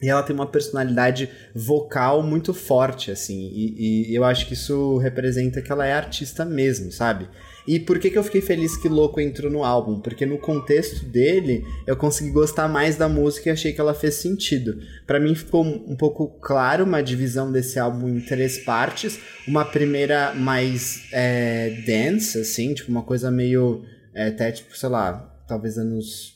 E 0.01 0.09
ela 0.09 0.23
tem 0.23 0.35
uma 0.35 0.47
personalidade 0.47 1.29
vocal 1.55 2.23
muito 2.23 2.53
forte, 2.55 3.11
assim. 3.11 3.51
E, 3.55 4.11
e 4.11 4.15
eu 4.15 4.23
acho 4.23 4.47
que 4.47 4.53
isso 4.53 4.99
representa 4.99 5.63
que 5.63 5.73
ela 5.73 5.87
é 5.87 5.93
artista 5.93 6.45
mesmo, 6.45 6.93
sabe? 6.93 7.29
E 7.67 7.81
por 7.81 7.99
que, 7.99 8.11
que 8.11 8.19
eu 8.19 8.25
fiquei 8.25 8.41
feliz 8.41 8.77
que 8.77 8.89
Louco 8.89 9.21
entrou 9.21 9.51
no 9.51 9.65
álbum? 9.65 10.01
Porque 10.01 10.27
no 10.27 10.39
contexto 10.39 11.05
dele, 11.07 11.65
eu 11.87 11.97
consegui 11.97 12.31
gostar 12.31 12.69
mais 12.69 12.97
da 12.97 13.09
música 13.09 13.49
e 13.49 13.53
achei 13.53 13.73
que 13.73 13.81
ela 13.81 13.95
fez 13.95 14.17
sentido. 14.17 14.79
Pra 15.07 15.19
mim 15.21 15.35
ficou 15.35 15.65
um 15.65 15.95
um 15.95 15.97
pouco 15.97 16.29
claro 16.41 16.85
uma 16.85 17.03
divisão 17.03 17.51
desse 17.51 17.79
álbum 17.79 18.09
em 18.09 18.21
três 18.21 18.59
partes. 18.59 19.19
Uma 19.47 19.65
primeira 19.65 20.35
mais 20.35 21.05
é, 21.13 21.83
dance, 21.87 22.39
assim, 22.39 22.75
tipo 22.75 22.91
uma 22.91 23.03
coisa 23.03 23.31
meio. 23.31 23.85
é, 24.15 24.29
até 24.29 24.51
tipo, 24.53 24.77
sei 24.77 24.89
lá, 24.89 25.45
talvez 25.47 25.79
anos 25.79 26.35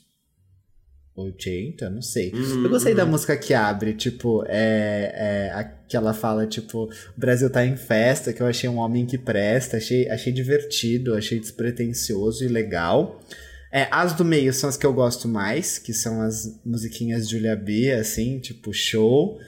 80, 1.17 1.91
não 1.91 2.03
sei. 2.03 2.33
Uhum, 2.33 2.65
eu 2.65 2.71
gostei 2.71 2.95
da 2.95 3.05
uhum. 3.05 3.11
música 3.11 3.37
que 3.37 3.53
abre, 3.53 3.93
tipo, 3.95 4.45
é, 4.47 5.13
é, 5.15 5.53
a 5.53 5.65
que 5.89 5.97
ela 5.97 6.13
fala, 6.13 6.47
tipo, 6.47 6.85
o 6.85 6.91
Brasil 7.17 7.49
tá 7.51 7.65
em 7.65 7.77
festa, 7.77 8.33
que 8.33 8.43
eu 8.43 8.47
achei 8.47 8.69
um 8.69 8.79
homem 8.79 9.07
que 9.07 9.17
presta, 9.17 9.79
achei, 9.79 10.09
achei 10.11 10.33
divertido, 10.33 11.15
achei 11.15 11.41
despretensioso 11.41 12.45
e 12.45 12.49
legal. 12.49 13.21
É, 13.73 13.89
as 13.91 14.13
do 14.13 14.25
meio 14.25 14.53
são 14.53 14.69
as 14.69 14.77
que 14.77 14.87
eu 14.87 14.93
gosto 14.93 15.27
mais, 15.29 15.79
que 15.79 15.93
são 15.93 16.21
as 16.21 16.61
musiquinhas 16.65 17.29
Julia 17.29 17.57
B, 17.57 17.93
assim, 17.93 18.39
tipo, 18.39 18.73
show. 18.73 19.39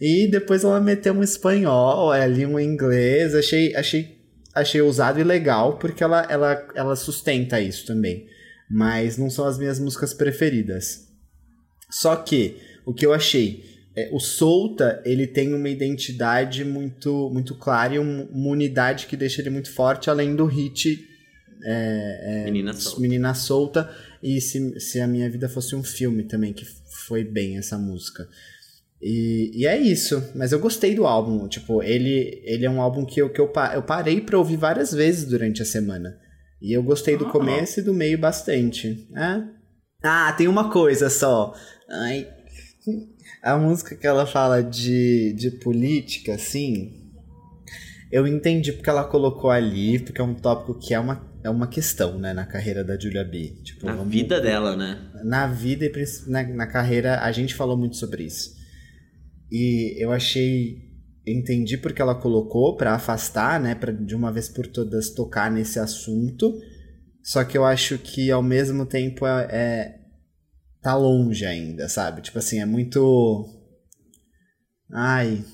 E 0.00 0.28
depois 0.28 0.62
ela 0.62 0.80
meteu 0.80 1.12
um 1.12 1.22
espanhol, 1.22 2.12
ali 2.12 2.46
um 2.46 2.58
inglês, 2.58 3.34
achei, 3.34 3.74
achei, 3.74 4.18
achei 4.54 4.80
ousado 4.80 5.18
e 5.18 5.24
legal, 5.24 5.78
porque 5.78 6.02
ela, 6.04 6.26
ela, 6.30 6.68
ela 6.74 6.96
sustenta 6.96 7.60
isso 7.60 7.86
também. 7.86 8.26
Mas 8.70 9.16
não 9.16 9.30
são 9.30 9.46
as 9.46 9.58
minhas 9.58 9.80
músicas 9.80 10.14
preferidas. 10.14 11.08
Só 11.90 12.14
que 12.16 12.56
o 12.84 12.92
que 12.92 13.04
eu 13.04 13.12
achei, 13.12 13.64
é, 14.06 14.08
o 14.12 14.18
Solta 14.20 15.02
ele 15.04 15.26
tem 15.26 15.54
uma 15.54 15.68
identidade 15.68 16.64
muito 16.64 17.30
muito 17.32 17.54
clara 17.54 17.94
e 17.94 17.98
um- 17.98 18.26
uma 18.32 18.50
unidade 18.50 19.06
que 19.06 19.16
deixa 19.16 19.40
ele 19.40 19.50
muito 19.50 19.70
forte, 19.72 20.08
além 20.10 20.34
do 20.36 20.44
hit 20.46 21.04
Menina 22.44 22.72
solta. 22.72 23.00
Menina 23.00 23.34
Solta 23.34 23.90
e 24.22 24.40
se, 24.40 24.78
se 24.80 25.00
a 25.00 25.06
minha 25.06 25.28
vida 25.30 25.48
fosse 25.48 25.74
um 25.74 25.82
filme 25.82 26.22
também 26.24 26.52
que 26.52 26.64
foi 27.06 27.24
bem 27.24 27.56
essa 27.58 27.76
música. 27.78 28.28
E, 29.00 29.50
e 29.54 29.66
é 29.66 29.76
isso, 29.78 30.22
mas 30.34 30.50
eu 30.52 30.58
gostei 30.58 30.94
do 30.94 31.06
álbum. 31.06 31.46
Tipo, 31.48 31.82
ele, 31.82 32.40
ele 32.44 32.64
é 32.66 32.70
um 32.70 32.80
álbum 32.80 33.04
que 33.04 33.20
eu, 33.20 33.30
que 33.30 33.40
eu, 33.40 33.50
eu 33.74 33.82
parei 33.82 34.20
pra 34.20 34.38
ouvir 34.38 34.56
várias 34.56 34.92
vezes 34.92 35.24
durante 35.24 35.62
a 35.62 35.64
semana. 35.64 36.18
E 36.60 36.72
eu 36.72 36.82
gostei 36.82 37.16
do 37.16 37.26
Ah. 37.26 37.30
começo 37.30 37.78
e 37.78 37.82
do 37.82 37.94
meio 37.94 38.18
bastante. 38.18 39.06
É. 39.16 39.42
Ah, 40.02 40.32
tem 40.32 40.48
uma 40.48 40.70
coisa 40.70 41.08
só. 41.08 41.54
Ai. 41.88 42.26
A 43.52 43.58
música 43.58 43.96
que 43.96 44.06
ela 44.06 44.26
fala 44.26 44.62
de, 44.62 45.32
de 45.34 45.50
política, 45.52 46.34
assim. 46.34 46.94
Eu 48.10 48.26
entendi 48.26 48.72
porque 48.72 48.88
ela 48.88 49.04
colocou 49.04 49.50
ali, 49.50 49.98
porque 49.98 50.20
é 50.20 50.24
um 50.24 50.34
tópico 50.34 50.78
que 50.78 50.94
é 50.94 50.98
uma, 51.00 51.30
é 51.44 51.50
uma 51.50 51.66
questão, 51.66 52.18
né, 52.18 52.32
na 52.32 52.46
carreira 52.46 52.82
da 52.82 52.98
Julia 52.98 53.22
B. 53.24 53.54
Tipo, 53.62 53.86
Na 53.86 53.94
vamos- 53.94 54.12
vida 54.12 54.40
dela, 54.40 54.74
né? 54.76 54.98
na 55.24 55.46
vida 55.46 55.84
e 55.84 55.92
na, 56.26 56.42
na 56.42 56.66
carreira, 56.66 57.20
a 57.20 57.30
gente 57.32 57.54
falou 57.54 57.76
muito 57.76 57.96
sobre 57.96 58.24
isso. 58.24 58.56
E 59.50 59.94
eu 60.02 60.10
achei. 60.12 60.86
Entendi 61.26 61.76
porque 61.76 62.00
ela 62.00 62.14
colocou 62.14 62.74
pra 62.76 62.94
afastar, 62.94 63.60
né? 63.60 63.74
Pra 63.74 63.92
de 63.92 64.14
uma 64.14 64.32
vez 64.32 64.48
por 64.48 64.66
todas 64.66 65.10
tocar 65.10 65.50
nesse 65.50 65.78
assunto. 65.78 66.58
Só 67.22 67.44
que 67.44 67.58
eu 67.58 67.64
acho 67.66 67.98
que 67.98 68.30
ao 68.30 68.42
mesmo 68.42 68.86
tempo 68.86 69.26
é. 69.26 69.48
é- 69.50 69.97
tá 70.82 70.94
longe 70.96 71.44
ainda, 71.44 71.88
sabe? 71.88 72.22
Tipo 72.22 72.38
assim, 72.38 72.60
é 72.60 72.66
muito. 72.66 73.48
Ai. 74.92 75.44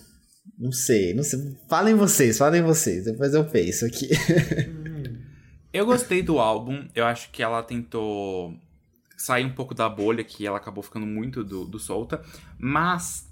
Não 0.58 0.70
sei, 0.70 1.14
não 1.14 1.22
sei. 1.24 1.40
Falem 1.68 1.94
vocês, 1.94 2.38
falem 2.38 2.62
vocês. 2.62 3.04
Depois 3.04 3.34
eu 3.34 3.44
penso 3.44 3.84
aqui. 3.86 4.08
Eu 5.72 5.84
gostei 5.86 6.22
do 6.22 6.38
álbum, 6.38 6.88
eu 6.94 7.04
acho 7.04 7.32
que 7.32 7.42
ela 7.42 7.60
tentou 7.60 8.56
sair 9.18 9.44
um 9.44 9.52
pouco 9.52 9.74
da 9.74 9.88
bolha, 9.88 10.22
que 10.22 10.46
ela 10.46 10.56
acabou 10.56 10.84
ficando 10.84 11.04
muito 11.04 11.42
do, 11.42 11.64
do 11.64 11.80
solta, 11.80 12.22
mas, 12.56 13.28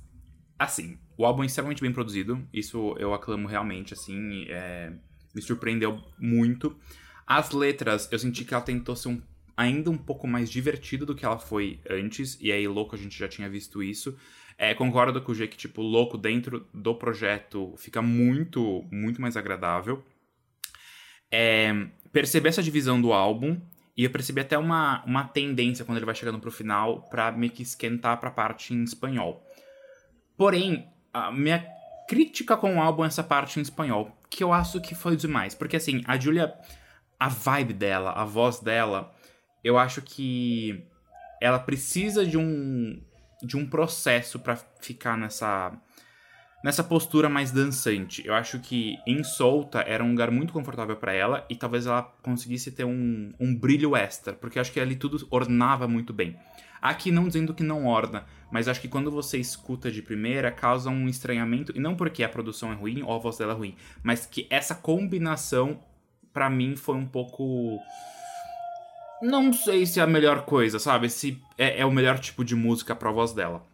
assim, 0.58 0.98
o 1.16 1.24
álbum 1.24 1.44
é 1.44 1.46
extremamente 1.46 1.80
bem 1.80 1.92
produzido, 1.92 2.44
isso 2.52 2.96
eu 2.98 3.14
aclamo 3.14 3.46
realmente, 3.46 3.94
assim, 3.94 4.46
é, 4.48 4.92
me 5.32 5.40
surpreendeu 5.40 6.02
muito. 6.18 6.76
As 7.24 7.52
letras, 7.52 8.08
eu 8.10 8.18
senti 8.18 8.44
que 8.44 8.52
ela 8.52 8.62
tentou 8.64 8.96
ser 8.96 9.10
um- 9.10 9.22
ainda 9.62 9.90
um 9.90 9.96
pouco 9.96 10.26
mais 10.26 10.50
divertida 10.50 11.06
do 11.06 11.14
que 11.14 11.24
ela 11.24 11.38
foi 11.38 11.80
antes, 11.88 12.38
e 12.40 12.52
aí, 12.52 12.66
louco, 12.66 12.94
a 12.94 12.98
gente 12.98 13.18
já 13.18 13.28
tinha 13.28 13.48
visto 13.48 13.82
isso. 13.82 14.16
É, 14.58 14.74
concordo 14.74 15.20
com 15.20 15.32
o 15.32 15.34
G 15.34 15.48
que, 15.48 15.56
tipo, 15.56 15.82
louco 15.82 16.18
dentro 16.18 16.66
do 16.72 16.94
projeto 16.94 17.74
fica 17.76 18.02
muito, 18.02 18.84
muito 18.90 19.20
mais 19.20 19.36
agradável. 19.36 20.04
É, 21.30 21.86
perceber 22.12 22.50
essa 22.50 22.62
divisão 22.62 23.00
do 23.00 23.12
álbum 23.12 23.60
e 23.96 24.04
eu 24.04 24.10
percebi 24.10 24.40
até 24.40 24.56
uma, 24.56 25.02
uma 25.04 25.24
tendência 25.24 25.84
quando 25.84 25.98
ele 25.98 26.06
vai 26.06 26.14
chegando 26.14 26.38
pro 26.38 26.50
final 26.50 27.02
pra 27.08 27.32
meio 27.32 27.52
que 27.52 27.62
esquentar 27.62 28.18
pra 28.20 28.30
parte 28.30 28.74
em 28.74 28.82
espanhol. 28.82 29.44
Porém, 30.36 30.88
a 31.12 31.30
minha 31.30 31.64
crítica 32.08 32.56
com 32.56 32.76
o 32.76 32.80
álbum 32.80 33.04
é 33.04 33.06
essa 33.06 33.22
parte 33.22 33.58
em 33.58 33.62
espanhol, 33.62 34.16
que 34.28 34.44
eu 34.44 34.52
acho 34.52 34.80
que 34.80 34.94
foi 34.94 35.16
demais. 35.16 35.54
Porque 35.54 35.76
assim, 35.76 36.02
a 36.06 36.18
Julia, 36.18 36.54
a 37.18 37.28
vibe 37.28 37.74
dela, 37.74 38.12
a 38.12 38.24
voz 38.24 38.60
dela, 38.60 39.14
eu 39.62 39.78
acho 39.78 40.02
que 40.02 40.84
ela 41.40 41.58
precisa 41.58 42.26
de 42.26 42.38
um 42.38 43.00
de 43.42 43.56
um 43.56 43.66
processo 43.68 44.38
pra 44.38 44.56
ficar 44.56 45.18
nessa 45.18 45.72
nessa 46.62 46.84
postura 46.84 47.28
mais 47.28 47.50
dançante. 47.50 48.24
Eu 48.24 48.34
acho 48.34 48.60
que 48.60 48.96
em 49.06 49.24
solta 49.24 49.80
era 49.80 50.04
um 50.04 50.10
lugar 50.10 50.30
muito 50.30 50.52
confortável 50.52 50.96
pra 50.96 51.12
ela 51.12 51.44
e 51.50 51.56
talvez 51.56 51.86
ela 51.86 52.02
conseguisse 52.22 52.70
ter 52.70 52.84
um, 52.84 53.32
um 53.40 53.54
brilho 53.54 53.96
extra, 53.96 54.32
porque 54.32 54.58
eu 54.58 54.60
acho 54.60 54.70
que 54.72 54.78
ali 54.78 54.94
tudo 54.94 55.26
ornava 55.30 55.88
muito 55.88 56.12
bem. 56.12 56.36
Aqui 56.80 57.10
não 57.10 57.26
dizendo 57.26 57.54
que 57.54 57.62
não 57.62 57.86
orna, 57.86 58.26
mas 58.50 58.68
acho 58.68 58.80
que 58.80 58.88
quando 58.88 59.10
você 59.10 59.38
escuta 59.38 59.90
de 59.90 60.02
primeira 60.02 60.50
causa 60.50 60.90
um 60.90 61.08
estranhamento, 61.08 61.72
e 61.76 61.80
não 61.80 61.94
porque 61.94 62.24
a 62.24 62.28
produção 62.28 62.72
é 62.72 62.74
ruim 62.74 63.02
ou 63.02 63.12
a 63.12 63.18
voz 63.18 63.38
dela 63.38 63.52
é 63.52 63.56
ruim, 63.56 63.76
mas 64.02 64.26
que 64.26 64.46
essa 64.50 64.74
combinação 64.74 65.80
pra 66.32 66.50
mim 66.50 66.74
foi 66.74 66.96
um 66.96 67.06
pouco 67.06 67.78
não 69.22 69.52
sei 69.52 69.86
se 69.86 70.00
é 70.00 70.02
a 70.02 70.06
melhor 70.06 70.44
coisa, 70.44 70.78
sabe? 70.78 71.08
Se 71.08 71.40
é, 71.56 71.80
é 71.80 71.86
o 71.86 71.90
melhor 71.90 72.18
tipo 72.18 72.44
de 72.44 72.54
música 72.54 72.94
pra 72.94 73.10
voz 73.10 73.32
dela. 73.32 73.66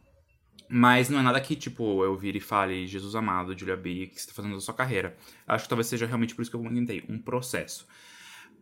Mas 0.68 1.08
não 1.08 1.18
é 1.18 1.22
nada 1.22 1.40
que, 1.40 1.56
tipo, 1.56 2.04
eu 2.04 2.14
vire 2.14 2.38
e 2.38 2.42
fale, 2.42 2.86
Jesus 2.86 3.14
amado, 3.14 3.58
Julia 3.58 3.76
B, 3.76 4.08
que 4.08 4.20
você 4.20 4.28
tá 4.28 4.34
fazendo 4.34 4.54
da 4.54 4.60
sua 4.60 4.74
carreira. 4.74 5.16
Acho 5.46 5.64
que 5.64 5.68
talvez 5.68 5.86
seja 5.86 6.04
realmente 6.04 6.34
por 6.34 6.42
isso 6.42 6.50
que 6.50 6.56
eu 6.56 6.62
comentei, 6.62 7.02
um 7.08 7.18
processo. 7.18 7.86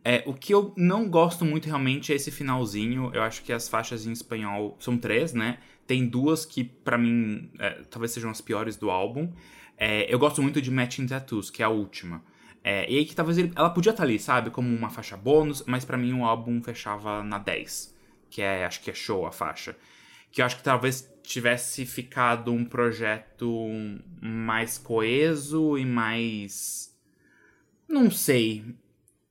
É, 0.05 0.23
o 0.25 0.33
que 0.33 0.53
eu 0.53 0.73
não 0.77 1.09
gosto 1.09 1.43
muito 1.43 1.65
realmente 1.65 2.13
é 2.13 2.15
esse 2.15 2.31
finalzinho. 2.31 3.11
Eu 3.13 3.21
acho 3.23 3.43
que 3.43 3.51
as 3.51 3.67
faixas 3.67 4.05
em 4.05 4.13
espanhol 4.13 4.77
são 4.79 4.97
três, 4.97 5.33
né? 5.33 5.57
Tem 5.85 6.07
duas 6.07 6.45
que, 6.45 6.63
para 6.63 6.97
mim, 6.97 7.51
é, 7.59 7.81
talvez 7.89 8.13
sejam 8.13 8.31
as 8.31 8.39
piores 8.39 8.77
do 8.77 8.89
álbum. 8.89 9.33
É, 9.77 10.11
eu 10.11 10.17
gosto 10.17 10.41
muito 10.41 10.61
de 10.61 10.71
Matching 10.71 11.07
Tattoos, 11.07 11.49
que 11.49 11.61
é 11.61 11.65
a 11.65 11.69
última. 11.69 12.23
É, 12.69 12.85
e 12.91 12.97
aí 12.97 13.05
que 13.05 13.15
talvez 13.15 13.37
ele, 13.37 13.53
ela 13.55 13.69
podia 13.69 13.91
estar 13.91 14.03
ali, 14.03 14.19
sabe? 14.19 14.49
Como 14.49 14.67
uma 14.67 14.89
faixa 14.89 15.15
bônus, 15.15 15.63
mas 15.65 15.85
para 15.85 15.97
mim 15.97 16.11
o 16.11 16.25
álbum 16.25 16.61
fechava 16.61 17.23
na 17.23 17.37
10. 17.37 17.95
Que 18.29 18.41
é, 18.41 18.65
acho 18.65 18.81
que 18.81 18.91
é 18.91 18.93
show 18.93 19.25
a 19.25 19.31
faixa. 19.31 19.73
Que 20.29 20.41
eu 20.41 20.45
acho 20.45 20.57
que 20.57 20.63
talvez 20.63 21.09
tivesse 21.23 21.85
ficado 21.85 22.51
um 22.51 22.65
projeto 22.65 23.49
mais 24.21 24.77
coeso 24.77 25.77
e 25.77 25.85
mais. 25.85 26.93
Não 27.87 28.11
sei. 28.11 28.65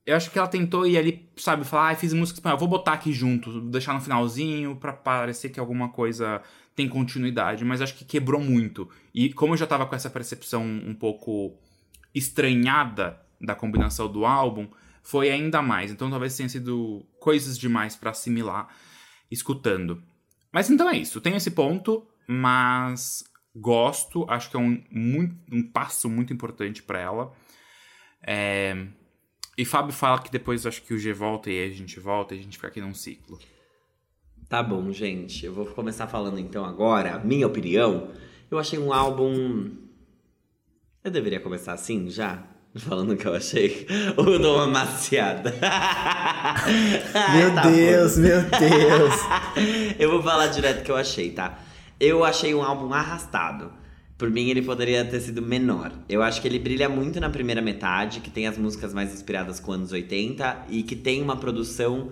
Eu 0.07 0.17
acho 0.17 0.31
que 0.31 0.39
ela 0.39 0.49
tentou 0.49 0.87
ir 0.87 0.97
ali, 0.97 1.29
sabe, 1.37 1.63
falar, 1.67 1.91
ah, 1.91 1.95
fiz 1.95 2.15
música 2.15 2.39
espanhola, 2.39 2.59
vou 2.59 2.69
botar 2.69 2.95
aqui 2.95 3.13
junto, 3.13 3.61
deixar 3.61 3.93
no 3.93 4.01
finalzinho 4.01 4.77
pra 4.77 4.95
parecer 4.95 5.51
que 5.51 5.61
alguma 5.61 5.91
coisa 5.91 6.41
tem 6.75 6.89
continuidade, 6.89 7.67
mas 7.67 7.83
acho 7.83 7.97
que 7.97 8.05
quebrou 8.07 8.41
muito. 8.41 8.89
E 9.13 9.31
como 9.31 9.53
eu 9.53 9.59
já 9.59 9.67
tava 9.67 9.85
com 9.85 9.95
essa 9.95 10.09
percepção 10.09 10.65
um 10.65 10.95
pouco 10.95 11.55
estranhada 12.15 13.26
da 13.41 13.55
combinação 13.55 14.11
do 14.11 14.25
álbum, 14.25 14.69
foi 15.03 15.31
ainda 15.31 15.63
mais. 15.63 15.91
Então 15.91 16.11
talvez 16.11 16.37
tenha 16.37 16.49
sido 16.49 17.05
coisas 17.21 17.59
demais 17.59 17.95
para 17.95 18.11
assimilar 18.11 18.69
escutando. 19.31 20.03
Mas 20.53 20.71
então 20.71 20.89
é 20.89 20.97
isso, 20.97 21.21
tem 21.21 21.37
esse 21.37 21.51
ponto, 21.51 22.07
mas 22.27 23.25
gosto, 23.55 24.27
acho 24.29 24.51
que 24.51 24.57
é 24.57 24.61
um, 24.61 24.83
muito, 24.91 25.37
um 25.51 25.63
passo 25.63 26.09
muito 26.09 26.33
importante 26.33 26.83
para 26.83 27.01
ela. 27.01 27.33
É... 28.23 28.87
E 29.57 29.65
Fábio 29.65 29.93
fala 29.93 30.21
que 30.21 30.31
depois 30.31 30.67
acho 30.67 30.83
que 30.83 30.93
o 30.93 30.99
G 30.99 31.13
volta 31.13 31.51
e 31.51 31.65
a 31.65 31.71
gente 31.71 31.99
volta 31.99 32.35
e 32.35 32.39
a 32.39 32.43
gente 32.43 32.57
fica 32.57 32.69
aqui 32.69 32.81
num 32.81 32.93
ciclo. 32.93 33.39
Tá 34.49 34.63
bom, 34.63 34.93
gente. 34.93 35.47
Eu 35.47 35.53
vou 35.53 35.67
começar 35.67 36.07
falando 36.07 36.39
então 36.39 36.65
agora, 36.65 37.19
minha 37.19 37.47
opinião. 37.47 38.13
Eu 38.51 38.59
achei 38.59 38.79
um 38.79 38.93
álbum. 38.93 39.71
Eu 41.03 41.11
deveria 41.11 41.41
começar 41.41 41.73
assim 41.73 42.09
já? 42.11 42.56
Falando 42.79 43.13
o 43.13 43.17
que 43.17 43.27
eu 43.27 43.35
achei? 43.35 43.87
Ou 44.17 44.39
dou 44.39 44.57
uma 44.57 44.67
maciada? 44.67 45.51
meu 47.35 47.55
tá 47.55 47.63
Deus, 47.63 48.17
bom. 48.17 48.23
meu 48.23 48.43
Deus. 48.43 49.15
eu 49.99 50.11
vou 50.11 50.23
falar 50.23 50.49
direto 50.49 50.81
o 50.81 50.85
que 50.85 50.91
eu 50.91 50.97
achei, 50.97 51.31
tá? 51.31 51.59
Eu 51.99 52.25
achei 52.25 52.55
um 52.55 52.63
álbum 52.63 52.93
arrastado. 52.93 53.73
Por 54.19 54.31
mim, 54.31 54.49
ele 54.49 54.63
poderia 54.63 55.05
ter 55.05 55.21
sido 55.21 55.43
menor. 55.43 55.93
Eu 56.09 56.23
acho 56.23 56.41
que 56.41 56.49
ele 56.49 56.59
brilha 56.59 56.89
muito 56.89 57.21
na 57.21 57.29
primeira 57.31 57.61
metade, 57.61 58.21
que 58.21 58.31
tem 58.31 58.47
as 58.47 58.57
músicas 58.57 58.95
mais 58.95 59.13
inspiradas 59.13 59.61
com 59.61 59.73
anos 59.73 59.93
80 59.93 60.67
e 60.71 60.83
que 60.83 60.97
tem 60.97 61.23
uma 61.23 61.37
produção 61.37 62.11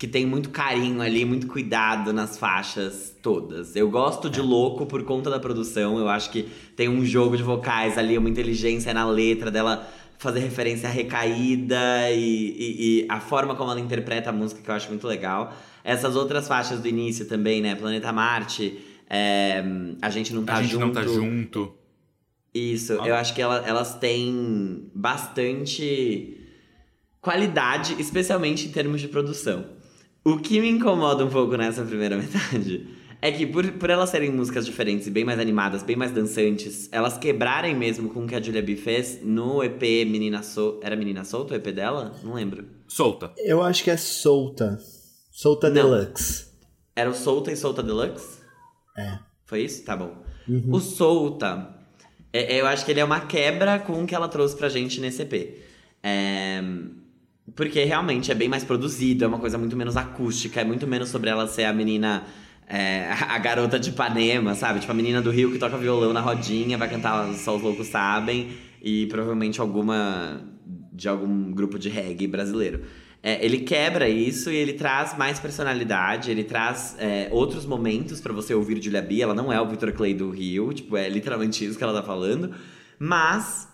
que 0.00 0.08
tem 0.08 0.24
muito 0.24 0.48
carinho 0.48 1.02
ali, 1.02 1.26
muito 1.26 1.46
cuidado 1.46 2.10
nas 2.10 2.38
faixas 2.38 3.14
todas. 3.20 3.76
Eu 3.76 3.90
gosto 3.90 4.30
de 4.30 4.40
Louco 4.40 4.86
por 4.86 5.02
conta 5.02 5.28
da 5.28 5.38
produção. 5.38 5.98
Eu 5.98 6.08
acho 6.08 6.30
que 6.30 6.48
tem 6.74 6.88
um 6.88 7.04
jogo 7.04 7.36
de 7.36 7.42
vocais 7.42 7.98
ali, 7.98 8.16
uma 8.16 8.30
inteligência 8.30 8.94
na 8.94 9.06
letra 9.06 9.50
dela 9.50 9.86
fazer 10.16 10.40
referência 10.40 10.88
à 10.88 10.90
recaída 10.90 12.10
e, 12.12 12.16
e, 12.18 13.02
e 13.02 13.06
a 13.10 13.20
forma 13.20 13.54
como 13.54 13.72
ela 13.72 13.78
interpreta 13.78 14.30
a 14.30 14.32
música 14.32 14.62
que 14.62 14.70
eu 14.70 14.74
acho 14.74 14.88
muito 14.88 15.06
legal. 15.06 15.54
Essas 15.84 16.16
outras 16.16 16.48
faixas 16.48 16.80
do 16.80 16.88
início 16.88 17.26
também, 17.26 17.60
né? 17.60 17.74
Planeta 17.74 18.10
Marte. 18.10 18.80
É, 19.06 19.62
a 20.00 20.08
gente 20.08 20.32
não 20.32 20.44
tá 20.44 20.54
a 20.56 20.62
gente 20.62 20.70
junto. 20.70 20.86
não 20.86 20.92
tá 20.94 21.02
junto. 21.02 21.74
Isso, 22.54 22.98
ah. 23.02 23.06
eu 23.06 23.14
acho 23.14 23.34
que 23.34 23.42
ela, 23.42 23.62
elas 23.66 23.98
têm 23.98 24.90
bastante 24.94 26.38
qualidade, 27.20 28.00
especialmente 28.00 28.66
em 28.66 28.70
termos 28.70 29.02
de 29.02 29.08
produção. 29.08 29.78
O 30.24 30.38
que 30.38 30.60
me 30.60 30.68
incomoda 30.68 31.24
um 31.24 31.30
pouco 31.30 31.56
nessa 31.56 31.82
primeira 31.82 32.16
metade 32.18 32.86
é 33.22 33.30
que 33.30 33.46
por, 33.46 33.70
por 33.72 33.90
elas 33.90 34.10
serem 34.10 34.30
músicas 34.30 34.64
diferentes 34.64 35.06
e 35.06 35.10
bem 35.10 35.24
mais 35.24 35.38
animadas, 35.38 35.82
bem 35.82 35.96
mais 35.96 36.10
dançantes, 36.10 36.88
elas 36.90 37.18
quebrarem 37.18 37.74
mesmo 37.76 38.08
com 38.10 38.24
o 38.24 38.26
que 38.26 38.34
a 38.34 38.40
Julia 38.40 38.62
B 38.62 38.76
fez 38.76 39.20
no 39.22 39.62
EP 39.62 39.82
Menina 40.06 40.42
Solta. 40.42 40.86
Era 40.86 40.96
Menina 40.96 41.24
Solta 41.24 41.54
o 41.54 41.56
EP 41.56 41.66
dela? 41.66 42.14
Não 42.22 42.34
lembro. 42.34 42.66
Solta. 42.88 43.32
Eu 43.36 43.62
acho 43.62 43.84
que 43.84 43.90
é 43.90 43.96
Solta. 43.96 44.78
Solta 45.30 45.68
Não. 45.68 45.74
Deluxe. 45.74 46.46
Era 46.96 47.10
o 47.10 47.14
Solta 47.14 47.52
e 47.52 47.56
Solta 47.56 47.82
Deluxe? 47.82 48.40
É. 48.96 49.18
Foi 49.46 49.62
isso? 49.62 49.84
Tá 49.84 49.96
bom. 49.96 50.16
Uhum. 50.48 50.74
O 50.74 50.80
Solta, 50.80 51.74
é, 52.32 52.56
é, 52.56 52.60
eu 52.60 52.66
acho 52.66 52.84
que 52.84 52.90
ele 52.90 53.00
é 53.00 53.04
uma 53.04 53.20
quebra 53.20 53.78
com 53.78 54.02
o 54.02 54.06
que 54.06 54.14
ela 54.14 54.28
trouxe 54.28 54.56
pra 54.56 54.68
gente 54.68 55.00
nesse 55.00 55.22
EP. 55.22 55.58
É, 56.02 56.62
porque 57.54 57.84
realmente 57.84 58.30
é 58.30 58.34
bem 58.34 58.48
mais 58.48 58.64
produzido, 58.64 59.24
é 59.24 59.26
uma 59.26 59.38
coisa 59.38 59.58
muito 59.58 59.76
menos 59.76 59.96
acústica, 59.96 60.60
é 60.60 60.64
muito 60.64 60.86
menos 60.86 61.08
sobre 61.08 61.30
ela 61.30 61.46
ser 61.46 61.64
a 61.64 61.72
menina. 61.72 62.24
É, 62.72 63.10
a 63.28 63.36
garota 63.38 63.80
de 63.80 63.90
Ipanema, 63.90 64.54
sabe? 64.54 64.78
Tipo, 64.78 64.92
a 64.92 64.94
menina 64.94 65.20
do 65.20 65.32
Rio 65.32 65.50
que 65.50 65.58
toca 65.58 65.76
violão 65.76 66.12
na 66.12 66.20
rodinha, 66.20 66.78
vai 66.78 66.88
cantar 66.88 67.32
Só 67.34 67.56
os 67.56 67.62
Loucos 67.62 67.88
Sabem, 67.88 68.50
e 68.80 69.06
provavelmente 69.06 69.60
alguma. 69.60 70.40
de 70.92 71.08
algum 71.08 71.50
grupo 71.50 71.78
de 71.78 71.88
reggae 71.88 72.28
brasileiro. 72.28 72.82
É, 73.22 73.44
ele 73.44 73.58
quebra 73.58 74.08
isso 74.08 74.50
e 74.50 74.56
ele 74.56 74.72
traz 74.72 75.16
mais 75.18 75.38
personalidade, 75.38 76.30
ele 76.30 76.42
traz 76.42 76.96
é, 76.98 77.28
outros 77.30 77.66
momentos 77.66 78.20
para 78.20 78.32
você 78.32 78.54
ouvir 78.54 78.82
Julia 78.82 79.02
B. 79.02 79.20
Ela 79.20 79.34
não 79.34 79.52
é 79.52 79.60
o 79.60 79.66
Victor 79.66 79.92
Clay 79.92 80.14
do 80.14 80.30
Rio, 80.30 80.72
tipo, 80.72 80.96
é 80.96 81.08
literalmente 81.08 81.64
isso 81.64 81.76
que 81.76 81.84
ela 81.84 81.92
tá 81.92 82.02
falando. 82.02 82.52
Mas 82.98 83.68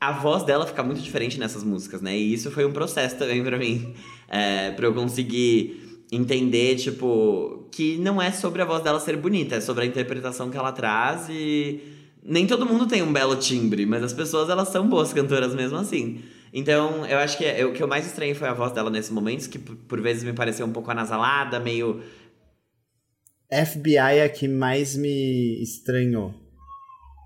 a 0.00 0.12
voz 0.12 0.42
dela 0.44 0.66
fica 0.66 0.82
muito 0.82 1.02
diferente 1.02 1.38
nessas 1.38 1.62
músicas, 1.62 2.00
né? 2.00 2.16
E 2.16 2.32
isso 2.32 2.50
foi 2.50 2.64
um 2.64 2.72
processo 2.72 3.16
também 3.16 3.44
para 3.44 3.58
mim, 3.58 3.94
é, 4.26 4.70
para 4.70 4.86
eu 4.86 4.94
conseguir 4.94 6.04
entender, 6.10 6.76
tipo, 6.76 7.68
que 7.70 7.98
não 7.98 8.20
é 8.20 8.32
sobre 8.32 8.62
a 8.62 8.64
voz 8.64 8.82
dela 8.82 8.98
ser 8.98 9.16
bonita, 9.16 9.56
é 9.56 9.60
sobre 9.60 9.84
a 9.84 9.86
interpretação 9.86 10.50
que 10.50 10.56
ela 10.56 10.72
traz 10.72 11.28
e 11.28 11.80
nem 12.22 12.46
todo 12.46 12.66
mundo 12.66 12.86
tem 12.86 13.02
um 13.02 13.12
belo 13.12 13.36
timbre, 13.36 13.86
mas 13.86 14.02
as 14.02 14.12
pessoas 14.12 14.48
elas 14.48 14.68
são 14.68 14.88
boas 14.88 15.12
cantoras 15.12 15.54
mesmo 15.54 15.76
assim. 15.76 16.22
Então, 16.52 17.06
eu 17.06 17.18
acho 17.18 17.38
que 17.38 17.44
é, 17.44 17.64
o 17.64 17.72
que 17.72 17.82
eu 17.82 17.86
mais 17.86 18.06
estranhei 18.06 18.34
foi 18.34 18.48
a 18.48 18.54
voz 18.54 18.72
dela 18.72 18.90
nesses 18.90 19.10
momentos, 19.10 19.46
que 19.46 19.58
por, 19.58 19.76
por 19.76 20.00
vezes 20.00 20.24
me 20.24 20.32
pareceu 20.32 20.66
um 20.66 20.72
pouco 20.72 20.90
anasalada, 20.90 21.60
meio. 21.60 22.02
FBI 23.52 23.96
é 23.96 24.24
a 24.24 24.28
que 24.28 24.48
mais 24.48 24.96
me 24.96 25.62
estranhou. 25.62 26.34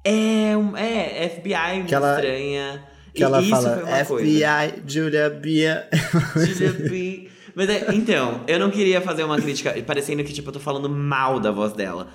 É, 0.04 0.52
é 0.76 1.28
FBI 1.30 1.82
me 1.82 1.92
ela, 1.92 2.14
estranha. 2.14 2.84
Que 3.14 3.20
e 3.20 3.24
ela 3.24 3.42
fala, 3.42 4.04
FBI, 4.04 4.06
coisa. 4.06 4.82
Julia 4.86 5.30
Bia. 5.30 5.88
Julia 6.36 6.72
Bia. 6.72 7.30
Mas 7.54 7.68
é, 7.68 7.94
então, 7.94 8.40
eu 8.48 8.58
não 8.58 8.70
queria 8.70 9.00
fazer 9.00 9.22
uma 9.22 9.40
crítica, 9.40 9.72
parecendo 9.86 10.24
que, 10.24 10.32
tipo, 10.32 10.48
eu 10.48 10.52
tô 10.52 10.60
falando 10.60 10.88
mal 10.88 11.38
da 11.38 11.50
voz 11.52 11.72
dela. 11.72 12.08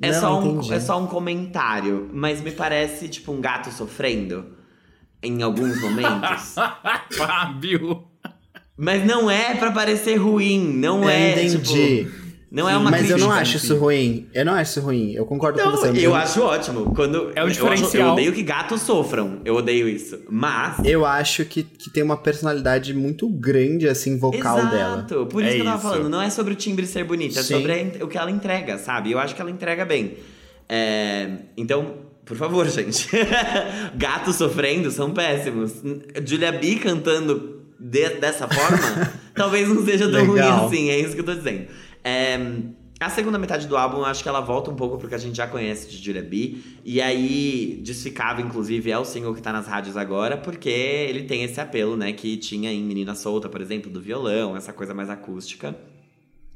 É, 0.00 0.10
não, 0.12 0.20
só 0.20 0.40
um, 0.40 0.72
é 0.72 0.80
só 0.80 0.98
um 0.98 1.06
comentário, 1.06 2.08
mas 2.12 2.40
me 2.40 2.52
parece, 2.52 3.08
tipo, 3.08 3.32
um 3.32 3.40
gato 3.40 3.70
sofrendo 3.70 4.46
em 5.22 5.42
alguns 5.42 5.80
momentos. 5.80 6.54
Fábio! 7.16 8.04
Mas 8.76 9.04
não 9.04 9.28
é 9.28 9.54
para 9.56 9.72
parecer 9.72 10.16
ruim, 10.16 10.72
não 10.72 11.02
eu 11.02 11.10
é. 11.10 11.32
Entendi. 11.44 12.04
Tipo, 12.04 12.27
não 12.50 12.68
é 12.68 12.76
uma 12.76 12.90
Mas 12.90 13.10
eu 13.10 13.18
não 13.18 13.30
acho 13.30 13.58
isso 13.58 13.76
ruim. 13.76 14.26
Eu 14.32 14.44
não 14.44 14.54
acho 14.54 14.70
isso 14.70 14.80
ruim. 14.80 15.12
Eu 15.12 15.26
concordo 15.26 15.58
não, 15.58 15.70
com 15.70 15.76
você. 15.76 16.06
Eu 16.06 16.14
acho 16.14 16.40
ótimo. 16.40 16.94
Quando 16.94 17.30
é 17.34 17.44
um 17.44 17.48
diferencial. 17.48 17.92
Eu, 17.92 18.06
eu, 18.06 18.12
odeio 18.12 18.32
que 18.32 18.42
gatos 18.42 18.80
sofram. 18.80 19.40
Eu 19.44 19.56
odeio 19.56 19.86
isso. 19.86 20.18
Mas. 20.30 20.78
Eu 20.82 21.04
acho 21.04 21.44
que, 21.44 21.62
que 21.62 21.90
tem 21.90 22.02
uma 22.02 22.16
personalidade 22.16 22.94
muito 22.94 23.28
grande, 23.28 23.86
assim, 23.86 24.18
vocal 24.18 24.58
Exato. 24.58 24.74
dela. 24.74 24.96
Exato. 24.96 25.26
Por 25.26 25.42
isso 25.42 25.52
é 25.52 25.54
que 25.56 25.60
eu 25.60 25.64
tava 25.64 25.78
isso. 25.78 25.88
falando. 25.88 26.08
Não 26.08 26.22
é 26.22 26.30
sobre 26.30 26.54
o 26.54 26.56
timbre 26.56 26.86
ser 26.86 27.04
bonito, 27.04 27.38
é 27.38 27.42
Sim. 27.42 27.54
sobre 27.54 28.02
o 28.02 28.08
que 28.08 28.16
ela 28.16 28.30
entrega, 28.30 28.78
sabe? 28.78 29.12
Eu 29.12 29.18
acho 29.18 29.34
que 29.34 29.40
ela 29.42 29.50
entrega 29.50 29.84
bem. 29.84 30.14
É... 30.66 31.28
Então, 31.54 31.96
por 32.24 32.36
favor, 32.36 32.66
gente. 32.70 33.08
Gatos 33.94 34.36
sofrendo 34.36 34.90
são 34.90 35.10
péssimos. 35.10 35.82
Julia 36.24 36.52
B 36.52 36.76
cantando 36.76 37.58
de, 37.78 38.08
dessa 38.16 38.48
forma, 38.48 39.12
talvez 39.34 39.68
não 39.68 39.84
seja 39.84 40.10
tão 40.10 40.32
Legal. 40.32 40.58
ruim 40.58 40.66
assim, 40.66 40.90
é 40.90 40.98
isso 40.98 41.14
que 41.14 41.20
eu 41.20 41.24
tô 41.24 41.34
dizendo. 41.34 41.66
É, 42.08 42.38
a 42.98 43.10
segunda 43.10 43.38
metade 43.38 43.66
do 43.66 43.76
álbum, 43.76 44.02
acho 44.02 44.22
que 44.22 44.28
ela 44.28 44.40
volta 44.40 44.70
um 44.70 44.74
pouco 44.74 44.96
porque 44.96 45.14
a 45.14 45.18
gente 45.18 45.36
já 45.36 45.46
conhece 45.46 45.88
de 45.88 46.02
Julia 46.02 46.22
B. 46.22 46.58
E 46.84 47.00
aí, 47.00 47.80
Desficável, 47.84 48.44
inclusive, 48.44 48.90
é 48.90 48.98
o 48.98 49.04
single 49.04 49.34
que 49.34 49.42
tá 49.42 49.52
nas 49.52 49.66
rádios 49.66 49.96
agora, 49.96 50.36
porque 50.36 50.70
ele 50.70 51.24
tem 51.24 51.44
esse 51.44 51.60
apelo, 51.60 51.96
né, 51.96 52.12
que 52.12 52.36
tinha 52.38 52.72
em 52.72 52.82
Menina 52.82 53.14
Solta, 53.14 53.48
por 53.48 53.60
exemplo, 53.60 53.90
do 53.90 54.00
violão, 54.00 54.56
essa 54.56 54.72
coisa 54.72 54.94
mais 54.94 55.10
acústica, 55.10 55.76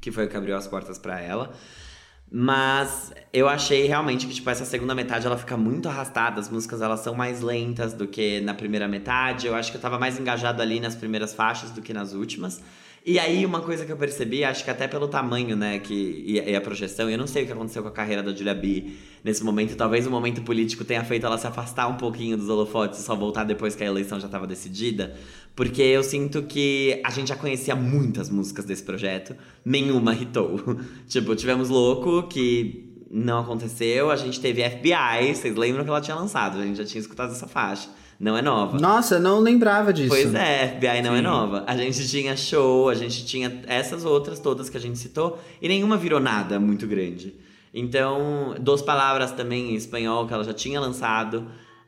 que 0.01 0.11
foi 0.11 0.25
o 0.25 0.29
que 0.29 0.35
abriu 0.35 0.57
as 0.57 0.67
portas 0.67 0.97
para 0.97 1.21
ela. 1.21 1.53
Mas 2.35 3.13
eu 3.31 3.47
achei 3.47 3.85
realmente 3.85 4.25
que, 4.25 4.33
tipo, 4.33 4.49
essa 4.49 4.65
segunda 4.65 4.95
metade 4.95 5.27
ela 5.27 5.37
fica 5.37 5.55
muito 5.55 5.87
arrastada. 5.87 6.41
As 6.41 6.49
músicas 6.49 6.81
elas 6.81 7.01
são 7.01 7.13
mais 7.13 7.41
lentas 7.41 7.93
do 7.93 8.07
que 8.07 8.41
na 8.41 8.55
primeira 8.55 8.87
metade. 8.87 9.45
Eu 9.45 9.53
acho 9.53 9.69
que 9.69 9.77
eu 9.77 9.81
tava 9.81 9.99
mais 9.99 10.19
engajado 10.19 10.59
ali 10.59 10.79
nas 10.79 10.95
primeiras 10.95 11.31
faixas 11.31 11.69
do 11.69 11.79
que 11.79 11.93
nas 11.93 12.13
últimas. 12.13 12.59
E 13.05 13.19
aí, 13.19 13.45
uma 13.45 13.59
coisa 13.59 13.85
que 13.85 13.91
eu 13.91 13.97
percebi, 13.97 14.45
acho 14.45 14.63
que 14.63 14.69
até 14.69 14.87
pelo 14.87 15.09
tamanho, 15.09 15.57
né, 15.57 15.77
que, 15.77 15.93
e, 15.93 16.39
e 16.39 16.55
a 16.55 16.61
projeção, 16.61 17.09
eu 17.09 17.17
não 17.17 17.27
sei 17.27 17.43
o 17.43 17.45
que 17.45 17.51
aconteceu 17.51 17.81
com 17.81 17.89
a 17.89 17.91
carreira 17.91 18.23
da 18.23 18.33
Julia 18.33 18.53
B 18.53 18.93
nesse 19.21 19.43
momento. 19.43 19.75
Talvez 19.75 20.07
o 20.07 20.09
momento 20.09 20.41
político 20.41 20.85
tenha 20.85 21.03
feito 21.03 21.25
ela 21.25 21.37
se 21.37 21.45
afastar 21.45 21.87
um 21.89 21.97
pouquinho 21.97 22.37
dos 22.37 22.47
holofotes 22.47 23.01
e 23.01 23.03
só 23.03 23.13
voltar 23.13 23.43
depois 23.43 23.75
que 23.75 23.83
a 23.83 23.87
eleição 23.87 24.21
já 24.21 24.27
estava 24.27 24.47
decidida. 24.47 25.13
Porque 25.53 25.81
eu 25.81 26.01
sinto 26.01 26.43
que 26.43 27.01
a 27.03 27.09
gente 27.09 27.27
já 27.27 27.35
conhecia 27.35 27.75
muitas 27.75 28.29
músicas 28.29 28.63
desse 28.63 28.83
projeto, 28.83 29.35
nenhuma 29.65 30.15
hitou. 30.15 30.61
tipo, 31.05 31.35
tivemos 31.35 31.67
Louco, 31.67 32.23
que 32.29 32.89
não 33.11 33.39
aconteceu. 33.39 34.11
A 34.11 34.15
gente 34.15 34.39
teve 34.39 34.63
FBI, 34.63 35.35
vocês 35.35 35.53
lembram 35.57 35.83
que 35.83 35.89
ela 35.89 35.99
tinha 35.99 36.15
lançado, 36.15 36.57
a 36.57 36.65
gente 36.65 36.77
já 36.77 36.85
tinha 36.85 37.01
escutado 37.01 37.33
essa 37.33 37.47
faixa. 37.47 37.89
Não 38.23 38.37
é 38.37 38.41
nova. 38.41 38.79
Nossa, 38.79 39.15
eu 39.15 39.19
não 39.19 39.41
lembrava 39.41 39.91
disso. 39.91 40.07
Pois 40.07 40.33
é, 40.33 40.77
FBI 40.77 41.01
não 41.01 41.13
é 41.13 41.21
nova. 41.21 41.65
A 41.67 41.75
gente 41.75 42.07
tinha 42.07 42.37
show, 42.37 42.87
a 42.87 42.95
gente 42.95 43.25
tinha 43.25 43.61
essas 43.67 44.05
outras 44.05 44.39
todas 44.39 44.69
que 44.69 44.77
a 44.77 44.79
gente 44.79 44.97
citou, 44.97 45.37
e 45.61 45.67
nenhuma 45.67 45.97
virou 45.97 46.21
nada 46.21 46.57
muito 46.57 46.87
grande. 46.87 47.35
Então, 47.73 48.55
Duas 48.61 48.81
Palavras 48.81 49.33
também 49.33 49.71
em 49.71 49.75
espanhol, 49.75 50.25
que 50.25 50.33
ela 50.33 50.45
já 50.45 50.53
tinha 50.53 50.79
lançado. 50.79 51.45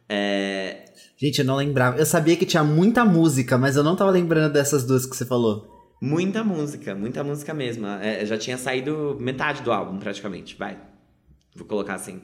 É... 0.10 0.92
Gente, 1.16 1.40
eu 1.40 1.46
não 1.46 1.56
lembrava. 1.56 1.98
Eu 1.98 2.06
sabia 2.06 2.36
que 2.36 2.46
tinha 2.46 2.66
muita 2.66 3.06
música, 3.06 3.58
mas 3.58 3.78
eu 3.78 3.84
não 3.84 3.96
tava 3.96 4.12
lembrando 4.12 4.52
dessas 4.52 4.84
duas 4.84 5.06
que 5.06 5.16
você 5.16 5.26
falou. 5.26 5.96
Muita 6.02 6.44
música, 6.44 6.94
muita 6.94 7.24
música 7.24 7.54
mesmo. 7.54 7.88
É, 7.88 8.26
já 8.26 8.38
tinha 8.38 8.58
saído 8.58 9.16
metade 9.22 9.62
do 9.62 9.72
álbum, 9.72 9.98
praticamente. 10.00 10.58
Vai. 10.58 10.78
Vou 11.56 11.66
colocar 11.66 11.94
assim. 11.94 12.20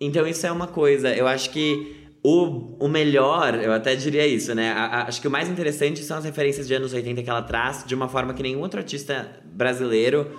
Então, 0.00 0.26
isso 0.26 0.44
é 0.44 0.50
uma 0.50 0.66
coisa. 0.66 1.14
Eu 1.14 1.28
acho 1.28 1.50
que 1.50 2.07
o, 2.30 2.76
o 2.78 2.88
melhor, 2.88 3.54
eu 3.54 3.72
até 3.72 3.96
diria 3.96 4.26
isso, 4.26 4.54
né? 4.54 4.70
A, 4.72 4.84
a, 4.84 5.02
acho 5.08 5.18
que 5.18 5.26
o 5.26 5.30
mais 5.30 5.48
interessante 5.48 6.02
são 6.02 6.18
as 6.18 6.26
referências 6.26 6.68
de 6.68 6.74
anos 6.74 6.92
80 6.92 7.22
que 7.22 7.30
ela 7.30 7.40
traz 7.40 7.84
de 7.86 7.94
uma 7.94 8.06
forma 8.06 8.34
que 8.34 8.42
nenhum 8.42 8.60
outro 8.60 8.78
artista 8.78 9.40
brasileiro 9.46 10.30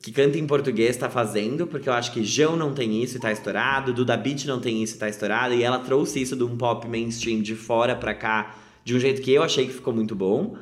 que 0.00 0.12
canta 0.12 0.38
em 0.38 0.46
português 0.46 0.96
tá 0.96 1.10
fazendo, 1.10 1.66
porque 1.66 1.88
eu 1.88 1.92
acho 1.92 2.12
que 2.12 2.22
João 2.22 2.54
não 2.56 2.72
tem 2.72 3.02
isso 3.02 3.16
e 3.16 3.20
tá 3.20 3.32
estourado, 3.32 3.92
Duda 3.92 4.16
Beat 4.16 4.44
não 4.44 4.60
tem 4.60 4.84
isso 4.84 4.94
e 4.94 4.98
tá 4.98 5.08
estourado, 5.08 5.52
e 5.54 5.64
ela 5.64 5.80
trouxe 5.80 6.22
isso 6.22 6.36
de 6.36 6.44
um 6.44 6.56
pop 6.56 6.86
mainstream 6.88 7.40
de 7.40 7.56
fora 7.56 7.96
pra 7.96 8.14
cá, 8.14 8.56
de 8.84 8.94
um 8.94 9.00
jeito 9.00 9.20
que 9.20 9.32
eu 9.32 9.42
achei 9.42 9.66
que 9.66 9.72
ficou 9.72 9.92
muito 9.92 10.14
bom. 10.14 10.56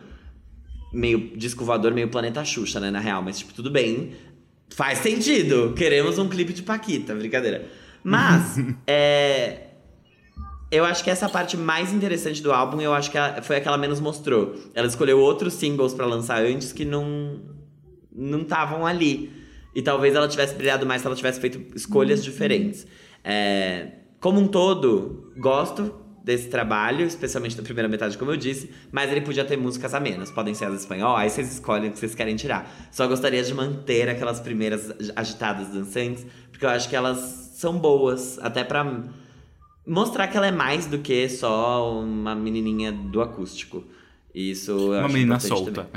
Meio 0.93 1.37
disco 1.37 1.62
voador, 1.62 1.93
meio 1.93 2.09
planeta 2.09 2.43
Xuxa, 2.43 2.81
né, 2.81 2.91
na 2.91 3.01
real, 3.01 3.22
mas 3.22 3.39
tipo, 3.39 3.53
tudo 3.53 3.70
bem. 3.70 4.12
Faz 4.70 4.99
sentido. 4.99 5.74
Queremos 5.74 6.18
um 6.18 6.28
clipe 6.28 6.53
de 6.53 6.62
Paquita, 6.62 7.14
brincadeira. 7.14 7.66
Mas, 8.03 8.57
é 8.87 9.69
eu 10.70 10.84
acho 10.84 11.02
que 11.02 11.10
essa 11.10 11.28
parte 11.28 11.56
mais 11.56 11.92
interessante 11.92 12.42
do 12.42 12.52
álbum, 12.52 12.80
eu 12.80 12.94
acho 12.94 13.10
que 13.10 13.18
foi 13.42 13.56
a 13.56 13.60
que 13.60 13.66
ela 13.66 13.78
menos 13.78 13.98
mostrou. 14.00 14.54
Ela 14.74 14.86
escolheu 14.86 15.18
outros 15.18 15.54
singles 15.54 15.92
para 15.92 16.06
lançar 16.06 16.42
antes 16.42 16.72
que 16.72 16.84
não 16.84 17.40
não 18.12 18.42
estavam 18.42 18.86
ali. 18.86 19.32
E 19.74 19.82
talvez 19.82 20.14
ela 20.14 20.28
tivesse 20.28 20.54
brilhado 20.54 20.84
mais 20.84 21.00
se 21.00 21.06
ela 21.06 21.16
tivesse 21.16 21.40
feito 21.40 21.76
escolhas 21.76 22.22
diferentes. 22.22 22.86
É, 23.24 23.88
como 24.20 24.40
um 24.40 24.46
todo, 24.46 25.32
gosto 25.36 25.94
desse 26.24 26.48
trabalho, 26.48 27.06
especialmente 27.06 27.56
da 27.56 27.62
primeira 27.62 27.88
metade, 27.88 28.18
como 28.18 28.30
eu 28.30 28.36
disse, 28.36 28.70
mas 28.92 29.10
ele 29.10 29.22
podia 29.22 29.44
ter 29.44 29.56
músicas 29.56 29.94
a 29.94 30.00
menos. 30.00 30.30
Podem 30.30 30.54
ser 30.54 30.66
as 30.66 30.80
espanhol, 30.80 31.16
aí 31.16 31.30
vocês 31.30 31.50
escolhem 31.52 31.88
o 31.88 31.92
que 31.92 31.98
vocês 31.98 32.14
querem 32.14 32.36
tirar. 32.36 32.70
Só 32.90 33.06
gostaria 33.06 33.42
de 33.42 33.54
manter 33.54 34.08
aquelas 34.08 34.38
primeiras 34.38 34.92
agitadas 35.16 35.68
dançantes, 35.68 36.26
porque 36.50 36.64
eu 36.64 36.70
acho 36.70 36.88
que 36.88 36.94
elas 36.94 37.18
são 37.54 37.78
boas, 37.78 38.38
até 38.40 38.62
para 38.62 38.84
mostrar 39.87 40.28
que 40.28 40.37
ela 40.37 40.47
é 40.47 40.53
mais 40.53 40.87
do 40.87 40.99
que 40.99 41.28
só 41.28 42.01
uma 42.01 42.35
menininha 42.35 42.93
do 42.93 43.20
acústico. 43.20 43.85
Isso 44.35 44.93
Uma 44.93 45.09
menina 45.09 45.41
solta. 45.41 45.89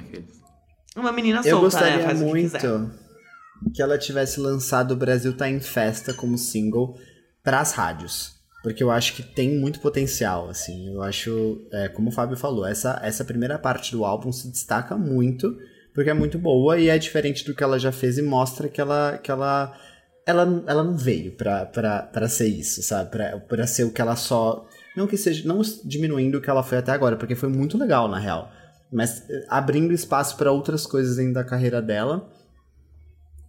Uma 0.95 1.11
menina 1.11 1.39
eu 1.39 1.43
solta, 1.43 1.61
gostaria 1.61 1.97
né? 1.97 2.03
Faz 2.03 2.21
muito 2.21 2.57
o 2.57 3.69
que, 3.69 3.75
que 3.75 3.81
ela 3.81 3.97
tivesse 3.97 4.39
lançado 4.39 4.91
O 4.91 4.97
Brasil 4.97 5.35
Tá 5.35 5.49
em 5.49 5.59
Festa 5.59 6.13
como 6.13 6.37
single 6.37 6.97
pras 7.43 7.73
rádios. 7.73 8.33
Porque 8.63 8.81
eu 8.81 8.89
acho 8.89 9.13
que 9.15 9.21
tem 9.21 9.59
muito 9.59 9.81
potencial, 9.81 10.49
assim. 10.49 10.93
Eu 10.93 11.01
acho, 11.01 11.61
é, 11.71 11.89
como 11.89 12.09
o 12.09 12.11
Fábio 12.11 12.37
falou, 12.37 12.65
essa, 12.65 12.99
essa 13.03 13.25
primeira 13.25 13.59
parte 13.59 13.91
do 13.91 14.05
álbum 14.05 14.31
se 14.31 14.49
destaca 14.49 14.97
muito, 14.97 15.57
porque 15.93 16.09
é 16.09 16.13
muito 16.13 16.39
boa 16.39 16.79
e 16.79 16.87
é 16.87 16.97
diferente 16.97 17.43
do 17.43 17.53
que 17.53 17.61
ela 17.61 17.77
já 17.77 17.91
fez 17.91 18.17
e 18.17 18.21
mostra 18.21 18.69
que 18.69 18.79
ela, 18.79 19.17
que 19.17 19.29
ela 19.29 19.77
ela, 20.25 20.63
ela 20.67 20.83
não 20.83 20.95
veio 20.95 21.31
pra, 21.33 21.65
pra, 21.65 22.03
pra 22.03 22.29
ser 22.29 22.47
isso, 22.47 22.81
sabe? 22.81 23.11
Pra, 23.11 23.39
pra 23.39 23.67
ser 23.67 23.83
o 23.83 23.91
que 23.91 24.01
ela 24.01 24.15
só. 24.15 24.65
Não 24.95 25.07
que 25.07 25.17
seja. 25.17 25.47
Não 25.47 25.61
diminuindo 25.83 26.37
o 26.37 26.41
que 26.41 26.49
ela 26.49 26.63
foi 26.63 26.77
até 26.77 26.91
agora, 26.91 27.15
porque 27.15 27.35
foi 27.35 27.49
muito 27.49 27.77
legal, 27.77 28.07
na 28.07 28.19
real. 28.19 28.51
Mas 28.91 29.27
eh, 29.29 29.45
abrindo 29.49 29.93
espaço 29.93 30.37
para 30.37 30.51
outras 30.51 30.85
coisas 30.85 31.17
dentro 31.17 31.33
da 31.33 31.43
carreira 31.43 31.81
dela. 31.81 32.29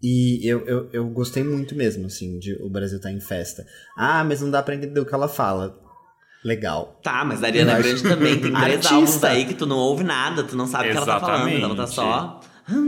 E 0.03 0.47
eu, 0.47 0.67
eu, 0.67 0.91
eu 0.93 1.07
gostei 1.09 1.43
muito 1.43 1.75
mesmo, 1.75 2.07
assim, 2.07 2.39
de 2.39 2.55
o 2.63 2.69
Brasil 2.69 3.01
tá 3.01 3.11
em 3.11 3.21
festa. 3.21 3.65
Ah, 3.97 4.23
mas 4.23 4.41
não 4.43 4.51
dá 4.51 4.63
pra 4.63 4.75
entender 4.75 5.01
o 5.01 5.07
que 5.07 5.15
ela 5.15 5.29
fala. 5.29 5.81
Legal. 6.45 7.01
Tá, 7.03 7.25
mas 7.25 7.43
a 7.43 7.47
Ariana 7.47 7.79
Grande 7.79 8.03
também 8.03 8.37
tem 8.41 8.53
três 8.53 8.85
álbuns 8.85 9.25
aí 9.25 9.47
que 9.47 9.55
tu 9.55 9.65
não 9.65 9.79
ouve 9.79 10.05
nada, 10.05 10.45
tu 10.45 10.55
não 10.55 10.67
sabe 10.67 10.89
o 10.89 10.91
que 10.91 10.97
ela 10.99 11.07
tá 11.07 11.21
falando. 11.21 11.65
Ela 11.65 11.77
tá 11.77 11.87
só. 11.87 12.41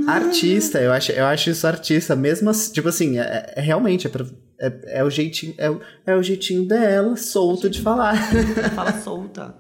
Artista, 0.07 0.81
eu 0.81 0.93
acho, 0.93 1.13
eu 1.13 1.27
acho 1.27 1.51
isso 1.51 1.67
artista, 1.67 2.17
mesmo 2.17 2.49
assim, 2.51 2.73
tipo 2.73 2.89
assim, 2.89 3.19
é, 3.19 3.53
é 3.57 3.61
realmente, 3.61 4.07
é, 4.07 4.11
pra- 4.11 4.25
é, 4.59 5.01
é 5.01 5.05
o 5.05 5.11
jeitinho, 5.11 5.55
é, 5.59 5.71
o- 5.71 5.81
é 6.07 6.15
o 6.17 6.23
jeitinho 6.23 6.67
dela, 6.67 7.17
solto 7.17 7.69
de 7.69 7.81
falar. 7.83 8.17
Fala 8.75 8.93
solta. 9.01 9.55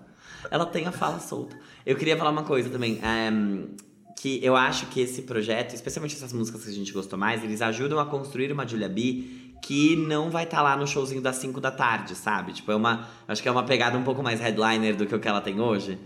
Ela 0.50 0.64
tem 0.64 0.86
a 0.86 0.92
fala 0.92 1.18
solta. 1.18 1.56
Eu 1.84 1.96
queria 1.96 2.16
falar 2.16 2.30
uma 2.30 2.44
coisa 2.44 2.70
também. 2.70 2.98
ehm, 3.02 3.64
que 4.18 4.40
eu 4.42 4.56
acho 4.56 4.86
que 4.86 5.00
esse 5.00 5.22
projeto, 5.22 5.74
especialmente 5.74 6.14
essas 6.16 6.32
músicas 6.32 6.64
que 6.64 6.70
a 6.70 6.72
gente 6.72 6.90
gostou 6.92 7.18
mais, 7.18 7.44
eles 7.44 7.60
ajudam 7.60 7.98
a 7.98 8.06
construir 8.06 8.50
uma 8.50 8.66
Julia 8.66 8.88
B 8.88 9.24
que 9.62 9.94
não 9.96 10.30
vai 10.30 10.44
estar 10.44 10.62
lá 10.62 10.74
no 10.76 10.86
showzinho 10.86 11.20
das 11.20 11.36
5 11.36 11.60
da 11.60 11.70
tarde, 11.70 12.14
sabe? 12.14 12.52
Tipo, 12.52 12.72
é 12.72 12.76
uma. 12.76 13.06
Acho 13.28 13.42
que 13.42 13.48
é 13.48 13.52
uma 13.52 13.64
pegada 13.64 13.98
um 13.98 14.02
pouco 14.04 14.22
mais 14.22 14.40
headliner 14.40 14.96
do 14.96 15.04
que 15.04 15.14
o 15.14 15.18
que 15.20 15.28
ela 15.28 15.40
tem 15.42 15.60
hoje. 15.60 15.98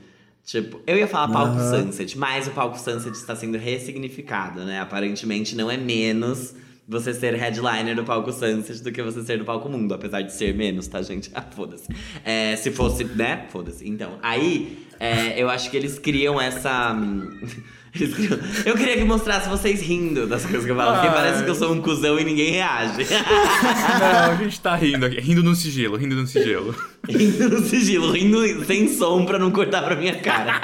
Tipo, 0.45 0.81
eu 0.87 0.97
ia 0.97 1.07
falar 1.07 1.29
palco 1.29 1.59
Aham. 1.59 1.85
Sunset, 1.85 2.19
mas 2.19 2.47
o 2.49 2.51
palco 2.51 2.79
Sunset 2.79 3.17
está 3.17 3.37
sendo 3.37 3.57
ressignificado, 3.57 4.65
né? 4.65 4.81
Aparentemente 4.81 5.55
não 5.55 5.71
é 5.71 5.77
menos 5.77 6.55
você 6.89 7.15
ser 7.15 7.35
headliner 7.35 7.95
do 7.95 8.03
palco 8.03 8.33
Sunset 8.33 8.83
do 8.83 8.91
que 8.91 9.01
você 9.01 9.23
ser 9.23 9.39
do 9.39 9.45
palco 9.45 9.69
Mundo, 9.69 9.95
apesar 9.95 10.23
de 10.23 10.33
ser 10.33 10.53
menos, 10.55 10.89
tá, 10.89 11.01
gente? 11.03 11.31
Ah, 11.35 11.43
foda-se. 11.43 11.87
É, 12.25 12.57
se 12.57 12.73
fosse, 12.73 13.05
né? 13.05 13.47
Foda-se. 13.51 13.89
Então, 13.89 14.19
aí, 14.21 14.87
é, 14.99 15.41
eu 15.41 15.49
acho 15.49 15.71
que 15.71 15.77
eles 15.77 15.99
criam 15.99 16.41
essa. 16.41 16.97
Eu 18.65 18.77
queria 18.77 18.97
que 18.97 19.05
mostrasse 19.05 19.49
vocês 19.49 19.81
rindo 19.83 20.27
das 20.27 20.43
coisas 20.45 20.65
que 20.65 20.71
eu 20.71 20.77
falo, 20.77 20.93
porque 20.95 21.09
parece 21.09 21.43
que 21.43 21.51
eu 21.51 21.55
sou 21.55 21.73
um 21.73 21.81
cuzão 21.81 22.19
e 22.21 22.25
ninguém 22.25 22.53
reage. 22.53 23.05
Não, 23.11 24.33
a 24.33 24.37
gente 24.37 24.61
tá 24.61 24.77
rindo 24.77 25.07
aqui. 25.07 25.21
Rindo 25.21 25.43
no 25.43 25.55
sigilo, 25.57 25.97
rindo 25.97 26.15
no 26.15 26.27
sigilo. 26.27 26.75
rindo 27.09 27.49
no 27.49 27.61
sigilo, 27.67 28.13
rindo 28.13 28.65
sem 28.65 28.89
som 28.89 29.25
pra 29.25 29.39
não 29.39 29.51
cortar 29.51 29.83
pra 29.83 29.97
minha 29.97 30.15
cara. 30.17 30.61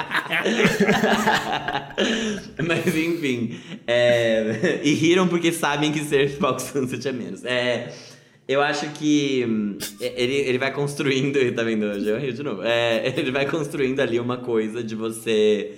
Mas 2.65 2.87
enfim. 2.95 3.59
é, 3.85 4.79
E 4.83 4.93
riram 4.93 5.27
porque 5.27 5.51
sabem 5.51 5.91
que 5.91 5.99
ser 6.03 6.37
Palco 6.37 6.61
Sunset 6.61 7.07
é 7.07 7.11
menos. 7.11 7.43
É, 7.43 7.91
Eu 8.47 8.61
acho 8.61 8.89
que 8.91 9.45
hum, 9.47 9.77
ele, 9.99 10.35
ele 10.35 10.57
vai 10.57 10.71
construindo. 10.71 11.37
Tá 11.53 11.63
vendo? 11.63 11.85
hoje? 11.87 12.07
Eu 12.07 12.17
rio 12.19 12.33
de 12.33 12.43
novo. 12.43 12.61
É, 12.63 13.13
ele 13.17 13.31
vai 13.31 13.45
construindo 13.45 13.99
ali 13.99 14.19
uma 14.19 14.37
coisa 14.37 14.81
de 14.83 14.95
você 14.95 15.73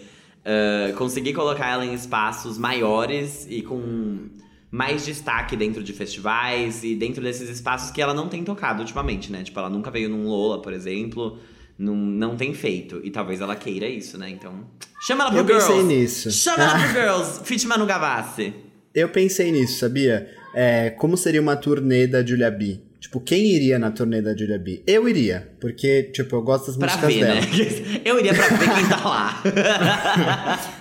ah, 0.49 0.93
conseguir 0.93 1.33
colocar 1.33 1.67
ela 1.69 1.85
em 1.85 1.93
espaços 1.93 2.57
maiores 2.57 3.45
e 3.47 3.61
com 3.61 4.29
mais 4.71 5.05
destaque 5.05 5.55
dentro 5.55 5.83
de 5.83 5.93
festivais 5.93 6.83
e 6.83 6.95
dentro 6.95 7.21
desses 7.21 7.49
espaços 7.49 7.91
que 7.91 8.01
ela 8.01 8.13
não 8.15 8.27
tem 8.27 8.43
tocado 8.43 8.81
ultimamente, 8.81 9.31
né? 9.31 9.43
Tipo, 9.43 9.59
ela 9.59 9.69
nunca 9.69 9.91
veio 9.91 10.09
num 10.09 10.27
Lola, 10.27 10.61
por 10.61 10.73
exemplo. 10.73 11.37
Não, 11.77 11.95
não 11.95 12.35
tem 12.35 12.53
feito. 12.53 12.99
E 13.03 13.11
talvez 13.11 13.41
ela 13.41 13.55
queira 13.55 13.87
isso, 13.87 14.17
né? 14.17 14.29
Então. 14.29 14.65
Chama 15.01 15.23
ela 15.23 15.31
pro 15.31 15.39
Eu 15.39 15.45
Girls! 15.45 15.67
pensei 15.67 15.83
nisso. 15.83 16.31
Chama 16.31 16.63
ela 16.63 16.79
pro 16.79 16.87
Girls! 16.99 17.39
Fit 17.43 17.67
Manu 17.67 17.85
Gavassi. 17.85 18.53
Eu 18.93 19.09
pensei 19.09 19.51
nisso, 19.51 19.79
sabia? 19.79 20.29
É, 20.53 20.89
como 20.89 21.15
seria 21.15 21.39
uma 21.39 21.55
turnê 21.55 22.05
da 22.07 22.25
Julia 22.25 22.49
B? 22.51 22.81
Tipo, 22.99 23.21
quem 23.21 23.45
iria 23.45 23.79
na 23.79 23.91
turnê 23.91 24.21
da 24.21 24.35
Julia 24.35 24.59
B? 24.59 24.83
Eu 24.85 25.07
iria, 25.07 25.53
porque, 25.61 26.03
tipo, 26.11 26.35
eu 26.35 26.41
gosto 26.41 26.67
das 26.67 26.75
Pra 26.77 26.87
músicas 26.87 27.13
ver, 27.13 27.19
dela. 27.21 27.35
né? 27.39 28.01
Eu 28.05 28.19
iria 28.19 28.33
pra 28.33 28.47
ver 28.49 28.73
quem 28.75 28.89
tá 28.89 29.03
lá. 29.07 29.41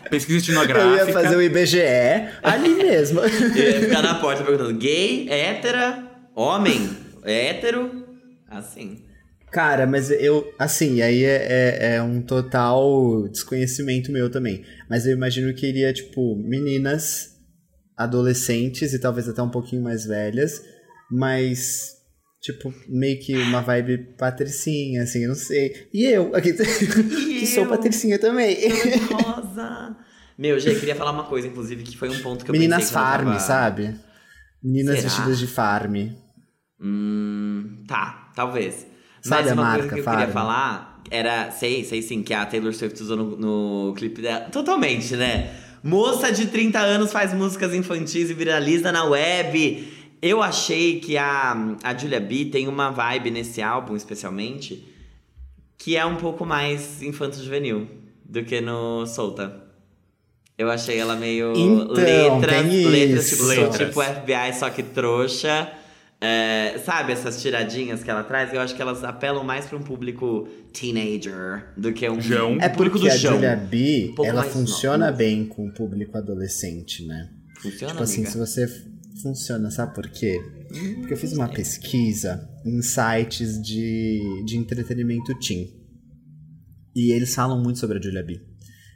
Pesquisa 0.11 0.39
Eu 0.51 0.55
etnográfica. 0.63 1.07
ia 1.07 1.13
fazer 1.13 1.37
o 1.37 1.43
IBGE 1.43 1.79
ali 2.43 2.71
mesmo. 2.75 3.21
Eu 3.23 3.57
ia 3.71 3.81
ficar 3.81 4.03
na 4.03 4.15
porta 4.17 4.43
perguntando: 4.43 4.77
gay, 4.79 5.29
hétera, 5.31 6.11
homem, 6.35 6.91
hétero. 7.25 8.05
Assim. 8.51 9.05
Cara, 9.53 9.87
mas 9.87 10.11
eu, 10.11 10.53
assim, 10.59 11.01
aí 11.01 11.25
é, 11.25 11.47
é, 11.81 11.95
é 11.97 12.03
um 12.03 12.21
total 12.21 13.29
desconhecimento 13.29 14.11
meu 14.13 14.29
também. 14.31 14.63
Mas 14.91 15.07
eu 15.07 15.13
imagino 15.13 15.55
que 15.55 15.67
iria, 15.67 15.93
tipo, 15.93 16.37
meninas, 16.37 17.37
adolescentes 17.97 18.93
e 18.93 18.99
talvez 18.99 19.29
até 19.29 19.41
um 19.43 19.49
pouquinho 19.51 19.83
mais 19.83 20.05
velhas, 20.05 20.63
mas, 21.11 21.97
tipo, 22.41 22.73
meio 22.89 23.19
que 23.21 23.37
uma 23.37 23.61
vibe 23.61 24.15
patricinha, 24.19 25.03
assim, 25.03 25.23
eu 25.23 25.29
não 25.29 25.35
sei. 25.37 25.89
E 25.93 26.05
eu, 26.05 26.35
aqui, 26.35 26.53
que 26.55 27.47
sou 27.47 27.67
patricinha 27.67 28.19
também. 28.19 28.57
Rosa. 29.13 29.97
Meu, 30.39 30.59
Gê, 30.61 30.75
queria 30.77 30.95
falar 30.95 31.11
uma 31.11 31.25
coisa, 31.25 31.49
inclusive, 31.49 31.83
que 31.83 31.97
foi 31.97 32.09
um 32.09 32.19
ponto 32.21 32.45
que 32.45 32.51
eu 32.51 32.53
Meninas 32.53 32.79
pensei 32.85 32.95
farm, 32.95 33.27
tava- 33.27 33.41
sabe? 33.41 33.95
Meninas 34.63 34.97
Será? 35.01 35.09
vestidas 35.09 35.39
de 35.41 35.47
farm. 35.49 35.97
Hum, 36.81 37.85
tá, 37.89 38.31
talvez. 38.35 38.87
Sabe 39.21 39.43
Mas 39.45 39.53
uma 39.53 39.63
marca, 39.63 39.79
coisa 39.81 39.95
que 39.95 40.01
eu 40.01 40.05
Farm? 40.05 40.19
queria 40.19 40.33
falar 40.33 41.03
era, 41.11 41.51
sei, 41.51 41.85
sei 41.85 42.03
sim, 42.03 42.23
que 42.23 42.33
a 42.33 42.47
Taylor 42.47 42.73
Swift 42.73 43.03
usou 43.03 43.17
no, 43.17 43.37
no 43.89 43.95
clipe 43.95 44.23
dela. 44.23 44.43
Totalmente, 44.51 45.17
né? 45.17 45.51
Moça 45.83 46.31
de 46.31 46.47
30 46.47 46.79
anos 46.79 47.11
faz 47.13 47.33
músicas 47.35 47.75
infantis 47.75 48.31
e 48.31 48.35
viraliza 48.35 48.93
na 48.93 49.05
web. 49.05 49.89
Eu 50.21 50.43
achei 50.43 50.99
que 51.01 51.17
a, 51.17 51.77
a 51.83 51.97
Julia 51.97 52.21
B 52.21 52.47
tem 52.47 52.67
uma 52.69 52.91
vibe 52.91 53.31
nesse 53.31 53.63
álbum, 53.63 53.95
especialmente, 53.95 54.87
que 55.77 55.97
é 55.97 56.05
um 56.05 56.17
pouco 56.17 56.45
mais 56.45 57.03
infanto-juvenil 57.03 57.87
do 58.25 58.43
que 58.45 58.61
no 58.61 59.07
Solta. 59.07 59.65
Eu 60.57 60.71
achei 60.71 60.99
ela 60.99 61.15
meio 61.15 61.53
Então, 61.57 61.93
letras, 61.95 62.63
tem 62.63 62.85
letras, 62.87 63.27
isso. 63.33 63.37
tipo, 63.37 63.49
Letras. 63.49 63.89
tipo 63.89 64.03
FBI, 64.03 64.59
só 64.59 64.71
que 64.71 64.83
trouxa. 64.83 65.71
É, 66.21 66.81
sabe 66.85 67.13
essas 67.13 67.41
tiradinhas 67.41 68.03
que 68.03 68.11
ela 68.11 68.25
traz? 68.25 68.53
Eu 68.53 68.61
acho 68.61 68.75
que 68.75 68.83
elas 68.83 69.05
apelam 69.05 69.45
mais 69.45 69.67
pra 69.67 69.79
um 69.79 69.83
público 69.83 70.49
teenager 70.73 71.69
do 71.77 71.93
que 71.93 72.11
um, 72.11 72.21
Jão. 72.21 72.55
um 72.55 72.61
É 72.61 72.69
público 72.69 72.97
porque 72.99 73.09
do 73.09 73.15
a 73.15 73.17
João. 73.17 73.35
Julia 73.35 73.55
B, 73.55 74.15
Um 74.19 74.25
ela 74.25 74.43
funciona 74.43 75.07
nova. 75.07 75.17
bem 75.17 75.45
com 75.47 75.69
o 75.69 75.73
público 75.73 76.19
adolescente, 76.19 77.07
né? 77.07 77.29
Funciona, 77.63 77.93
Tipo 77.93 78.03
assim, 78.03 78.17
amiga? 78.27 78.31
se 78.33 78.39
você 78.39 78.67
funciona, 79.23 79.71
sabe 79.71 79.95
por 79.95 80.09
quê? 80.09 80.41
Porque 80.99 81.13
eu 81.13 81.17
fiz 81.17 81.33
uma 81.33 81.49
pesquisa 81.49 82.49
em 82.65 82.81
sites 82.83 83.61
de, 83.63 84.45
de 84.45 84.57
entretenimento 84.57 85.39
teen. 85.39 85.73
E 86.95 87.13
eles 87.13 87.35
falam 87.35 87.63
muito 87.63 87.79
sobre 87.79 87.99
a 87.99 88.03
Julia 88.03 88.23
B. 88.23 88.41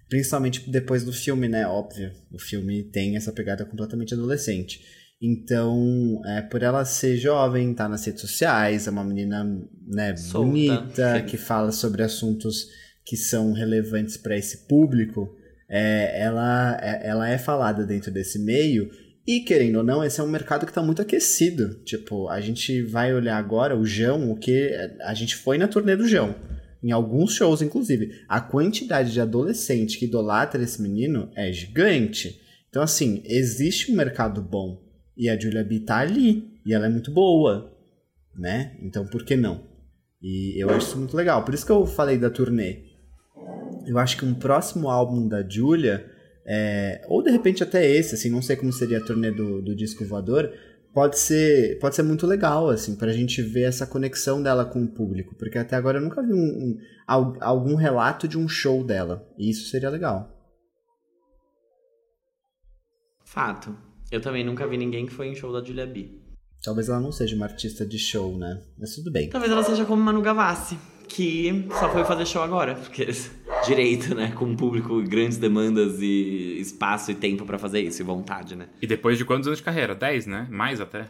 Principalmente 0.09 0.69
depois 0.71 1.05
do 1.05 1.13
filme, 1.13 1.49
né? 1.49 1.67
Óbvio. 1.67 2.13
O 2.33 2.39
filme 2.39 2.83
tem 2.91 3.17
essa 3.17 3.33
pegada 3.33 3.65
completamente 3.65 4.13
adolescente. 4.13 4.81
Então, 5.23 6.21
é, 6.27 6.43
por 6.43 6.63
ela 6.63 6.85
ser 6.85 7.17
jovem, 7.17 7.73
tá 7.73 7.89
nas 7.89 8.05
redes 8.05 8.21
sociais, 8.21 8.89
é 8.89 8.91
uma 8.91 9.05
menina 9.05 9.45
né, 9.87 10.17
Solta, 10.17 10.49
bonita, 10.49 11.13
feliz. 11.13 11.31
que 11.31 11.37
fala 11.37 11.71
sobre 11.71 12.03
assuntos 12.03 12.67
que 13.07 13.17
são 13.17 13.53
relevantes 13.53 14.17
para 14.17 14.37
esse 14.37 14.67
público, 14.67 15.33
é, 15.71 16.21
ela, 16.21 16.77
é, 16.83 17.09
ela 17.09 17.29
é 17.29 17.39
falada 17.39 17.87
dentro 17.87 18.11
desse 18.11 18.39
meio. 18.39 18.91
E 19.27 19.41
querendo 19.41 19.77
ou 19.77 19.85
não, 19.85 20.05
esse 20.05 20.21
é 20.21 20.25
um 20.25 20.29
mercado 20.29 20.67
que 20.67 20.73
tá 20.73 20.83
muito 20.83 21.01
aquecido. 21.01 21.75
Tipo, 21.85 22.29
a 22.29 22.41
gente 22.41 22.83
vai 22.83 23.15
olhar 23.15 23.37
agora 23.37 23.77
o 23.77 23.85
João, 23.85 24.33
o 24.33 24.37
que 24.37 24.75
a 25.03 25.15
gente 25.15 25.37
foi 25.37 25.57
na 25.57 25.69
turnê 25.69 25.97
do 25.97 26.09
João. 26.09 26.35
Em 26.83 26.91
alguns 26.91 27.35
shows, 27.35 27.63
inclusive. 27.63 28.25
A 28.29 28.41
quantidade 28.41 29.13
de 29.13 29.21
adolescente 29.21 29.97
que 29.97 30.07
idolatra 30.07 30.63
esse 30.63 30.83
menino 30.83 31.31
é 31.37 31.53
gigante. 31.53 32.41
Então, 32.69 32.83
assim, 32.83 33.23
existe 33.25 33.93
um 33.93 33.95
mercado 33.95 34.43
bom. 34.43 34.83
E 35.17 35.29
a 35.29 35.39
Julia 35.39 35.63
B 35.63 35.79
tá 35.81 35.99
ali. 35.99 36.51
E 36.67 36.75
ela 36.75 36.87
é 36.87 36.89
muito 36.89 37.13
boa. 37.13 37.73
Né? 38.37 38.77
Então, 38.83 39.07
por 39.07 39.25
que 39.25 39.37
não? 39.37 39.71
E 40.21 40.61
eu 40.61 40.71
acho 40.71 40.89
isso 40.89 40.99
muito 40.99 41.17
legal. 41.17 41.45
Por 41.45 41.55
isso 41.55 41.67
que 41.67 41.71
eu 41.71 41.87
falei 41.87 42.19
da 42.19 42.31
turnê. 42.31 42.91
Eu 43.87 43.99
acho 43.99 44.17
que 44.17 44.25
um 44.25 44.35
próximo 44.35 44.89
álbum 44.89 45.29
da 45.29 45.49
Julia, 45.49 46.11
é, 46.47 47.05
ou 47.09 47.23
de 47.23 47.31
repente 47.31 47.63
até 47.63 47.89
esse, 47.89 48.15
assim, 48.15 48.31
não 48.31 48.43
sei 48.43 48.57
como 48.57 48.73
seria 48.73 48.99
a 48.99 49.05
turnê 49.05 49.31
do, 49.31 49.63
do 49.63 49.75
disco 49.77 50.05
voador, 50.05 50.53
pode 50.93 51.19
ser, 51.19 51.79
pode 51.79 51.95
ser 51.97 52.03
muito 52.03 52.27
legal, 52.27 52.69
assim, 52.69 52.97
pra 52.97 53.13
gente 53.13 53.41
ver 53.43 53.63
essa 53.63 53.87
conexão 53.87 54.43
dela 54.43 54.65
com 54.65 54.83
o 54.83 54.89
público. 54.89 55.35
Porque 55.37 55.59
até 55.59 55.77
agora 55.77 55.99
eu 55.99 56.03
nunca 56.03 56.23
vi 56.23 56.33
um, 56.33 56.37
um- 56.37 56.79
al- 57.07 57.37
algum 57.41 57.75
relato 57.75 58.27
de 58.29 58.37
um 58.39 58.49
show 58.49 58.85
dela. 58.85 59.27
E 59.39 59.49
isso 59.51 59.69
seria 59.71 59.89
legal. 59.91 60.29
Fato. 63.25 63.75
Eu 64.11 64.21
também 64.21 64.45
nunca 64.45 64.67
vi 64.67 64.77
ninguém 64.77 65.07
que 65.07 65.13
foi 65.13 65.29
em 65.29 65.35
show 65.35 65.53
da 65.53 65.65
Julia 65.67 65.87
B. 65.87 66.21
Talvez 66.63 66.89
ela 66.89 67.01
não 67.01 67.11
seja 67.11 67.35
uma 67.35 67.47
artista 67.47 67.85
de 67.87 67.99
show, 67.99 68.37
né? 68.39 68.63
Mas 68.79 68.95
tudo 68.95 69.11
bem. 69.11 69.31
Talvez 69.31 69.51
ela 69.51 69.65
seja 69.65 69.85
como 69.85 70.03
Manu 70.03 70.21
Gavassi, 70.21 70.79
que 71.15 71.67
só 71.79 71.91
foi 71.91 72.05
fazer 72.05 72.27
show 72.27 72.43
agora, 72.43 72.75
porque 72.75 73.07
direito, 73.67 74.15
né? 74.15 74.33
Com 74.35 74.47
um 74.47 74.57
público, 74.57 75.01
grandes 75.03 75.37
demandas 75.37 76.01
e 76.01 76.59
espaço 76.59 77.11
e 77.11 77.15
tempo 77.15 77.45
pra 77.45 77.59
fazer 77.59 77.81
isso, 77.81 78.01
e 78.01 78.05
vontade, 78.05 78.57
né? 78.57 78.67
E 78.81 78.87
depois 78.87 79.19
de 79.19 79.25
quantos 79.25 79.47
anos 79.47 79.59
de 79.59 79.65
carreira? 79.65 79.95
10, 79.95 80.27
né? 80.27 80.47
Mais 80.51 80.81
até. 80.81 81.07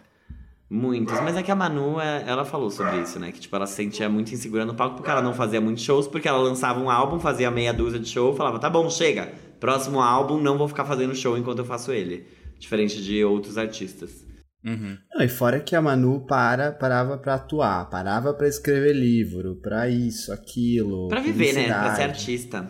Muitos, 0.69 1.21
mas 1.21 1.37
é 1.37 1.43
que 1.43 1.51
a 1.51 1.55
Manu, 1.55 2.01
é- 2.01 2.25
ela 2.27 2.45
falou 2.47 2.71
sobre 2.71 3.03
isso, 3.03 3.19
né? 3.21 3.31
Que, 3.31 3.39
tipo, 3.39 3.55
ela 3.55 3.67
se 3.67 3.75
sentia 3.75 4.09
muito 4.09 4.33
insegura 4.33 4.65
no 4.65 4.75
palco 4.75 4.97
porque 4.97 5.11
ela 5.11 5.21
não 5.21 5.35
fazia 5.35 5.61
muitos 5.61 5.85
shows, 5.85 6.07
porque 6.09 6.27
ela 6.27 6.39
lançava 6.39 6.81
um 6.81 6.89
álbum, 6.91 7.21
fazia 7.21 7.51
meia 7.51 7.75
dúzia 7.75 8.01
de 8.01 8.09
show, 8.09 8.35
falava, 8.35 8.59
tá 8.59 8.71
bom, 8.71 8.89
chega, 8.89 9.31
próximo 9.61 10.01
álbum, 10.01 10.41
não 10.41 10.57
vou 10.57 10.67
ficar 10.67 10.87
fazendo 10.87 11.15
show 11.15 11.37
enquanto 11.37 11.59
eu 11.59 11.65
faço 11.67 11.93
ele. 11.93 12.27
Diferente 12.59 13.03
de 13.03 13.23
outros 13.23 13.59
artistas. 13.59 14.25
Uhum. 14.65 14.97
Não, 15.13 15.25
e 15.25 15.29
fora 15.29 15.59
que 15.59 15.75
a 15.75 15.83
Manu 15.83 16.21
para, 16.21 16.71
parava 16.71 17.19
pra 17.19 17.35
atuar, 17.35 17.91
parava 17.91 18.33
pra 18.33 18.47
escrever 18.47 18.95
livro, 18.95 19.57
pra 19.57 19.89
isso, 19.89 20.33
aquilo. 20.33 21.09
Pra 21.09 21.21
viver, 21.21 21.53
né? 21.55 21.67
Pra 21.67 21.95
ser 21.97 22.03
artista. 22.03 22.69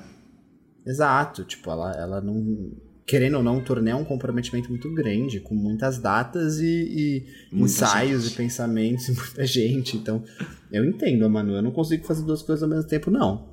Exato, 0.86 1.44
tipo, 1.44 1.70
ela, 1.70 1.92
ela 1.92 2.20
não. 2.20 2.72
Querendo 3.04 3.36
ou 3.36 3.42
não, 3.42 3.58
o 3.58 3.64
torneio 3.64 3.94
é 3.94 3.96
um 3.96 4.04
comprometimento 4.04 4.70
muito 4.70 4.92
grande, 4.94 5.40
com 5.40 5.54
muitas 5.54 5.98
datas 5.98 6.60
e, 6.60 7.26
e 7.52 7.60
ensaios 7.60 8.24
gente. 8.24 8.32
e 8.32 8.36
pensamentos 8.36 9.08
e 9.10 9.12
muita 9.12 9.46
gente. 9.46 9.96
Então, 9.96 10.24
eu 10.70 10.84
entendo 10.84 11.26
a 11.26 11.28
Manu, 11.28 11.54
eu 11.54 11.62
não 11.62 11.72
consigo 11.72 12.06
fazer 12.06 12.24
duas 12.24 12.42
coisas 12.42 12.62
ao 12.62 12.68
mesmo 12.68 12.88
tempo, 12.88 13.10
não. 13.10 13.48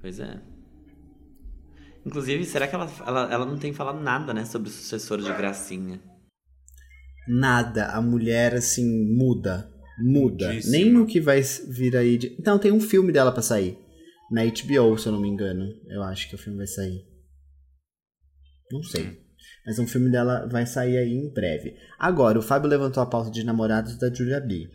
Pois 0.00 0.18
é. 0.20 0.40
Inclusive, 2.06 2.44
será 2.44 2.66
que 2.66 2.74
ela, 2.74 2.90
ela, 3.06 3.32
ela 3.32 3.44
não 3.44 3.58
tem 3.58 3.72
falado 3.74 4.00
nada, 4.00 4.32
né? 4.32 4.44
Sobre 4.46 4.68
o 4.68 4.72
sucessor 4.72 5.18
de 5.20 5.30
Gracinha? 5.34 6.00
Nada, 7.28 7.86
a 7.88 8.00
mulher, 8.00 8.54
assim, 8.54 8.84
muda. 9.14 9.70
Muda. 10.00 10.48
Mudíssima. 10.48 10.72
Nem 10.72 10.90
no 10.90 11.06
que 11.06 11.20
vai 11.20 11.42
vir 11.68 11.96
aí. 11.96 12.16
De... 12.16 12.36
Então, 12.38 12.58
tem 12.58 12.72
um 12.72 12.80
filme 12.80 13.12
dela 13.12 13.32
pra 13.32 13.42
sair. 13.42 13.78
Na 14.30 14.44
HBO, 14.44 14.98
se 14.98 15.06
eu 15.06 15.12
não 15.12 15.20
me 15.20 15.28
engano. 15.28 15.66
Eu 15.88 16.02
acho 16.02 16.28
que 16.28 16.34
o 16.34 16.38
filme 16.38 16.58
vai 16.58 16.66
sair. 16.66 17.04
Não 18.70 18.82
sei. 18.82 19.18
Mas 19.66 19.78
um 19.78 19.86
filme 19.86 20.10
dela 20.10 20.46
vai 20.50 20.66
sair 20.66 20.96
aí 20.96 21.12
em 21.12 21.32
breve. 21.32 21.74
Agora, 21.98 22.38
o 22.38 22.42
Fábio 22.42 22.68
levantou 22.68 23.02
a 23.02 23.06
pauta 23.06 23.30
de 23.30 23.44
namorados 23.44 23.98
da 23.98 24.12
Julia 24.12 24.40
B. 24.40 24.68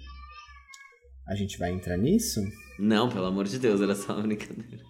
A 1.27 1.35
gente 1.35 1.57
vai 1.57 1.71
entrar 1.71 1.97
nisso? 1.97 2.41
Não, 2.79 3.09
pelo 3.09 3.25
amor 3.25 3.45
de 3.45 3.57
Deus, 3.57 3.81
era 3.81 3.95
só 3.95 4.13
uma 4.13 4.23
brincadeira. 4.23 4.83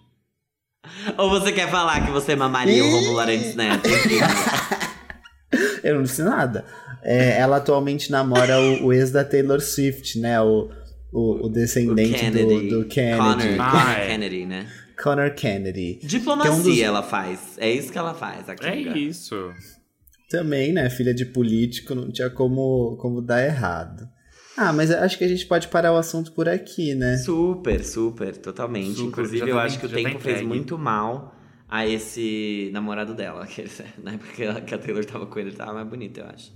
Ou 1.16 1.30
você 1.30 1.52
quer 1.52 1.70
falar 1.70 2.04
que 2.04 2.12
você 2.12 2.36
mamaria 2.36 2.84
o 2.84 2.90
Romulo 2.90 3.18
Arantes 3.18 3.54
Neto? 3.54 3.88
Eu 5.84 5.96
não 5.96 6.02
disse 6.02 6.22
nada. 6.22 6.64
É, 7.02 7.38
ela 7.38 7.58
atualmente 7.58 8.10
namora 8.10 8.58
o, 8.60 8.86
o 8.86 8.92
ex 8.92 9.10
da 9.10 9.22
Taylor 9.24 9.60
Swift, 9.60 10.18
né? 10.18 10.40
O, 10.40 10.70
o, 11.12 11.46
o 11.46 11.48
descendente 11.48 12.18
Kennedy. 12.18 12.68
do, 12.70 12.80
do 12.82 12.88
Kennedy. 12.88 13.18
Connor, 13.18 13.60
Ah, 13.60 13.70
Connor 13.70 13.90
é. 13.98 14.06
Kennedy, 14.06 14.46
né? 14.46 14.66
Connor 15.02 15.34
Kennedy. 15.34 15.98
Diplomacia 16.02 16.50
é 16.50 16.54
um 16.54 16.62
dos- 16.62 16.80
ela 16.80 17.02
faz. 17.02 17.40
É 17.58 17.70
isso 17.70 17.92
que 17.92 17.98
ela 17.98 18.14
faz, 18.14 18.48
a 18.48 18.52
É 18.52 18.56
Kinga. 18.56 18.96
isso. 18.98 19.50
Também, 20.30 20.72
né? 20.72 20.88
Filha 20.88 21.12
de 21.14 21.24
político, 21.26 21.94
não 21.94 22.10
tinha 22.10 22.30
como, 22.30 22.96
como 23.00 23.20
dar 23.20 23.44
errado. 23.44 24.08
Ah, 24.56 24.72
mas 24.72 24.90
acho 24.90 25.18
que 25.18 25.24
a 25.24 25.28
gente 25.28 25.44
pode 25.46 25.68
parar 25.68 25.92
o 25.92 25.96
assunto 25.96 26.32
por 26.32 26.48
aqui, 26.48 26.94
né? 26.94 27.16
Super, 27.18 27.84
super, 27.84 28.36
totalmente. 28.36 28.94
Super, 28.94 29.08
Inclusive, 29.08 29.48
eu 29.50 29.56
tá 29.56 29.62
acho 29.62 29.78
que 29.80 29.86
o 29.86 29.88
tá 29.88 29.96
tempo 29.96 30.18
fez 30.20 30.42
muito 30.42 30.78
mal 30.78 31.34
a 31.68 31.86
esse 31.86 32.70
namorado 32.72 33.14
dela. 33.14 33.46
Que, 33.46 33.64
na 34.02 34.12
época 34.12 34.60
que 34.62 34.74
a- 34.74 34.78
Taylor 34.78 35.04
tava 35.04 35.26
com 35.26 35.38
ele, 35.38 35.50
ele 35.50 35.56
tava 35.56 35.74
mais 35.74 35.88
bonito, 35.88 36.18
eu 36.18 36.26
acho. 36.26 36.52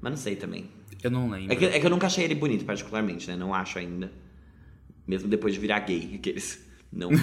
Mas 0.00 0.10
não 0.12 0.16
sei 0.18 0.36
também. 0.36 0.70
Eu 1.02 1.10
não 1.10 1.30
lembro. 1.30 1.52
É 1.52 1.56
que, 1.56 1.64
é 1.66 1.80
que 1.80 1.86
eu 1.86 1.90
nunca 1.90 2.06
achei 2.06 2.24
ele 2.24 2.34
bonito, 2.34 2.64
particularmente, 2.64 3.28
né? 3.28 3.36
Não 3.36 3.54
acho 3.54 3.78
ainda. 3.78 4.10
Mesmo 5.06 5.28
depois 5.28 5.52
de 5.54 5.60
virar 5.60 5.80
gay, 5.80 6.12
aqueles. 6.14 6.62
Não. 6.92 7.10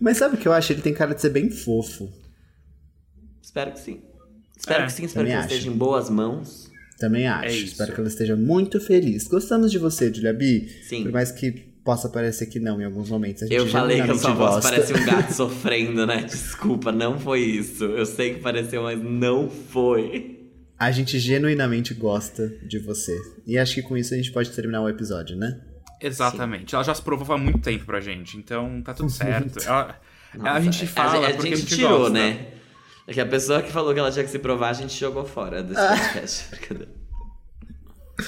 mas 0.00 0.16
sabe 0.16 0.36
o 0.36 0.38
que 0.38 0.46
eu 0.46 0.52
acho? 0.52 0.72
Ele 0.72 0.82
tem 0.82 0.94
cara 0.94 1.14
de 1.14 1.20
ser 1.20 1.30
bem 1.30 1.50
fofo. 1.50 2.10
espero 3.42 3.72
que 3.72 3.80
sim. 3.80 4.00
Espero 4.56 4.82
É, 4.82 4.86
que 4.86 4.92
sim, 4.92 5.04
espero 5.04 5.26
que 5.26 5.32
ele 5.32 5.40
esteja 5.40 5.68
em 5.70 5.76
boas 5.76 6.10
mãos. 6.10 6.70
Também 6.98 7.26
acho. 7.26 7.46
É. 7.46 7.52
Espero 7.58 7.94
que 7.94 8.00
ela 8.00 8.08
esteja 8.08 8.36
muito 8.36 8.78
feliz. 8.80 9.26
Gostamos 9.26 9.70
de 9.72 9.78
você, 9.78 10.12
Julia 10.12 10.34
B. 10.34 10.68
Sim. 10.82 11.04
Por 11.04 11.12
mais 11.12 11.32
que 11.32 11.69
possa 11.90 12.08
parecer 12.08 12.46
que 12.46 12.60
não 12.60 12.80
em 12.80 12.84
alguns 12.84 13.10
momentos. 13.10 13.42
A 13.42 13.46
gente 13.46 13.56
Eu 13.56 13.66
falei 13.66 14.00
que 14.00 14.08
a 14.08 14.14
sua 14.14 14.32
voz 14.32 14.64
parece 14.64 14.92
um 14.92 15.04
gato 15.04 15.32
sofrendo, 15.34 16.06
né? 16.06 16.22
Desculpa, 16.22 16.92
não 16.92 17.18
foi 17.18 17.40
isso. 17.40 17.82
Eu 17.84 18.06
sei 18.06 18.34
que 18.34 18.40
pareceu, 18.40 18.84
mas 18.84 19.02
não 19.02 19.50
foi. 19.50 20.52
A 20.78 20.92
gente 20.92 21.18
genuinamente 21.18 21.92
gosta 21.92 22.46
de 22.62 22.78
você. 22.78 23.20
E 23.44 23.58
acho 23.58 23.74
que 23.74 23.82
com 23.82 23.96
isso 23.96 24.14
a 24.14 24.16
gente 24.16 24.30
pode 24.30 24.52
terminar 24.52 24.82
o 24.82 24.88
episódio, 24.88 25.36
né? 25.36 25.60
Exatamente. 26.00 26.76
Ela 26.76 26.84
já 26.84 26.94
se 26.94 27.02
provou 27.02 27.34
há 27.34 27.38
muito 27.38 27.58
tempo 27.58 27.84
pra 27.84 28.00
gente, 28.00 28.36
então 28.36 28.80
tá 28.82 28.94
tudo 28.94 29.10
certo. 29.10 29.58
Ela, 29.66 30.00
Nossa, 30.32 30.52
a 30.52 30.60
gente 30.60 30.86
fala 30.86 31.26
a, 31.26 31.34
porque 31.34 31.54
a 31.54 31.56
gente 31.56 31.74
tirou, 31.74 31.98
gosta. 31.98 32.12
né? 32.14 32.46
É 33.08 33.12
que 33.12 33.20
a 33.20 33.26
pessoa 33.26 33.62
que 33.62 33.72
falou 33.72 33.92
que 33.92 33.98
ela 33.98 34.12
tinha 34.12 34.24
que 34.24 34.30
se 34.30 34.38
provar, 34.38 34.68
a 34.68 34.74
gente 34.74 34.96
jogou 34.96 35.24
fora 35.24 35.60
desse 35.60 35.80
podcast. 35.82 36.46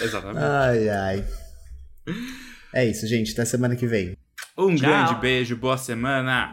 Exatamente. 0.03 0.45
Ai, 0.45 0.89
ai. 0.89 1.25
É 2.75 2.85
isso, 2.85 3.07
gente. 3.07 3.33
Até 3.33 3.45
semana 3.45 3.77
que 3.77 3.87
vem. 3.87 4.17
Um 4.57 4.75
Tchau. 4.75 4.89
grande 4.89 5.15
beijo, 5.17 5.57
boa 5.57 5.77
semana. 5.77 6.51